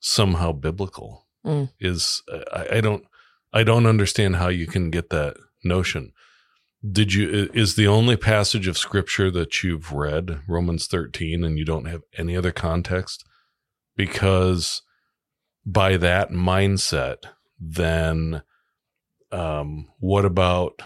somehow 0.00 0.52
biblical 0.52 1.24
Mm. 1.46 1.70
is 1.78 2.20
I, 2.52 2.66
I 2.72 2.80
don't 2.80 3.04
i 3.52 3.62
don't 3.62 3.86
understand 3.86 4.36
how 4.36 4.48
you 4.48 4.66
can 4.66 4.90
get 4.90 5.08
that 5.10 5.36
notion 5.62 6.12
did 6.86 7.12
you 7.12 7.50
is 7.54 7.74
the 7.74 7.88
only 7.88 8.16
passage 8.16 8.68
of 8.68 8.78
scripture 8.78 9.30
that 9.30 9.62
you've 9.62 9.92
read 9.92 10.40
romans 10.46 10.86
13 10.86 11.42
and 11.42 11.58
you 11.58 11.64
don't 11.64 11.86
have 11.86 12.02
any 12.16 12.36
other 12.36 12.52
context? 12.52 13.24
Because 13.96 14.82
by 15.66 15.96
that 15.96 16.30
mindset 16.30 17.24
then 17.60 18.42
um 19.32 19.88
what 19.98 20.24
about 20.24 20.80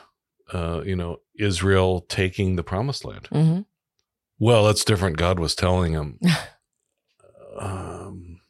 uh 0.53 0.82
you 0.84 0.97
know 0.97 1.18
israel 1.38 2.01
taking 2.09 2.57
the 2.57 2.64
promised 2.64 3.05
land? 3.05 3.26
Hmm 3.28 3.61
well 4.38 4.64
that's 4.64 4.84
different. 4.84 5.18
God 5.18 5.38
was 5.38 5.55
telling 5.55 5.93
him 5.93 6.18
um 7.59 8.40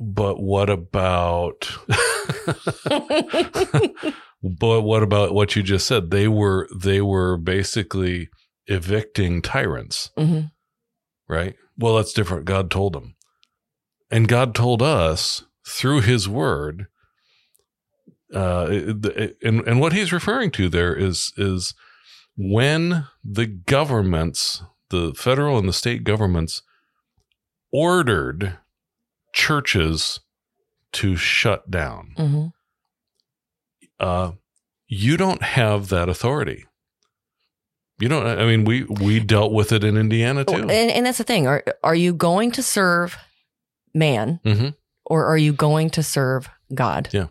but 0.00 0.40
what 0.40 0.70
about 0.70 1.70
but 4.44 4.82
what 4.82 5.02
about 5.02 5.32
what 5.32 5.56
you 5.56 5.62
just 5.62 5.86
said? 5.86 6.10
They 6.10 6.28
were 6.28 6.68
they 6.74 7.00
were 7.00 7.36
basically 7.38 8.28
evicting 8.66 9.42
tyrants 9.42 10.10
hmm 10.16 10.42
right? 11.26 11.56
Well 11.78 11.96
that's 11.96 12.12
different. 12.12 12.44
God 12.44 12.70
told 12.70 12.92
them. 12.92 13.16
And 14.10 14.28
god 14.28 14.54
told 14.54 14.82
us 14.82 15.44
through 15.66 16.02
his 16.02 16.28
word 16.28 16.86
uh 18.34 18.66
and 19.42 19.66
and 19.66 19.80
what 19.80 19.94
he's 19.94 20.12
referring 20.12 20.50
to 20.52 20.68
there 20.68 20.94
is 20.94 21.32
is 21.38 21.74
when 22.36 23.06
the 23.24 23.46
governments 23.46 24.62
the 24.90 25.14
federal 25.14 25.56
and 25.58 25.68
the 25.68 25.72
state 25.72 26.04
governments 26.04 26.62
ordered 27.72 28.58
churches 29.32 30.20
to 30.92 31.16
shut 31.16 31.70
down. 31.70 32.12
Hmm 32.16 32.46
uh, 34.00 34.32
you 34.86 35.16
don't 35.16 35.42
have 35.42 35.88
that 35.88 36.08
authority. 36.08 36.64
You 38.00 38.08
don't. 38.08 38.26
I 38.26 38.44
mean, 38.44 38.64
we 38.64 38.84
we 38.84 39.20
dealt 39.20 39.52
with 39.52 39.70
it 39.72 39.84
in 39.84 39.96
Indiana 39.96 40.44
too. 40.44 40.54
And, 40.54 40.70
and 40.70 41.06
that's 41.06 41.18
the 41.18 41.24
thing. 41.24 41.46
Are 41.46 41.62
are 41.82 41.94
you 41.94 42.12
going 42.12 42.50
to 42.52 42.62
serve 42.62 43.16
man 43.94 44.40
hmm 44.44 44.68
or 45.06 45.26
are 45.26 45.36
you 45.36 45.52
going 45.52 45.90
to 45.90 46.02
serve 46.02 46.48
God? 46.74 47.08
Yeah. 47.12 47.26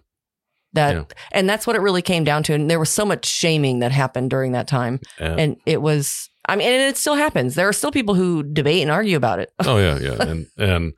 That 0.74 0.95
Yeah. 0.95 1.03
and 1.32 1.49
that's 1.49 1.68
what 1.68 1.76
it 1.76 1.82
really 1.82 2.01
came 2.01 2.24
down 2.24 2.43
to. 2.43 2.53
And 2.53 2.70
there 2.70 2.80
was 2.80 2.89
so 2.89 3.03
much 3.03 3.26
shaming 3.26 3.80
that 3.80 3.91
happened 3.91 4.30
during 4.30 4.53
that 4.53 4.68
time. 4.68 4.99
And, 5.20 5.39
And 5.39 5.57
it 5.66 5.82
was 5.82 6.30
I 6.45 6.55
mean, 6.55 6.68
and 6.68 6.82
it 6.82 6.97
still 6.97 7.16
happens. 7.16 7.55
There 7.55 7.68
are 7.68 7.74
still 7.74 7.91
people 7.91 8.16
who 8.16 8.43
debate 8.43 8.82
and 8.82 8.91
argue 8.91 9.18
about 9.18 9.39
it. 9.39 9.51
oh 9.66 9.78
yeah, 9.78 9.99
yeah, 10.01 10.22
and 10.22 10.47
and 10.57 10.93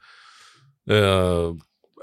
uh, 0.90 1.54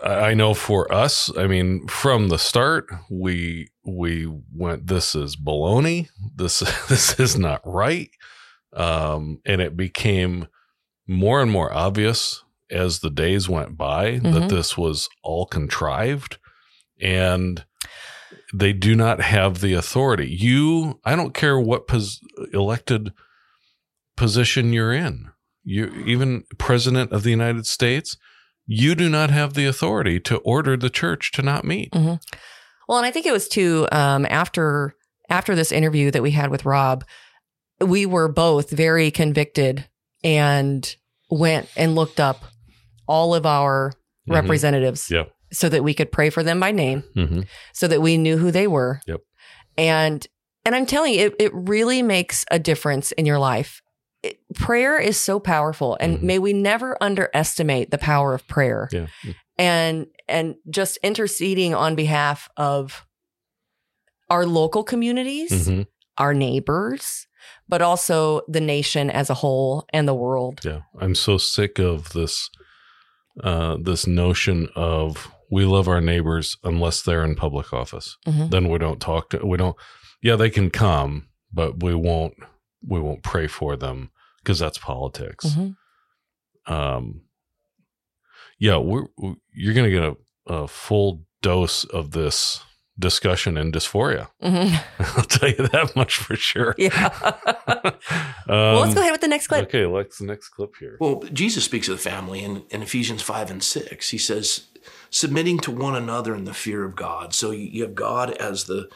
I 0.02 0.34
know 0.34 0.54
for 0.54 0.92
us, 0.92 1.30
I 1.36 1.46
mean, 1.46 1.86
from 1.88 2.28
the 2.28 2.38
start, 2.38 2.86
we 3.10 3.68
we 3.84 4.26
went. 4.54 4.86
This 4.86 5.14
is 5.14 5.36
baloney. 5.36 6.08
This 6.34 6.60
this 6.88 7.18
is 7.20 7.38
not 7.38 7.60
right. 7.64 8.10
Um, 8.74 9.40
and 9.44 9.60
it 9.60 9.76
became 9.76 10.46
more 11.06 11.42
and 11.42 11.50
more 11.50 11.72
obvious 11.72 12.42
as 12.70 13.00
the 13.00 13.10
days 13.10 13.48
went 13.48 13.76
by 13.76 14.12
that 14.22 14.44
Mhm. 14.44 14.48
this 14.48 14.78
was 14.78 15.08
all 15.22 15.44
contrived, 15.46 16.38
and 17.00 17.64
they 18.54 18.72
do 18.72 18.94
not 18.94 19.20
have 19.20 19.60
the 19.60 19.74
authority. 19.74 20.28
You, 20.30 21.00
I 21.04 21.16
don't 21.16 21.34
care 21.34 21.58
what 21.60 21.86
pos- 21.86 22.20
elected 22.54 23.12
position 24.16 24.72
you're 24.72 24.92
in. 24.92 25.30
You 25.64 25.86
even 26.06 26.44
president 26.58 27.12
of 27.12 27.22
the 27.24 27.30
United 27.30 27.66
States, 27.66 28.16
you 28.72 28.94
do 28.94 29.08
not 29.08 29.30
have 29.30 29.54
the 29.54 29.66
authority 29.66 30.18
to 30.20 30.36
order 30.38 30.76
the 30.76 30.90
church 30.90 31.32
to 31.32 31.42
not 31.42 31.64
meet. 31.64 31.90
Well, 31.94 32.98
and 32.98 33.06
I 33.06 33.10
think 33.10 33.26
it 33.26 33.32
was 33.32 33.48
too 33.48 33.86
um, 33.92 34.26
after 34.28 34.94
after 35.30 35.54
this 35.54 35.72
interview 35.72 36.10
that 36.10 36.22
we 36.22 36.30
had 36.32 36.50
with 36.50 36.64
Rob, 36.64 37.04
we 37.80 38.06
were 38.06 38.28
both 38.28 38.70
very 38.70 39.10
convicted 39.10 39.86
and 40.24 40.94
went 41.30 41.68
and 41.76 41.94
looked 41.94 42.20
up 42.20 42.44
all 43.06 43.34
of 43.34 43.46
our 43.46 43.92
Mhm. 44.28 44.34
representatives 44.34 45.10
Yep. 45.10 45.32
so 45.52 45.68
that 45.68 45.82
we 45.82 45.94
could 45.94 46.12
pray 46.12 46.30
for 46.30 46.42
them 46.44 46.60
by 46.60 46.70
name, 46.70 47.02
Mm-hmm. 47.16 47.40
so 47.72 47.88
that 47.88 48.00
we 48.00 48.16
knew 48.16 48.36
who 48.38 48.50
they 48.52 48.66
were. 48.68 49.00
Yep. 49.06 49.20
And 49.76 50.26
and 50.64 50.76
I'm 50.76 50.86
telling 50.86 51.14
you, 51.14 51.26
it, 51.26 51.34
it 51.40 51.52
really 51.54 52.02
makes 52.02 52.44
a 52.50 52.58
difference 52.60 53.10
in 53.12 53.26
your 53.26 53.38
life. 53.40 53.81
Prayer 54.54 54.98
is 54.98 55.18
so 55.20 55.38
powerful 55.40 55.96
and 56.00 56.18
Mhm. 56.18 56.22
may 56.22 56.38
we 56.38 56.52
never 56.52 56.96
underestimate 57.00 57.90
the 57.90 57.98
power 57.98 58.34
of 58.34 58.46
prayer 58.48 58.88
Yeah. 58.92 59.06
and 59.58 60.06
and 60.28 60.54
just 60.70 60.96
interceding 61.02 61.74
on 61.74 61.94
behalf 61.94 62.48
of 62.56 63.06
our 64.30 64.46
local 64.46 64.82
communities 64.84 65.68
Mhm. 65.68 65.86
our 66.18 66.34
neighbors 66.34 67.26
but 67.68 67.82
also 67.82 68.42
the 68.48 68.60
nation 68.60 69.10
as 69.10 69.28
a 69.30 69.34
whole 69.34 69.84
and 69.92 70.06
the 70.08 70.14
world 70.14 70.60
Yeah. 70.64 70.82
I'm 71.00 71.14
so 71.14 71.38
sick 71.38 71.78
of 71.78 72.10
this 72.12 72.48
uh 73.42 73.76
this 73.82 74.06
notion 74.06 74.68
of 74.76 75.30
we 75.50 75.64
love 75.64 75.88
our 75.88 76.00
neighbors 76.00 76.56
unless 76.64 77.02
they're 77.02 77.24
in 77.24 77.34
public 77.34 77.72
office. 77.72 78.16
Mhm. 78.26 78.50
Then 78.50 78.68
we 78.68 78.78
don't 78.78 79.00
talk 79.00 79.30
to 79.30 79.44
we 79.46 79.56
don't 79.58 79.76
yeah, 80.22 80.36
they 80.36 80.50
can 80.50 80.70
come, 80.70 81.28
but 81.52 81.82
we 81.82 81.94
won't 81.94 82.34
we 82.86 83.00
won't 83.00 83.22
pray 83.24 83.46
for 83.48 83.76
them 83.76 84.10
because 84.42 84.58
that's 84.58 84.78
politics. 84.78 85.46
Mhm. 85.46 85.76
Um 86.66 87.22
yeah, 88.58 88.76
we're, 88.76 89.06
we 89.18 89.34
you're 89.52 89.74
going 89.74 89.90
to 89.90 89.96
get 89.96 90.04
a, 90.04 90.52
a 90.54 90.68
full 90.68 91.24
dose 91.42 91.82
of 91.84 92.12
this 92.12 92.60
discussion 92.98 93.56
in 93.56 93.72
dysphoria. 93.72 94.28
Mhm. 94.42 94.82
I'll 95.18 95.24
tell 95.24 95.48
you 95.48 95.66
that 95.68 95.96
much 95.96 96.16
for 96.18 96.36
sure. 96.36 96.74
yeah 96.78 97.08
um, 97.24 97.92
well 98.48 98.80
let's 98.82 98.94
go 98.94 99.00
ahead 99.00 99.12
with 99.12 99.20
the 99.20 99.28
next 99.28 99.48
clip 99.48 99.64
Okay, 99.64 99.86
let's 99.86 100.18
the 100.18 100.26
next 100.26 100.50
clip 100.50 100.74
here. 100.78 100.96
Well, 101.00 101.22
Jesus 101.32 101.64
speaks 101.64 101.88
of 101.88 101.96
the 101.96 102.02
family 102.10 102.44
in, 102.44 102.62
in 102.70 102.82
Ephesians 102.82 103.22
5 103.22 103.50
and 103.50 103.62
6. 103.62 104.10
He 104.10 104.18
says, 104.18 104.68
submitting 105.10 105.58
to 105.60 105.70
one 105.70 105.94
another 105.96 106.34
in 106.34 106.44
the 106.44 106.54
fear 106.54 106.84
of 106.84 106.94
God. 106.94 107.34
So 107.34 107.50
you, 107.50 107.66
you 107.72 107.82
have 107.82 107.94
God 107.94 108.30
as 108.32 108.64
the, 108.64 108.88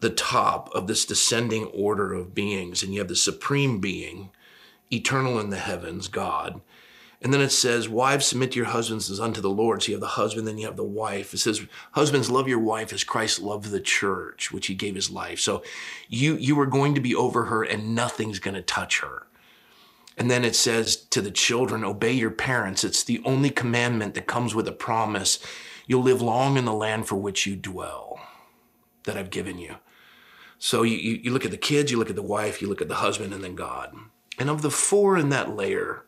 the 0.00 0.10
top 0.10 0.68
of 0.74 0.86
this 0.88 1.04
descending 1.06 1.66
order 1.66 2.12
of 2.12 2.34
beings, 2.34 2.82
and 2.82 2.92
you 2.92 3.00
have 3.00 3.08
the 3.08 3.16
supreme 3.16 3.80
being, 3.80 4.30
eternal 4.92 5.38
in 5.38 5.50
the 5.50 5.58
heavens, 5.58 6.08
God. 6.08 6.60
And 7.22 7.32
then 7.32 7.40
it 7.40 7.50
says, 7.50 7.88
Wives, 7.88 8.26
submit 8.26 8.52
to 8.52 8.56
your 8.56 8.66
husbands 8.66 9.10
as 9.10 9.20
unto 9.20 9.40
the 9.40 9.50
Lord. 9.50 9.82
So 9.82 9.88
you 9.88 9.94
have 9.94 10.00
the 10.00 10.06
husband, 10.06 10.46
then 10.46 10.58
you 10.58 10.66
have 10.66 10.76
the 10.76 10.84
wife. 10.84 11.32
It 11.32 11.38
says, 11.38 11.66
Husbands, 11.92 12.30
love 12.30 12.46
your 12.46 12.58
wife 12.58 12.92
as 12.92 13.04
Christ 13.04 13.40
loved 13.40 13.70
the 13.70 13.80
church, 13.80 14.52
which 14.52 14.66
he 14.66 14.74
gave 14.74 14.94
his 14.94 15.10
life. 15.10 15.40
So 15.40 15.62
you, 16.08 16.36
you 16.36 16.58
are 16.60 16.66
going 16.66 16.94
to 16.94 17.00
be 17.00 17.14
over 17.14 17.44
her, 17.44 17.62
and 17.62 17.94
nothing's 17.94 18.38
going 18.38 18.54
to 18.54 18.62
touch 18.62 19.00
her. 19.00 19.26
And 20.18 20.30
then 20.30 20.44
it 20.44 20.56
says 20.56 20.96
to 20.96 21.20
the 21.20 21.30
children, 21.30 21.84
obey 21.84 22.12
your 22.12 22.30
parents. 22.30 22.84
It's 22.84 23.04
the 23.04 23.20
only 23.24 23.50
commandment 23.50 24.14
that 24.14 24.26
comes 24.26 24.54
with 24.54 24.66
a 24.68 24.72
promise. 24.72 25.38
You'll 25.86 26.02
live 26.02 26.22
long 26.22 26.56
in 26.56 26.64
the 26.64 26.72
land 26.72 27.06
for 27.06 27.16
which 27.16 27.46
you 27.46 27.54
dwell 27.54 28.20
that 29.04 29.16
I've 29.16 29.30
given 29.30 29.58
you. 29.58 29.76
So 30.58 30.82
you, 30.82 30.96
you, 30.96 31.20
you 31.24 31.30
look 31.32 31.44
at 31.44 31.50
the 31.50 31.58
kids, 31.58 31.90
you 31.90 31.98
look 31.98 32.10
at 32.10 32.16
the 32.16 32.22
wife, 32.22 32.62
you 32.62 32.68
look 32.68 32.80
at 32.80 32.88
the 32.88 32.96
husband, 32.96 33.34
and 33.34 33.44
then 33.44 33.54
God. 33.54 33.94
And 34.38 34.50
of 34.50 34.62
the 34.62 34.70
four 34.70 35.16
in 35.16 35.30
that 35.30 35.54
layer, 35.54 36.04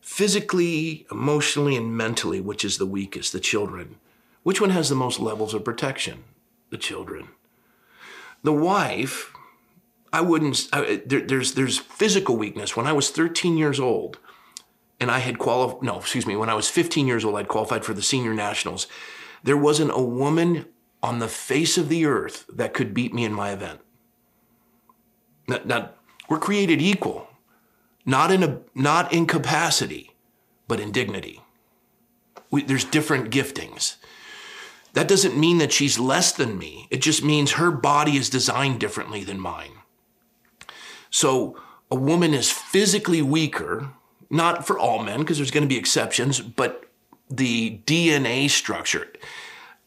physically, 0.00 1.06
emotionally, 1.10 1.76
and 1.76 1.96
mentally, 1.96 2.40
which 2.40 2.64
is 2.64 2.78
the 2.78 2.86
weakest, 2.86 3.32
the 3.32 3.40
children, 3.40 3.96
which 4.42 4.60
one 4.60 4.70
has 4.70 4.88
the 4.88 4.94
most 4.94 5.20
levels 5.20 5.54
of 5.54 5.64
protection? 5.64 6.24
The 6.70 6.78
children. 6.78 7.28
The 8.42 8.52
wife, 8.52 9.32
I 10.12 10.20
wouldn't. 10.20 10.68
I, 10.72 11.02
there, 11.04 11.20
there's 11.20 11.54
there's 11.54 11.78
physical 11.78 12.36
weakness. 12.36 12.76
When 12.76 12.86
I 12.86 12.92
was 12.92 13.10
13 13.10 13.56
years 13.56 13.78
old, 13.78 14.18
and 14.98 15.10
I 15.10 15.18
had 15.18 15.38
qualified. 15.38 15.82
No, 15.82 15.98
excuse 15.98 16.26
me. 16.26 16.36
When 16.36 16.48
I 16.48 16.54
was 16.54 16.68
15 16.68 17.06
years 17.06 17.24
old, 17.24 17.36
I'd 17.36 17.48
qualified 17.48 17.84
for 17.84 17.94
the 17.94 18.02
senior 18.02 18.34
nationals. 18.34 18.86
There 19.42 19.56
wasn't 19.56 19.90
a 19.92 20.02
woman 20.02 20.66
on 21.02 21.18
the 21.18 21.28
face 21.28 21.78
of 21.78 21.88
the 21.88 22.04
earth 22.04 22.44
that 22.52 22.74
could 22.74 22.92
beat 22.92 23.14
me 23.14 23.24
in 23.24 23.32
my 23.32 23.52
event. 23.52 23.80
Now, 25.48 25.60
now, 25.64 25.90
we're 26.28 26.38
created 26.38 26.82
equal, 26.82 27.28
not 28.04 28.30
in 28.30 28.42
a 28.42 28.60
not 28.74 29.12
in 29.12 29.26
capacity, 29.26 30.12
but 30.68 30.80
in 30.80 30.92
dignity. 30.92 31.42
We, 32.50 32.62
there's 32.62 32.84
different 32.84 33.30
giftings. 33.30 33.96
That 34.92 35.08
doesn't 35.08 35.38
mean 35.38 35.58
that 35.58 35.72
she's 35.72 35.98
less 35.98 36.32
than 36.32 36.58
me. 36.58 36.88
It 36.90 37.00
just 37.00 37.22
means 37.22 37.52
her 37.52 37.70
body 37.70 38.16
is 38.16 38.28
designed 38.28 38.80
differently 38.80 39.22
than 39.22 39.38
mine. 39.38 39.72
So 41.10 41.56
a 41.90 41.96
woman 41.96 42.34
is 42.34 42.50
physically 42.50 43.22
weaker, 43.22 43.90
not 44.30 44.66
for 44.66 44.78
all 44.78 45.02
men, 45.02 45.20
because 45.20 45.36
there's 45.36 45.50
going 45.50 45.62
to 45.62 45.68
be 45.68 45.78
exceptions, 45.78 46.40
but 46.40 46.84
the 47.28 47.80
DNA 47.86 48.50
structure. 48.50 49.08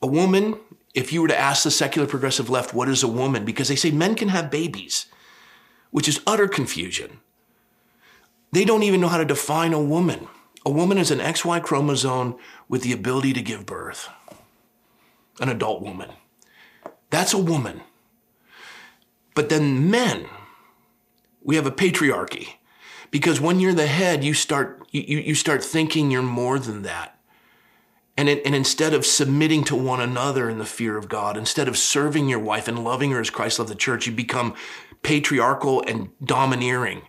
A 0.01 0.07
woman, 0.07 0.57
if 0.93 1.11
you 1.11 1.21
were 1.21 1.27
to 1.27 1.37
ask 1.37 1.63
the 1.63 1.71
secular 1.71 2.07
progressive 2.07 2.49
left, 2.49 2.73
what 2.73 2.89
is 2.89 3.03
a 3.03 3.07
woman? 3.07 3.45
Because 3.45 3.67
they 3.67 3.75
say 3.75 3.91
men 3.91 4.15
can 4.15 4.29
have 4.29 4.51
babies, 4.51 5.07
which 5.91 6.07
is 6.07 6.21
utter 6.25 6.47
confusion. 6.47 7.19
They 8.53 8.65
don't 8.65 8.83
even 8.83 9.01
know 9.01 9.07
how 9.07 9.17
to 9.17 9.25
define 9.25 9.73
a 9.73 9.81
woman. 9.81 10.27
A 10.63 10.69
woman 10.69 10.99
is 10.99 11.09
an 11.09 11.17
XY 11.17 11.63
chromosome 11.63 12.37
with 12.69 12.83
the 12.83 12.93
ability 12.93 13.33
to 13.33 13.41
give 13.41 13.65
birth, 13.65 14.09
an 15.39 15.49
adult 15.49 15.81
woman. 15.81 16.11
That's 17.09 17.33
a 17.33 17.39
woman. 17.39 17.81
But 19.33 19.49
then 19.49 19.89
men, 19.89 20.27
we 21.41 21.55
have 21.55 21.65
a 21.65 21.71
patriarchy 21.71 22.49
because 23.09 23.41
when 23.41 23.59
you're 23.59 23.73
the 23.73 23.87
head, 23.87 24.23
you 24.23 24.35
start 24.35 24.87
you, 24.91 25.17
you 25.17 25.33
start 25.33 25.63
thinking 25.63 26.11
you're 26.11 26.21
more 26.21 26.59
than 26.59 26.83
that. 26.83 27.17
And, 28.15 28.29
it, 28.29 28.45
and 28.45 28.53
instead 28.53 28.93
of 28.93 29.07
submitting 29.07 29.63
to 29.63 29.75
one 29.75 29.99
another 29.99 30.47
in 30.47 30.59
the 30.59 30.65
fear 30.65 30.95
of 30.95 31.09
God, 31.09 31.35
instead 31.35 31.67
of 31.67 31.75
serving 31.75 32.29
your 32.29 32.37
wife 32.37 32.67
and 32.67 32.83
loving 32.83 33.09
her 33.09 33.19
as 33.19 33.31
Christ 33.31 33.57
loved 33.57 33.71
the 33.71 33.75
church, 33.75 34.05
you 34.05 34.13
become 34.13 34.53
patriarchal 35.01 35.83
and 35.87 36.11
domineering. 36.23 37.01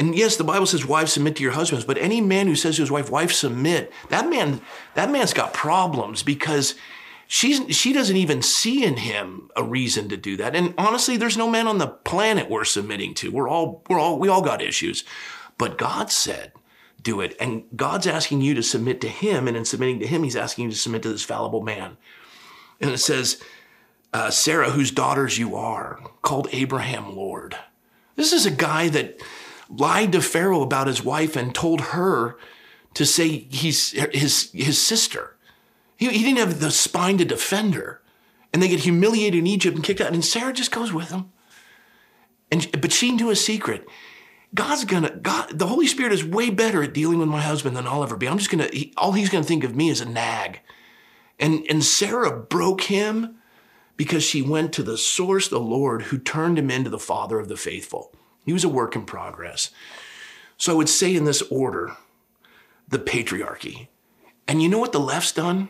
And 0.00 0.14
yes, 0.14 0.38
the 0.38 0.44
Bible 0.44 0.64
says 0.64 0.86
wives 0.86 1.12
submit 1.12 1.36
to 1.36 1.42
your 1.42 1.52
husbands, 1.52 1.84
but 1.84 1.98
any 1.98 2.22
man 2.22 2.46
who 2.46 2.54
says 2.56 2.76
to 2.76 2.82
his 2.82 2.90
wife, 2.90 3.10
wife 3.10 3.32
submit, 3.32 3.92
that 4.08 4.30
man, 4.30 4.62
that 4.94 5.10
man's 5.10 5.34
got 5.34 5.52
problems 5.52 6.22
because 6.22 6.74
she's 7.26 7.76
she 7.76 7.92
doesn't 7.92 8.16
even 8.16 8.40
see 8.40 8.82
in 8.82 8.96
him 8.96 9.50
a 9.56 9.62
reason 9.62 10.08
to 10.08 10.16
do 10.16 10.38
that. 10.38 10.56
And 10.56 10.72
honestly, 10.78 11.18
there's 11.18 11.36
no 11.36 11.50
man 11.50 11.66
on 11.66 11.76
the 11.76 11.86
planet 11.86 12.48
we're 12.48 12.64
submitting 12.64 13.12
to. 13.16 13.30
We're 13.30 13.46
all 13.46 13.84
we're 13.90 13.98
all 13.98 14.18
we 14.18 14.30
all 14.30 14.40
got 14.40 14.62
issues. 14.62 15.04
But 15.58 15.76
God 15.76 16.10
said, 16.10 16.52
do 17.02 17.20
it. 17.20 17.36
And 17.38 17.64
God's 17.76 18.06
asking 18.06 18.40
you 18.40 18.54
to 18.54 18.62
submit 18.62 19.02
to 19.02 19.08
him, 19.08 19.46
and 19.46 19.54
in 19.54 19.66
submitting 19.66 20.00
to 20.00 20.06
him, 20.06 20.22
he's 20.22 20.34
asking 20.34 20.64
you 20.64 20.70
to 20.70 20.78
submit 20.78 21.02
to 21.02 21.10
this 21.10 21.24
fallible 21.24 21.60
man. 21.60 21.98
And 22.80 22.90
it 22.90 22.98
says, 22.98 23.42
uh, 24.14 24.30
Sarah, 24.30 24.70
whose 24.70 24.92
daughters 24.92 25.36
you 25.36 25.56
are, 25.56 26.00
called 26.22 26.48
Abraham 26.52 27.14
Lord. 27.14 27.54
This 28.16 28.32
is 28.32 28.46
a 28.46 28.50
guy 28.50 28.88
that 28.88 29.20
lied 29.70 30.12
to 30.12 30.20
Pharaoh 30.20 30.62
about 30.62 30.86
his 30.86 31.04
wife 31.04 31.36
and 31.36 31.54
told 31.54 31.80
her 31.80 32.36
to 32.94 33.06
say 33.06 33.28
he's 33.28 33.92
his 34.12 34.50
his 34.52 34.80
sister. 34.80 35.36
He, 35.96 36.08
he 36.08 36.24
didn't 36.24 36.38
have 36.38 36.60
the 36.60 36.70
spine 36.70 37.18
to 37.18 37.24
defend 37.24 37.74
her. 37.74 38.02
And 38.52 38.60
they 38.60 38.68
get 38.68 38.80
humiliated 38.80 39.38
in 39.38 39.46
Egypt 39.46 39.76
and 39.76 39.84
kicked 39.84 40.00
out. 40.00 40.12
And 40.12 40.24
Sarah 40.24 40.52
just 40.52 40.72
goes 40.72 40.92
with 40.92 41.10
him. 41.10 41.30
And 42.50 42.68
but 42.80 42.92
she 42.92 43.12
knew 43.12 43.30
a 43.30 43.36
secret. 43.36 43.86
God's 44.52 44.84
gonna 44.84 45.14
God. 45.16 45.56
The 45.56 45.68
Holy 45.68 45.86
Spirit 45.86 46.12
is 46.12 46.24
way 46.24 46.50
better 46.50 46.82
at 46.82 46.92
dealing 46.92 47.18
with 47.18 47.28
my 47.28 47.40
husband 47.40 47.76
than 47.76 47.86
I'll 47.86 48.02
ever 48.02 48.16
be. 48.16 48.26
I'm 48.26 48.38
just 48.38 48.50
gonna. 48.50 48.68
He, 48.72 48.92
all 48.96 49.12
he's 49.12 49.30
gonna 49.30 49.44
think 49.44 49.62
of 49.62 49.76
me 49.76 49.88
is 49.88 50.00
a 50.00 50.04
nag. 50.04 50.60
And 51.38 51.64
and 51.70 51.84
Sarah 51.84 52.36
broke 52.36 52.82
him 52.82 53.36
because 53.96 54.24
she 54.24 54.42
went 54.42 54.72
to 54.72 54.82
the 54.82 54.98
source, 54.98 55.46
the 55.46 55.60
Lord, 55.60 56.02
who 56.04 56.18
turned 56.18 56.58
him 56.58 56.70
into 56.70 56.90
the 56.90 56.98
father 56.98 57.38
of 57.38 57.48
the 57.48 57.56
faithful. 57.56 58.12
He 58.50 58.52
was 58.52 58.64
a 58.64 58.68
work 58.68 58.96
in 58.96 59.04
progress. 59.04 59.70
So 60.56 60.72
I 60.72 60.74
would 60.74 60.88
say 60.88 61.14
in 61.14 61.24
this 61.24 61.40
order, 61.52 61.96
the 62.88 62.98
patriarchy. 62.98 63.86
And 64.48 64.60
you 64.60 64.68
know 64.68 64.80
what 64.80 64.90
the 64.90 64.98
left's 64.98 65.30
done? 65.30 65.68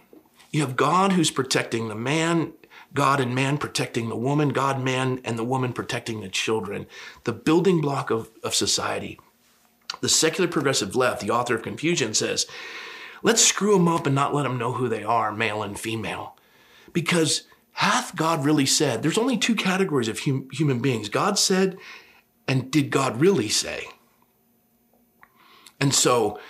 You 0.51 0.63
have 0.63 0.77
God 0.77 1.13
who's 1.13 1.31
protecting 1.31 1.89
the 1.89 1.95
man, 1.95 2.55
God 2.95 3.21
and 3.21 3.35
man 3.35 3.59
protecting 3.59 4.09
the 4.09 4.17
woman, 4.17 4.49
God, 4.49 4.83
man, 4.83 5.21
and 5.27 5.39
the 5.39 5.45
woman 5.45 5.75
protecting 5.75 6.23
the 6.23 6.31
children. 6.31 6.87
The 7.25 7.35
building 7.35 7.83
block 7.83 8.11
of, 8.11 8.31
of 8.43 8.55
society. 8.55 9.21
The 10.01 10.09
secular 10.09 10.49
progressive 10.49 10.97
left, 10.97 11.21
the 11.21 11.31
author 11.33 11.57
of 11.57 11.63
Confusion, 11.63 12.15
says, 12.15 12.47
let's 13.23 13.45
screw 13.45 13.75
them 13.75 13.89
up 13.89 14.07
and 14.07 14.15
not 14.15 14.35
let 14.35 14.45
them 14.45 14.57
know 14.57 14.73
who 14.73 14.89
they 14.89 15.05
are, 15.05 15.31
male 15.33 15.63
and 15.63 15.79
female. 15.79 16.35
Because 16.95 17.43
hath 17.73 18.17
God 18.17 18.43
really 18.43 18.65
said? 18.65 19.03
There's 19.03 19.19
only 19.19 19.37
two 19.37 19.55
categories 19.55 20.09
of 20.09 20.21
hum, 20.21 20.49
human 20.51 20.81
beings 20.81 21.11
God 21.11 21.39
said, 21.39 21.77
and 22.51 22.69
did 22.69 22.91
God 22.91 23.21
really 23.21 23.49
say? 23.49 23.85
And 25.79 25.95
so 25.95 26.41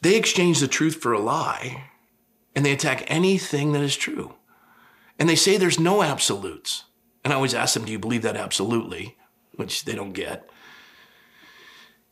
they 0.00 0.14
exchange 0.14 0.60
the 0.60 0.68
truth 0.68 0.94
for 0.94 1.12
a 1.12 1.18
lie 1.18 1.90
and 2.54 2.64
they 2.64 2.72
attack 2.72 3.02
anything 3.08 3.72
that 3.72 3.82
is 3.82 3.96
true. 3.96 4.34
And 5.18 5.28
they 5.28 5.34
say 5.34 5.56
there's 5.56 5.80
no 5.80 6.04
absolutes. 6.04 6.84
And 7.24 7.32
I 7.32 7.36
always 7.36 7.52
ask 7.52 7.74
them, 7.74 7.84
do 7.84 7.90
you 7.90 7.98
believe 7.98 8.22
that 8.22 8.36
absolutely? 8.36 9.18
Which 9.56 9.84
they 9.84 9.96
don't 9.96 10.12
get. 10.12 10.48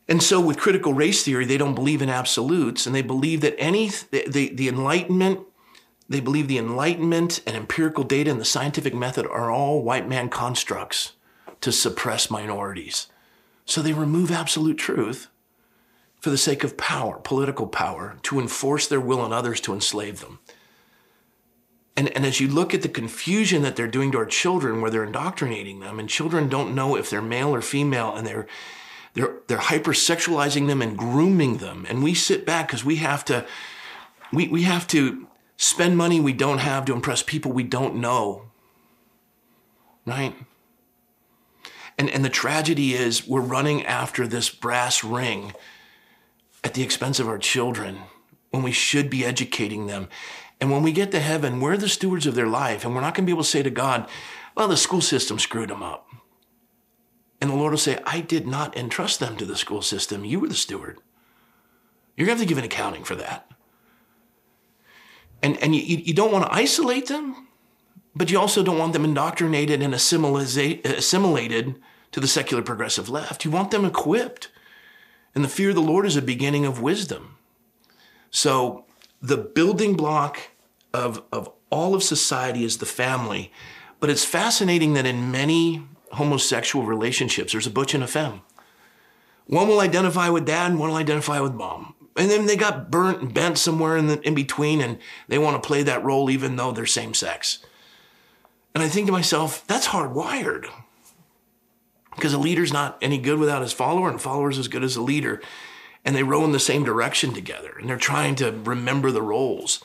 And 0.09 0.21
so 0.21 0.41
with 0.41 0.59
critical 0.59 0.93
race 0.93 1.23
theory, 1.23 1.45
they 1.45 1.57
don't 1.57 1.75
believe 1.75 2.01
in 2.01 2.09
absolutes 2.09 2.85
and 2.85 2.93
they 2.93 3.01
believe 3.01 3.39
that 3.39 3.55
any, 3.57 3.87
the, 3.87 4.25
the, 4.27 4.53
the 4.53 4.67
Enlightenment, 4.67 5.39
they 6.09 6.19
believe 6.19 6.49
the 6.49 6.57
Enlightenment 6.57 7.41
and 7.47 7.55
empirical 7.55 8.03
data 8.03 8.29
and 8.29 8.41
the 8.41 8.45
scientific 8.45 8.93
method 8.93 9.25
are 9.27 9.49
all 9.49 9.81
white 9.81 10.09
man 10.09 10.27
constructs 10.27 11.13
to 11.61 11.71
suppress 11.71 12.29
minorities. 12.29 13.07
So 13.69 13.83
they 13.83 13.93
remove 13.93 14.31
absolute 14.31 14.79
truth 14.79 15.27
for 16.19 16.31
the 16.31 16.39
sake 16.39 16.63
of 16.63 16.75
power, 16.75 17.17
political 17.17 17.67
power, 17.67 18.17
to 18.23 18.39
enforce 18.39 18.87
their 18.87 18.99
will 18.99 19.21
on 19.21 19.31
others 19.31 19.61
to 19.61 19.73
enslave 19.73 20.21
them. 20.21 20.39
And, 21.95 22.09
and 22.15 22.25
as 22.25 22.39
you 22.39 22.47
look 22.47 22.73
at 22.73 22.81
the 22.81 22.89
confusion 22.89 23.61
that 23.61 23.75
they're 23.75 23.87
doing 23.87 24.11
to 24.13 24.17
our 24.17 24.25
children, 24.25 24.81
where 24.81 24.89
they're 24.89 25.03
indoctrinating 25.03 25.81
them, 25.81 25.99
and 25.99 26.09
children 26.09 26.49
don't 26.49 26.73
know 26.73 26.95
if 26.95 27.11
they're 27.11 27.21
male 27.21 27.53
or 27.53 27.61
female, 27.61 28.15
and 28.15 28.25
they're 28.25 28.47
they're 29.13 29.35
they're 29.45 29.59
hypersexualizing 29.59 30.65
them 30.65 30.81
and 30.81 30.97
grooming 30.97 31.57
them, 31.57 31.85
and 31.87 32.01
we 32.01 32.15
sit 32.15 32.47
back 32.47 32.67
because 32.67 32.83
we 32.83 32.95
have 32.95 33.23
to 33.25 33.45
we 34.33 34.47
we 34.47 34.63
have 34.63 34.87
to 34.87 35.27
spend 35.57 35.95
money 35.95 36.19
we 36.19 36.33
don't 36.33 36.59
have 36.59 36.85
to 36.85 36.93
impress 36.93 37.21
people 37.21 37.51
we 37.51 37.63
don't 37.63 37.95
know, 37.95 38.45
right? 40.07 40.33
And 41.99 42.09
and 42.09 42.25
the 42.25 42.29
tragedy 42.29 42.95
is 42.95 43.27
we're 43.27 43.41
running 43.41 43.85
after 43.85 44.25
this 44.25 44.49
brass 44.49 45.03
ring 45.03 45.53
at 46.63 46.73
the 46.73 46.81
expense 46.81 47.19
of 47.19 47.27
our 47.27 47.37
children 47.37 47.99
when 48.49 48.63
we 48.63 48.71
should 48.71 49.09
be 49.09 49.25
educating 49.25 49.87
them. 49.87 50.09
And 50.61 50.71
when 50.71 50.81
we 50.81 50.91
get 50.91 51.11
to 51.11 51.19
heaven, 51.19 51.59
we're 51.59 51.77
the 51.77 51.87
stewards 51.87 52.25
of 52.25 52.35
their 52.35 52.47
life, 52.47 52.83
and 52.83 52.95
we're 52.95 53.01
not 53.01 53.15
going 53.15 53.25
to 53.25 53.29
be 53.29 53.33
able 53.33 53.43
to 53.43 53.49
say 53.49 53.63
to 53.63 53.69
God, 53.69 54.09
well, 54.55 54.67
the 54.67 54.75
school 54.75 55.01
system 55.01 55.39
screwed 55.39 55.69
them 55.69 55.83
up. 55.83 56.07
And 57.39 57.49
the 57.49 57.55
Lord 57.55 57.71
will 57.71 57.77
say, 57.77 57.99
I 58.05 58.19
did 58.19 58.45
not 58.45 58.75
entrust 58.75 59.19
them 59.19 59.37
to 59.37 59.45
the 59.45 59.55
school 59.55 59.81
system. 59.81 60.25
You 60.25 60.41
were 60.41 60.49
the 60.49 60.55
steward. 60.55 60.99
You're 62.17 62.25
going 62.25 62.37
to 62.37 62.41
have 62.41 62.47
to 62.47 62.53
give 62.53 62.57
an 62.57 62.65
accounting 62.65 63.05
for 63.05 63.15
that. 63.15 63.49
And, 65.41 65.57
and 65.63 65.73
you, 65.73 65.81
you 65.81 66.13
don't 66.13 66.33
want 66.33 66.45
to 66.45 66.53
isolate 66.53 67.07
them, 67.07 67.47
but 68.13 68.29
you 68.29 68.37
also 68.37 68.61
don't 68.61 68.77
want 68.77 68.91
them 68.91 69.05
indoctrinated 69.05 69.81
and 69.81 69.93
assimilated 69.93 71.79
to 72.11 72.19
the 72.19 72.27
secular 72.27 72.63
progressive 72.63 73.09
left. 73.09 73.45
You 73.45 73.51
want 73.51 73.71
them 73.71 73.85
equipped. 73.85 74.49
And 75.35 75.43
the 75.43 75.49
fear 75.49 75.69
of 75.69 75.75
the 75.75 75.81
Lord 75.81 76.05
is 76.05 76.15
a 76.15 76.21
beginning 76.21 76.65
of 76.65 76.81
wisdom. 76.81 77.37
So 78.31 78.85
the 79.21 79.37
building 79.37 79.95
block 79.95 80.39
of, 80.93 81.23
of 81.31 81.51
all 81.69 81.93
of 81.93 82.03
society 82.03 82.63
is 82.63 82.77
the 82.77 82.85
family. 82.85 83.51
But 83.99 84.09
it's 84.09 84.25
fascinating 84.25 84.93
that 84.93 85.05
in 85.05 85.31
many 85.31 85.83
homosexual 86.13 86.85
relationships, 86.85 87.51
there's 87.51 87.67
a 87.67 87.71
butch 87.71 87.93
and 87.93 88.03
a 88.03 88.07
femme. 88.07 88.41
One 89.45 89.67
will 89.67 89.79
identify 89.79 90.29
with 90.29 90.45
dad 90.45 90.71
and 90.71 90.79
one 90.79 90.89
will 90.89 90.97
identify 90.97 91.39
with 91.39 91.53
mom. 91.53 91.95
And 92.15 92.29
then 92.29 92.45
they 92.45 92.55
got 92.55 92.91
burnt 92.91 93.21
and 93.21 93.33
bent 93.33 93.57
somewhere 93.57 93.97
in, 93.97 94.07
the, 94.07 94.19
in 94.21 94.35
between 94.35 94.81
and 94.81 94.97
they 95.27 95.37
want 95.37 95.61
to 95.61 95.67
play 95.67 95.83
that 95.83 96.03
role 96.03 96.29
even 96.29 96.55
though 96.55 96.71
they're 96.71 96.85
same 96.85 97.13
sex. 97.13 97.59
And 98.75 98.83
I 98.83 98.89
think 98.89 99.07
to 99.07 99.11
myself, 99.11 99.65
that's 99.67 99.87
hardwired. 99.87 100.67
Because 102.19 102.33
a 102.33 102.37
leader's 102.37 102.73
not 102.73 102.97
any 103.01 103.17
good 103.17 103.39
without 103.39 103.61
his 103.61 103.73
follower, 103.73 104.09
and 104.09 104.21
follower's 104.21 104.57
as 104.57 104.67
good 104.67 104.83
as 104.83 104.95
a 104.95 105.01
leader 105.01 105.41
and 106.05 106.15
they 106.15 106.23
row 106.23 106.43
in 106.45 106.51
the 106.51 106.59
same 106.59 106.83
direction 106.83 107.33
together 107.33 107.75
and 107.77 107.89
they're 107.89 107.97
trying 107.97 108.35
to 108.35 108.51
remember 108.51 109.11
the 109.11 109.21
roles. 109.21 109.83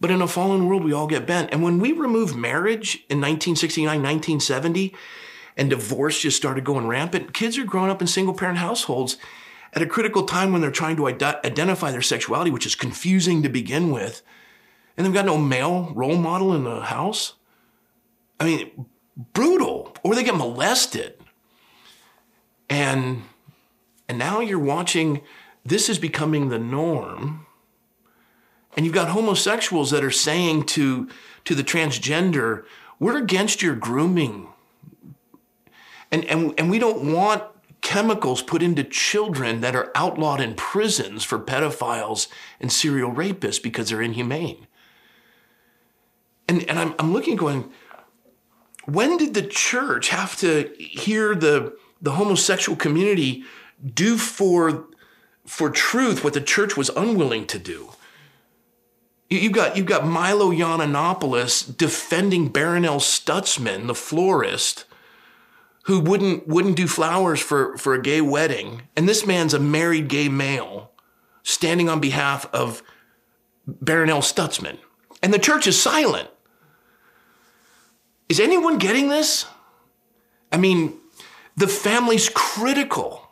But 0.00 0.10
in 0.10 0.20
a 0.20 0.28
fallen 0.28 0.66
world, 0.66 0.84
we 0.84 0.92
all 0.92 1.06
get 1.06 1.26
bent. 1.26 1.50
And 1.52 1.62
when 1.62 1.78
we 1.78 1.92
removed 1.92 2.34
marriage 2.34 2.96
in 3.08 3.20
1969, 3.20 3.86
1970, 3.86 4.94
and 5.56 5.70
divorce 5.70 6.20
just 6.20 6.36
started 6.36 6.64
going 6.64 6.88
rampant, 6.88 7.32
kids 7.32 7.56
are 7.56 7.64
growing 7.64 7.90
up 7.90 8.00
in 8.00 8.08
single 8.08 8.34
parent 8.34 8.58
households 8.58 9.16
at 9.72 9.82
a 9.82 9.86
critical 9.86 10.24
time 10.24 10.52
when 10.52 10.60
they're 10.60 10.70
trying 10.70 10.96
to 10.96 11.06
identify 11.06 11.90
their 11.90 12.02
sexuality, 12.02 12.50
which 12.50 12.66
is 12.66 12.74
confusing 12.74 13.42
to 13.42 13.48
begin 13.48 13.92
with. 13.92 14.22
And 14.96 15.06
they've 15.06 15.14
got 15.14 15.26
no 15.26 15.38
male 15.38 15.92
role 15.94 16.16
model 16.16 16.54
in 16.54 16.64
the 16.64 16.80
house. 16.80 17.34
I 18.40 18.44
mean, 18.44 18.86
brutal. 19.32 19.96
Or 20.02 20.14
they 20.14 20.24
get 20.24 20.36
molested. 20.36 21.14
And 22.68 23.22
and 24.08 24.18
now 24.18 24.40
you're 24.40 24.58
watching, 24.58 25.22
this 25.64 25.88
is 25.88 25.98
becoming 25.98 26.48
the 26.48 26.58
norm. 26.58 27.46
And 28.76 28.84
you've 28.84 28.94
got 28.94 29.08
homosexuals 29.08 29.90
that 29.90 30.04
are 30.04 30.10
saying 30.10 30.64
to, 30.66 31.08
to 31.44 31.54
the 31.54 31.64
transgender, 31.64 32.64
we're 32.98 33.18
against 33.18 33.62
your 33.62 33.74
grooming. 33.74 34.48
And, 36.10 36.24
and, 36.26 36.54
and 36.58 36.70
we 36.70 36.78
don't 36.78 37.12
want 37.12 37.44
chemicals 37.80 38.42
put 38.42 38.62
into 38.62 38.82
children 38.84 39.60
that 39.60 39.76
are 39.76 39.90
outlawed 39.94 40.40
in 40.40 40.54
prisons 40.54 41.22
for 41.24 41.38
pedophiles 41.38 42.28
and 42.60 42.72
serial 42.72 43.12
rapists 43.12 43.62
because 43.62 43.88
they're 43.90 44.02
inhumane. 44.02 44.66
And, 46.48 46.68
and 46.68 46.78
I'm, 46.78 46.94
I'm 46.98 47.12
looking 47.12 47.36
going, 47.36 47.70
when 48.86 49.16
did 49.16 49.34
the 49.34 49.42
church 49.42 50.08
have 50.10 50.36
to 50.38 50.70
hear 50.78 51.34
the, 51.34 51.76
the 52.04 52.12
homosexual 52.12 52.76
community 52.76 53.44
do 53.82 54.16
for 54.16 54.86
for 55.46 55.68
truth 55.68 56.22
what 56.22 56.34
the 56.34 56.40
church 56.40 56.76
was 56.76 56.90
unwilling 56.90 57.46
to 57.46 57.58
do. 57.58 57.90
You've 59.30 59.52
got 59.52 59.76
you've 59.76 59.86
got 59.86 60.06
Milo 60.06 60.50
Yiannopoulos 60.50 61.76
defending 61.76 62.52
Barronelle 62.52 63.00
Stutzman, 63.00 63.86
the 63.86 63.94
florist, 63.94 64.84
who 65.84 65.98
wouldn't 65.98 66.46
wouldn't 66.46 66.76
do 66.76 66.86
flowers 66.86 67.40
for, 67.40 67.76
for 67.78 67.94
a 67.94 68.02
gay 68.02 68.20
wedding. 68.20 68.82
And 68.96 69.08
this 69.08 69.26
man's 69.26 69.54
a 69.54 69.58
married 69.58 70.08
gay 70.08 70.28
male 70.28 70.92
standing 71.42 71.88
on 71.88 72.00
behalf 72.00 72.46
of 72.52 72.82
Barronelle 73.66 74.22
Stutzman. 74.22 74.76
And 75.22 75.32
the 75.32 75.38
church 75.38 75.66
is 75.66 75.80
silent. 75.80 76.28
Is 78.28 78.40
anyone 78.40 78.76
getting 78.76 79.08
this? 79.08 79.46
I 80.52 80.58
mean, 80.58 80.98
the 81.56 81.68
family's 81.68 82.28
critical 82.28 83.28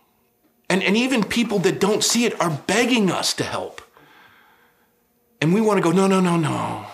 and, 0.69 0.83
and 0.83 0.97
even 0.97 1.23
people 1.23 1.59
that 1.61 1.81
don't 1.81 2.03
see 2.03 2.25
it 2.25 2.41
are 2.41 2.51
begging 2.67 3.11
us 3.11 3.35
to 3.35 3.45
help. 3.45 3.83
And 5.41 5.53
we 5.53 5.61
want 5.61 5.79
to 5.79 5.83
go, 5.83 5.91
no, 5.91 6.07
no, 6.07 6.21
no, 6.21 6.37
no. 6.37 6.87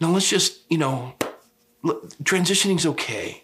No, 0.00 0.10
let's 0.10 0.28
just, 0.28 0.60
you 0.70 0.78
know, 0.78 1.14
transitioning's 2.24 2.86
okay. 2.86 3.42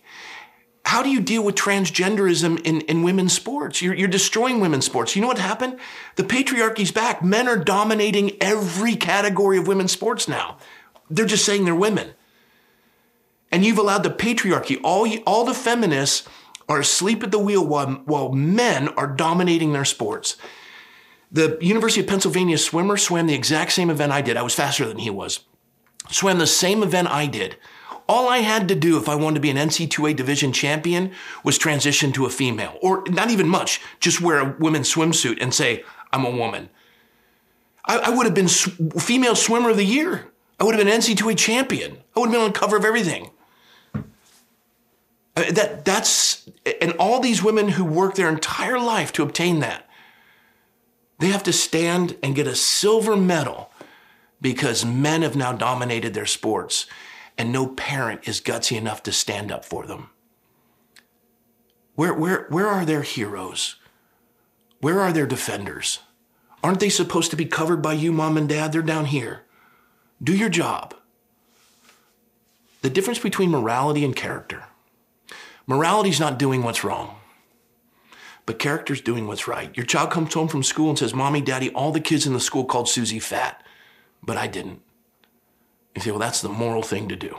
How 0.84 1.02
do 1.02 1.10
you 1.10 1.20
deal 1.20 1.44
with 1.44 1.54
transgenderism 1.54 2.60
in, 2.64 2.80
in 2.82 3.02
women's 3.02 3.34
sports? 3.34 3.82
You're, 3.82 3.94
you're 3.94 4.08
destroying 4.08 4.60
women's 4.60 4.86
sports. 4.86 5.14
You 5.14 5.20
know 5.20 5.28
what 5.28 5.38
happened? 5.38 5.78
The 6.16 6.24
patriarchy's 6.24 6.92
back. 6.92 7.22
Men 7.22 7.46
are 7.46 7.58
dominating 7.58 8.38
every 8.40 8.96
category 8.96 9.58
of 9.58 9.66
women's 9.66 9.92
sports 9.92 10.26
now. 10.28 10.56
They're 11.10 11.26
just 11.26 11.44
saying 11.44 11.66
they're 11.66 11.74
women. 11.74 12.12
And 13.52 13.64
you've 13.64 13.78
allowed 13.78 14.02
the 14.02 14.10
patriarchy, 14.10 14.80
all, 14.82 15.06
all 15.26 15.44
the 15.44 15.54
feminists 15.54 16.26
are 16.68 16.80
asleep 16.80 17.22
at 17.22 17.30
the 17.30 17.38
wheel 17.38 17.66
while, 17.66 18.02
while 18.04 18.32
men 18.32 18.88
are 18.90 19.06
dominating 19.06 19.72
their 19.72 19.84
sports. 19.84 20.36
The 21.30 21.58
University 21.60 22.00
of 22.00 22.06
Pennsylvania 22.06 22.58
swimmer 22.58 22.96
swam 22.96 23.26
the 23.26 23.34
exact 23.34 23.72
same 23.72 23.90
event 23.90 24.12
I 24.12 24.22
did. 24.22 24.36
I 24.36 24.42
was 24.42 24.54
faster 24.54 24.86
than 24.86 24.98
he 24.98 25.10
was. 25.10 25.40
Swam 26.10 26.38
the 26.38 26.46
same 26.46 26.82
event 26.82 27.08
I 27.08 27.26
did. 27.26 27.56
All 28.08 28.28
I 28.28 28.38
had 28.38 28.68
to 28.68 28.74
do 28.74 28.96
if 28.96 29.08
I 29.08 29.14
wanted 29.14 29.34
to 29.34 29.40
be 29.40 29.50
an 29.50 29.58
NCAA 29.58 30.16
division 30.16 30.52
champion 30.52 31.12
was 31.44 31.58
transition 31.58 32.12
to 32.12 32.24
a 32.24 32.30
female, 32.30 32.78
or 32.80 33.04
not 33.08 33.30
even 33.30 33.46
much, 33.46 33.82
just 34.00 34.22
wear 34.22 34.38
a 34.38 34.56
women's 34.58 34.92
swimsuit 34.92 35.36
and 35.42 35.52
say, 35.52 35.84
I'm 36.10 36.24
a 36.24 36.30
woman. 36.30 36.70
I, 37.84 37.98
I 37.98 38.08
would 38.10 38.24
have 38.24 38.34
been 38.34 38.48
sw- 38.48 38.70
female 38.98 39.36
swimmer 39.36 39.70
of 39.70 39.76
the 39.76 39.84
year. 39.84 40.32
I 40.58 40.64
would 40.64 40.74
have 40.74 40.84
been 40.84 41.00
NCAA 41.00 41.36
champion. 41.36 41.98
I 42.16 42.20
would 42.20 42.30
have 42.30 42.32
been 42.32 42.42
on 42.42 42.52
cover 42.52 42.78
of 42.78 42.84
everything. 42.86 43.30
That 45.38 45.84
that's 45.84 46.48
and 46.80 46.92
all 46.98 47.20
these 47.20 47.42
women 47.42 47.68
who 47.68 47.84
work 47.84 48.14
their 48.14 48.28
entire 48.28 48.78
life 48.78 49.12
to 49.12 49.22
obtain 49.22 49.60
that, 49.60 49.88
they 51.18 51.28
have 51.28 51.42
to 51.44 51.52
stand 51.52 52.16
and 52.22 52.34
get 52.34 52.46
a 52.46 52.54
silver 52.54 53.16
medal 53.16 53.70
because 54.40 54.84
men 54.84 55.22
have 55.22 55.36
now 55.36 55.52
dominated 55.52 56.14
their 56.14 56.26
sports 56.26 56.86
and 57.36 57.52
no 57.52 57.66
parent 57.66 58.26
is 58.28 58.40
gutsy 58.40 58.76
enough 58.76 59.02
to 59.04 59.12
stand 59.12 59.52
up 59.52 59.64
for 59.64 59.86
them. 59.86 60.10
Where, 61.94 62.14
where, 62.14 62.46
where 62.48 62.66
are 62.66 62.84
their 62.84 63.02
heroes? 63.02 63.76
Where 64.80 65.00
are 65.00 65.12
their 65.12 65.26
defenders? 65.26 66.00
Aren't 66.62 66.80
they 66.80 66.88
supposed 66.88 67.30
to 67.30 67.36
be 67.36 67.44
covered 67.44 67.82
by 67.82 67.94
you, 67.94 68.12
mom 68.12 68.36
and 68.36 68.48
dad? 68.48 68.72
They're 68.72 68.82
down 68.82 69.06
here. 69.06 69.42
Do 70.22 70.36
your 70.36 70.48
job. 70.48 70.94
The 72.82 72.90
difference 72.90 73.18
between 73.18 73.50
morality 73.50 74.04
and 74.04 74.14
character. 74.14 74.64
Morality's 75.68 76.18
not 76.18 76.38
doing 76.38 76.62
what's 76.62 76.82
wrong, 76.82 77.14
but 78.46 78.58
character's 78.58 79.02
doing 79.02 79.26
what's 79.26 79.46
right. 79.46 79.76
Your 79.76 79.84
child 79.84 80.10
comes 80.10 80.32
home 80.32 80.48
from 80.48 80.62
school 80.62 80.88
and 80.88 80.98
says, 80.98 81.12
Mommy, 81.12 81.42
Daddy, 81.42 81.68
all 81.70 81.92
the 81.92 82.00
kids 82.00 82.26
in 82.26 82.32
the 82.32 82.40
school 82.40 82.64
called 82.64 82.88
Susie 82.88 83.18
fat, 83.18 83.62
but 84.22 84.38
I 84.38 84.46
didn't. 84.46 84.80
You 85.94 86.00
say, 86.00 86.10
Well, 86.10 86.20
that's 86.20 86.40
the 86.40 86.48
moral 86.48 86.82
thing 86.82 87.06
to 87.10 87.16
do. 87.16 87.38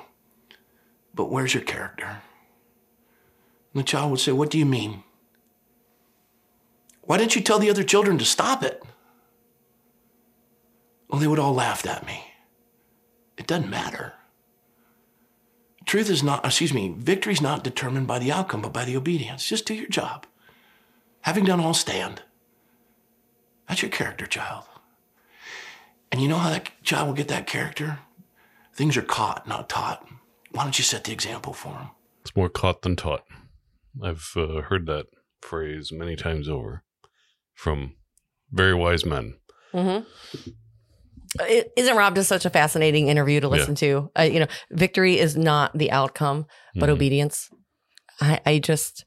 But 1.15 1.31
where's 1.31 1.55
your 1.55 1.63
character? 1.63 2.05
And 2.05 3.81
the 3.81 3.83
child 3.83 4.11
would 4.11 4.19
say, 4.19 4.31
What 4.31 4.51
do 4.51 4.59
you 4.59 4.65
mean? 4.65 5.03
Why 7.01 7.17
didn't 7.17 7.35
you 7.35 7.41
tell 7.41 7.57
the 7.57 7.71
other 7.71 7.83
children 7.83 8.19
to 8.19 8.25
stop 8.25 8.61
it? 8.61 8.83
Well, 11.09 11.19
they 11.19 11.25
would 11.25 11.39
all 11.39 11.55
laugh 11.55 11.87
at 11.87 12.05
me. 12.05 12.23
It 13.39 13.47
doesn't 13.47 13.71
matter. 13.71 14.13
Truth 15.89 16.11
is 16.11 16.21
not, 16.21 16.45
excuse 16.45 16.71
me, 16.71 16.93
victory 16.95 17.33
is 17.33 17.41
not 17.41 17.63
determined 17.63 18.05
by 18.05 18.19
the 18.19 18.31
outcome, 18.31 18.61
but 18.61 18.71
by 18.71 18.85
the 18.85 18.95
obedience. 18.95 19.43
Just 19.43 19.65
do 19.65 19.73
your 19.73 19.87
job. 19.89 20.27
Having 21.21 21.45
done 21.45 21.59
all, 21.59 21.73
stand. 21.73 22.21
That's 23.67 23.81
your 23.81 23.89
character 23.89 24.27
child. 24.27 24.65
And 26.11 26.21
you 26.21 26.27
know 26.27 26.37
how 26.37 26.51
that 26.51 26.69
child 26.83 27.07
will 27.07 27.15
get 27.15 27.27
that 27.29 27.47
character? 27.47 27.97
Things 28.75 28.97
are 28.97 29.01
caught, 29.01 29.47
not 29.47 29.67
taught. 29.67 30.07
Why 30.51 30.61
don't 30.61 30.77
you 30.77 30.83
set 30.83 31.05
the 31.05 31.11
example 31.11 31.53
for 31.53 31.69
them? 31.73 31.89
It's 32.21 32.35
more 32.35 32.49
caught 32.49 32.83
than 32.83 32.95
taught. 32.95 33.23
I've 33.99 34.29
uh, 34.35 34.61
heard 34.61 34.85
that 34.85 35.07
phrase 35.41 35.91
many 35.91 36.15
times 36.15 36.47
over 36.47 36.83
from 37.55 37.95
very 38.51 38.75
wise 38.75 39.07
men. 39.07 39.37
Mm-hmm. 39.73 40.51
It, 41.41 41.71
isn't 41.77 41.95
Rob 41.95 42.15
just 42.15 42.29
such 42.29 42.45
a 42.45 42.49
fascinating 42.49 43.07
interview 43.07 43.39
to 43.41 43.47
listen 43.47 43.75
to? 43.75 44.09
Uh, 44.17 44.23
you 44.23 44.39
know, 44.39 44.47
victory 44.71 45.19
is 45.19 45.37
not 45.37 45.77
the 45.77 45.91
outcome, 45.91 46.45
but 46.75 46.89
Mhm. 46.89 46.93
obedience. 46.93 47.49
I, 48.19 48.39
I 48.45 48.59
just, 48.59 49.05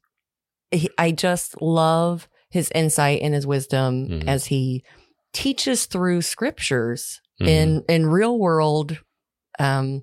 he- 0.70 0.90
I 0.96 1.10
just 1.10 1.60
love 1.60 2.28
his 2.50 2.70
insight 2.74 3.22
and 3.22 3.34
his 3.34 3.46
wisdom 3.46 4.08
Mhm. 4.08 4.28
as 4.28 4.46
he 4.46 4.84
teaches 5.32 5.86
through 5.86 6.22
scriptures 6.22 7.20
Mhm. 7.40 7.48
in 7.48 7.84
in 7.88 8.06
real 8.06 8.38
world 8.38 8.98
um, 9.58 10.02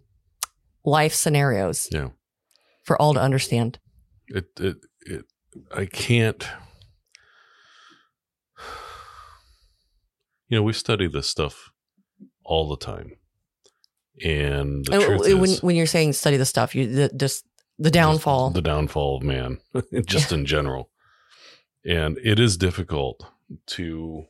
life 0.84 1.14
scenarios 1.14 1.88
yeah. 1.92 2.10
for 2.84 3.00
all 3.02 3.14
to 3.14 3.20
understand. 3.22 3.80
it 4.28 4.46
it 4.60 4.78
it 5.06 5.26
I 5.76 5.86
can't 5.86 6.44
you 10.48 10.58
know 10.58 10.64
we 10.64 10.74
study 10.74 11.08
this 11.08 11.28
stuff 11.30 11.69
all 12.50 12.68
the 12.68 12.78
time. 12.78 13.14
And 14.24 14.84
the 14.86 15.00
w- 15.00 15.38
when 15.40 15.50
is 15.50 15.64
when 15.64 15.76
you're 15.78 15.86
saying 15.86 16.14
study 16.14 16.36
the 16.38 16.46
stuff, 16.46 16.76
you 16.76 16.88
the, 16.94 17.10
just 17.16 17.46
the 17.78 17.92
downfall. 17.92 18.50
the 18.50 18.62
downfall 18.62 19.18
of 19.18 19.24
man 19.24 19.60
just 20.06 20.32
in 20.34 20.46
general. 20.56 20.90
And 21.86 22.18
it 22.24 22.40
is 22.40 22.58
difficult 22.58 23.26
to 23.68 24.26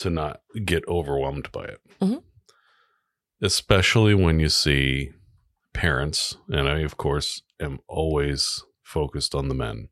to 0.00 0.10
not 0.10 0.42
get 0.64 0.86
overwhelmed 0.86 1.50
by 1.50 1.64
it. 1.64 1.80
Mhm. 2.00 2.22
especially 3.42 4.14
when 4.14 4.38
you 4.40 4.48
see 4.48 5.10
parents 5.74 6.36
and 6.48 6.68
i 6.68 6.78
of 6.80 6.96
course 6.96 7.42
am 7.60 7.78
always 7.88 8.64
focused 8.82 9.34
on 9.34 9.48
the 9.48 9.54
men 9.54 9.88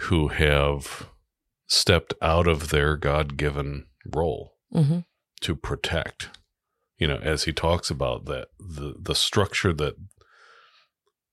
who 0.00 0.28
have 0.28 1.08
stepped 1.66 2.12
out 2.22 2.46
of 2.46 2.68
their 2.68 2.96
god-given 2.96 3.86
role. 4.14 4.54
Hmm 4.72 5.00
to 5.40 5.54
protect 5.54 6.30
you 6.98 7.06
know 7.06 7.18
as 7.18 7.44
he 7.44 7.52
talks 7.52 7.90
about 7.90 8.24
that 8.26 8.48
the 8.58 8.94
the 8.98 9.14
structure 9.14 9.72
that 9.72 9.94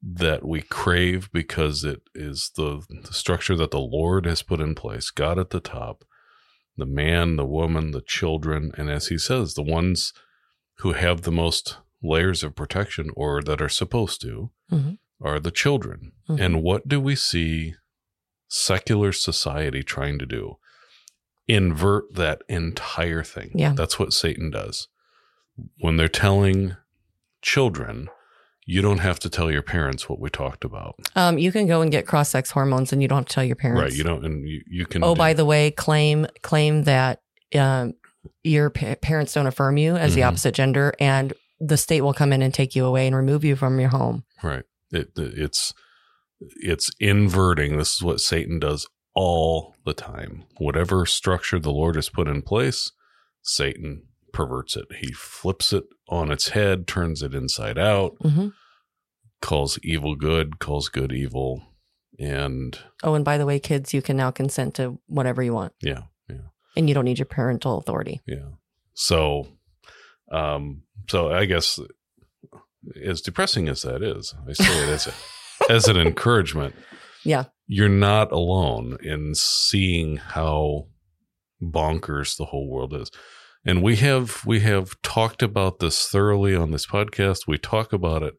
that 0.02 0.46
we 0.46 0.62
crave 0.62 1.32
because 1.32 1.86
it 1.86 2.02
is 2.14 2.52
the, 2.58 2.84
the 3.06 3.14
structure 3.14 3.56
that 3.56 3.72
the 3.72 3.80
lord 3.80 4.26
has 4.26 4.42
put 4.42 4.60
in 4.60 4.76
place 4.76 5.10
god 5.10 5.40
at 5.40 5.52
the 5.52 5.62
top 5.62 6.04
the 6.76 6.86
man 6.86 7.36
the 7.38 7.46
woman 7.46 7.92
the 7.92 8.02
children 8.02 8.72
and 8.78 8.90
as 8.90 9.08
he 9.08 9.18
says 9.18 9.54
the 9.54 9.64
ones 9.64 10.12
who 10.80 10.92
have 10.94 11.22
the 11.22 11.32
most 11.32 11.78
layers 12.02 12.44
of 12.44 12.56
protection 12.56 13.10
or 13.16 13.42
that 13.42 13.62
are 13.62 13.70
supposed 13.70 14.20
to 14.22 14.52
Mhm. 14.72 14.98
are 15.22 15.40
the 15.40 15.52
children 15.52 16.12
Mhm. 16.30 16.40
and 16.42 16.64
what 16.64 16.88
do 16.88 17.00
we 17.00 17.16
see 17.16 17.76
secular 18.50 19.12
society 19.14 19.84
trying 19.84 20.20
to 20.20 20.26
do 20.26 20.58
invert 21.48 22.14
that 22.16 22.42
entire 22.48 23.24
thing. 23.24 23.52
Yeah. 23.54 23.74
That's 23.76 24.00
what 24.00 24.14
Satan 24.14 24.50
does. 24.50 24.88
When 25.80 25.98
they're 25.98 26.08
telling 26.08 26.76
children, 27.42 28.10
you 28.66 28.82
don't 28.82 29.00
have 29.00 29.20
to 29.20 29.30
tell 29.30 29.52
your 29.52 29.62
parents 29.62 30.08
what 30.08 30.20
we 30.20 30.30
talked 30.30 30.64
about. 30.64 30.96
Um, 31.16 31.38
you 31.38 31.52
can 31.52 31.68
go 31.68 31.82
and 31.82 31.92
get 31.92 32.08
cross 32.08 32.30
sex 32.30 32.50
hormones, 32.52 32.94
and 32.94 33.02
you 33.02 33.08
don't 33.08 33.20
have 33.20 33.28
to 33.28 33.34
tell 33.34 33.44
your 33.44 33.56
parents. 33.58 33.82
Right. 33.82 33.94
You 33.94 34.04
don't, 34.04 34.26
and 34.26 34.48
you, 34.48 34.62
you 34.70 34.86
can. 34.86 35.04
Oh, 35.04 35.16
by 35.16 35.34
the 35.34 35.46
way, 35.46 35.70
claim 35.72 36.28
claim 36.42 36.84
that 36.84 37.22
um, 37.56 37.94
your 38.44 38.70
pa- 38.70 38.96
parents 39.02 39.34
don't 39.34 39.48
affirm 39.48 39.78
you 39.78 39.96
as 39.98 40.16
the 40.16 40.22
Mhm. 40.22 40.28
opposite 40.28 40.56
gender, 40.56 40.94
and 41.00 41.34
the 41.60 41.78
state 41.78 42.02
will 42.02 42.14
come 42.14 42.32
in 42.34 42.42
and 42.42 42.54
take 42.54 42.76
you 42.76 42.86
away 42.86 43.06
and 43.06 43.16
remove 43.16 43.44
you 43.44 43.56
from 43.58 43.80
your 43.80 43.90
home. 43.90 44.24
Right. 44.42 44.64
It, 44.92 45.12
it's, 45.18 45.74
it's 46.40 46.90
inverting. 47.00 47.78
This 47.78 47.96
is 47.96 48.02
what 48.02 48.20
Satan 48.22 48.60
does 48.60 48.88
all 49.16 49.76
the 49.86 49.94
time. 49.94 50.44
Whatever 50.58 51.06
structure 51.06 51.60
the 51.60 51.72
Lord 51.72 51.96
has 51.96 52.10
put 52.10 52.28
in 52.28 52.42
place, 52.42 52.92
Satan 53.42 54.04
perverts 54.32 54.76
it. 54.76 54.86
He 55.00 55.12
flips 55.12 55.72
it 55.74 55.84
on 56.10 56.32
its 56.32 56.50
head, 56.50 56.88
turns 56.88 57.22
it 57.22 57.34
inside 57.36 57.78
out, 57.78 58.16
hmm 58.22 58.50
calls 59.42 59.78
evil 59.84 60.16
good, 60.16 60.58
calls 60.60 60.88
good 60.88 61.12
evil. 61.12 61.62
And 62.18 62.80
Oh, 63.04 63.14
and 63.14 63.26
by 63.26 63.38
the 63.38 63.46
way, 63.46 63.60
kids, 63.60 63.94
you 63.94 64.02
can 64.02 64.16
now 64.16 64.32
consent 64.32 64.76
to 64.76 64.98
whatever 65.08 65.44
you 65.44 65.54
want, 65.54 65.74
Yeah. 65.82 66.04
yeah, 66.30 66.38
and 66.78 66.88
you 66.88 66.96
don't 66.96 67.04
need 67.04 67.20
your 67.20 67.26
parental 67.26 67.78
authority. 67.78 68.22
Yeah. 68.26 68.52
So, 68.94 69.48
um, 70.32 70.84
so 71.10 71.30
I 71.34 71.44
guess 71.44 71.78
as 73.04 73.20
depressing 73.22 73.68
as 73.68 73.82
that 73.82 74.02
is, 74.02 74.34
I 74.48 74.54
say 74.54 74.84
it 74.84 74.90
as 74.90 75.08
a, 75.08 75.14
as 75.72 75.88
an 75.90 75.98
encouragement. 76.08 76.74
Yeah. 77.26 77.46
You're 77.76 77.90
not 77.90 78.32
alone 78.32 78.98
in 79.02 79.34
seeing 79.34 80.18
how 80.18 80.88
bonkers 81.60 82.38
the 82.38 82.46
whole 82.46 82.68
world 82.70 82.94
is. 82.94 83.10
And 83.66 83.82
we 83.82 83.96
have 83.96 84.46
we 84.46 84.60
have 84.60 85.02
talked 85.02 85.42
about 85.42 85.80
this 85.80 86.08
thoroughly 86.08 86.56
on 86.56 86.70
this 86.72 86.86
podcast. 86.86 87.48
We 87.48 87.58
talk 87.58 87.92
about 87.92 88.22
it 88.22 88.36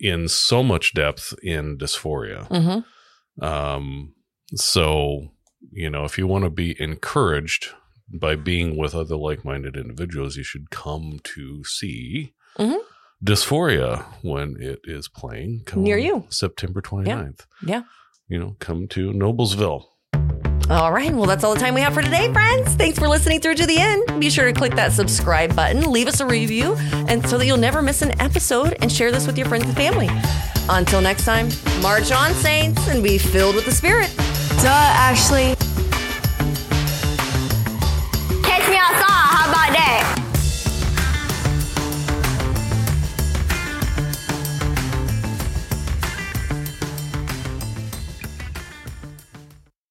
in 0.00 0.28
so 0.28 0.62
much 0.62 0.94
depth 0.94 1.34
in 1.42 1.76
dysphoria. 1.76 2.46
hmm 2.48 3.44
Um, 3.44 4.14
so, 4.54 5.28
you 5.72 5.90
know, 5.90 6.04
if 6.04 6.16
you 6.16 6.26
want 6.26 6.44
to 6.44 6.50
be 6.50 6.80
encouraged 6.80 7.70
by 8.08 8.36
being 8.36 8.76
with 8.76 8.94
other 8.94 9.16
like 9.16 9.44
minded 9.44 9.76
individuals, 9.76 10.36
you 10.36 10.44
should 10.44 10.70
come 10.70 11.20
to 11.34 11.62
see 11.64 12.32
Mhm. 12.58 12.78
Dysphoria 13.22 14.04
when 14.22 14.56
it 14.60 14.80
is 14.84 15.08
playing 15.08 15.62
come 15.66 15.82
Near 15.82 15.98
you. 15.98 16.24
September 16.30 16.80
29th. 16.80 17.46
Yeah. 17.66 17.82
You 18.28 18.38
know, 18.38 18.56
come 18.58 18.88
to 18.88 19.12
Noblesville. 19.12 19.84
All 20.70 20.92
right. 20.92 21.14
Well, 21.14 21.26
that's 21.26 21.44
all 21.44 21.52
the 21.52 21.60
time 21.60 21.74
we 21.74 21.82
have 21.82 21.92
for 21.92 22.00
today, 22.00 22.32
friends. 22.32 22.74
Thanks 22.74 22.98
for 22.98 23.06
listening 23.06 23.40
through 23.40 23.56
to 23.56 23.66
the 23.66 23.78
end. 23.78 24.18
Be 24.18 24.30
sure 24.30 24.46
to 24.46 24.52
click 24.52 24.74
that 24.76 24.92
subscribe 24.92 25.54
button, 25.54 25.92
leave 25.92 26.08
us 26.08 26.20
a 26.20 26.26
review, 26.26 26.74
and 27.08 27.26
so 27.28 27.36
that 27.36 27.46
you'll 27.46 27.58
never 27.58 27.82
miss 27.82 28.00
an 28.00 28.18
episode 28.20 28.76
and 28.80 28.90
share 28.90 29.12
this 29.12 29.26
with 29.26 29.36
your 29.36 29.46
friends 29.46 29.66
and 29.66 29.76
family. 29.76 30.08
Until 30.70 31.02
next 31.02 31.26
time, 31.26 31.50
march 31.82 32.10
on, 32.12 32.32
saints, 32.32 32.88
and 32.88 33.02
be 33.02 33.18
filled 33.18 33.56
with 33.56 33.66
the 33.66 33.72
Spirit. 33.72 34.10
Duh, 34.62 34.70
Ashley. 34.70 35.53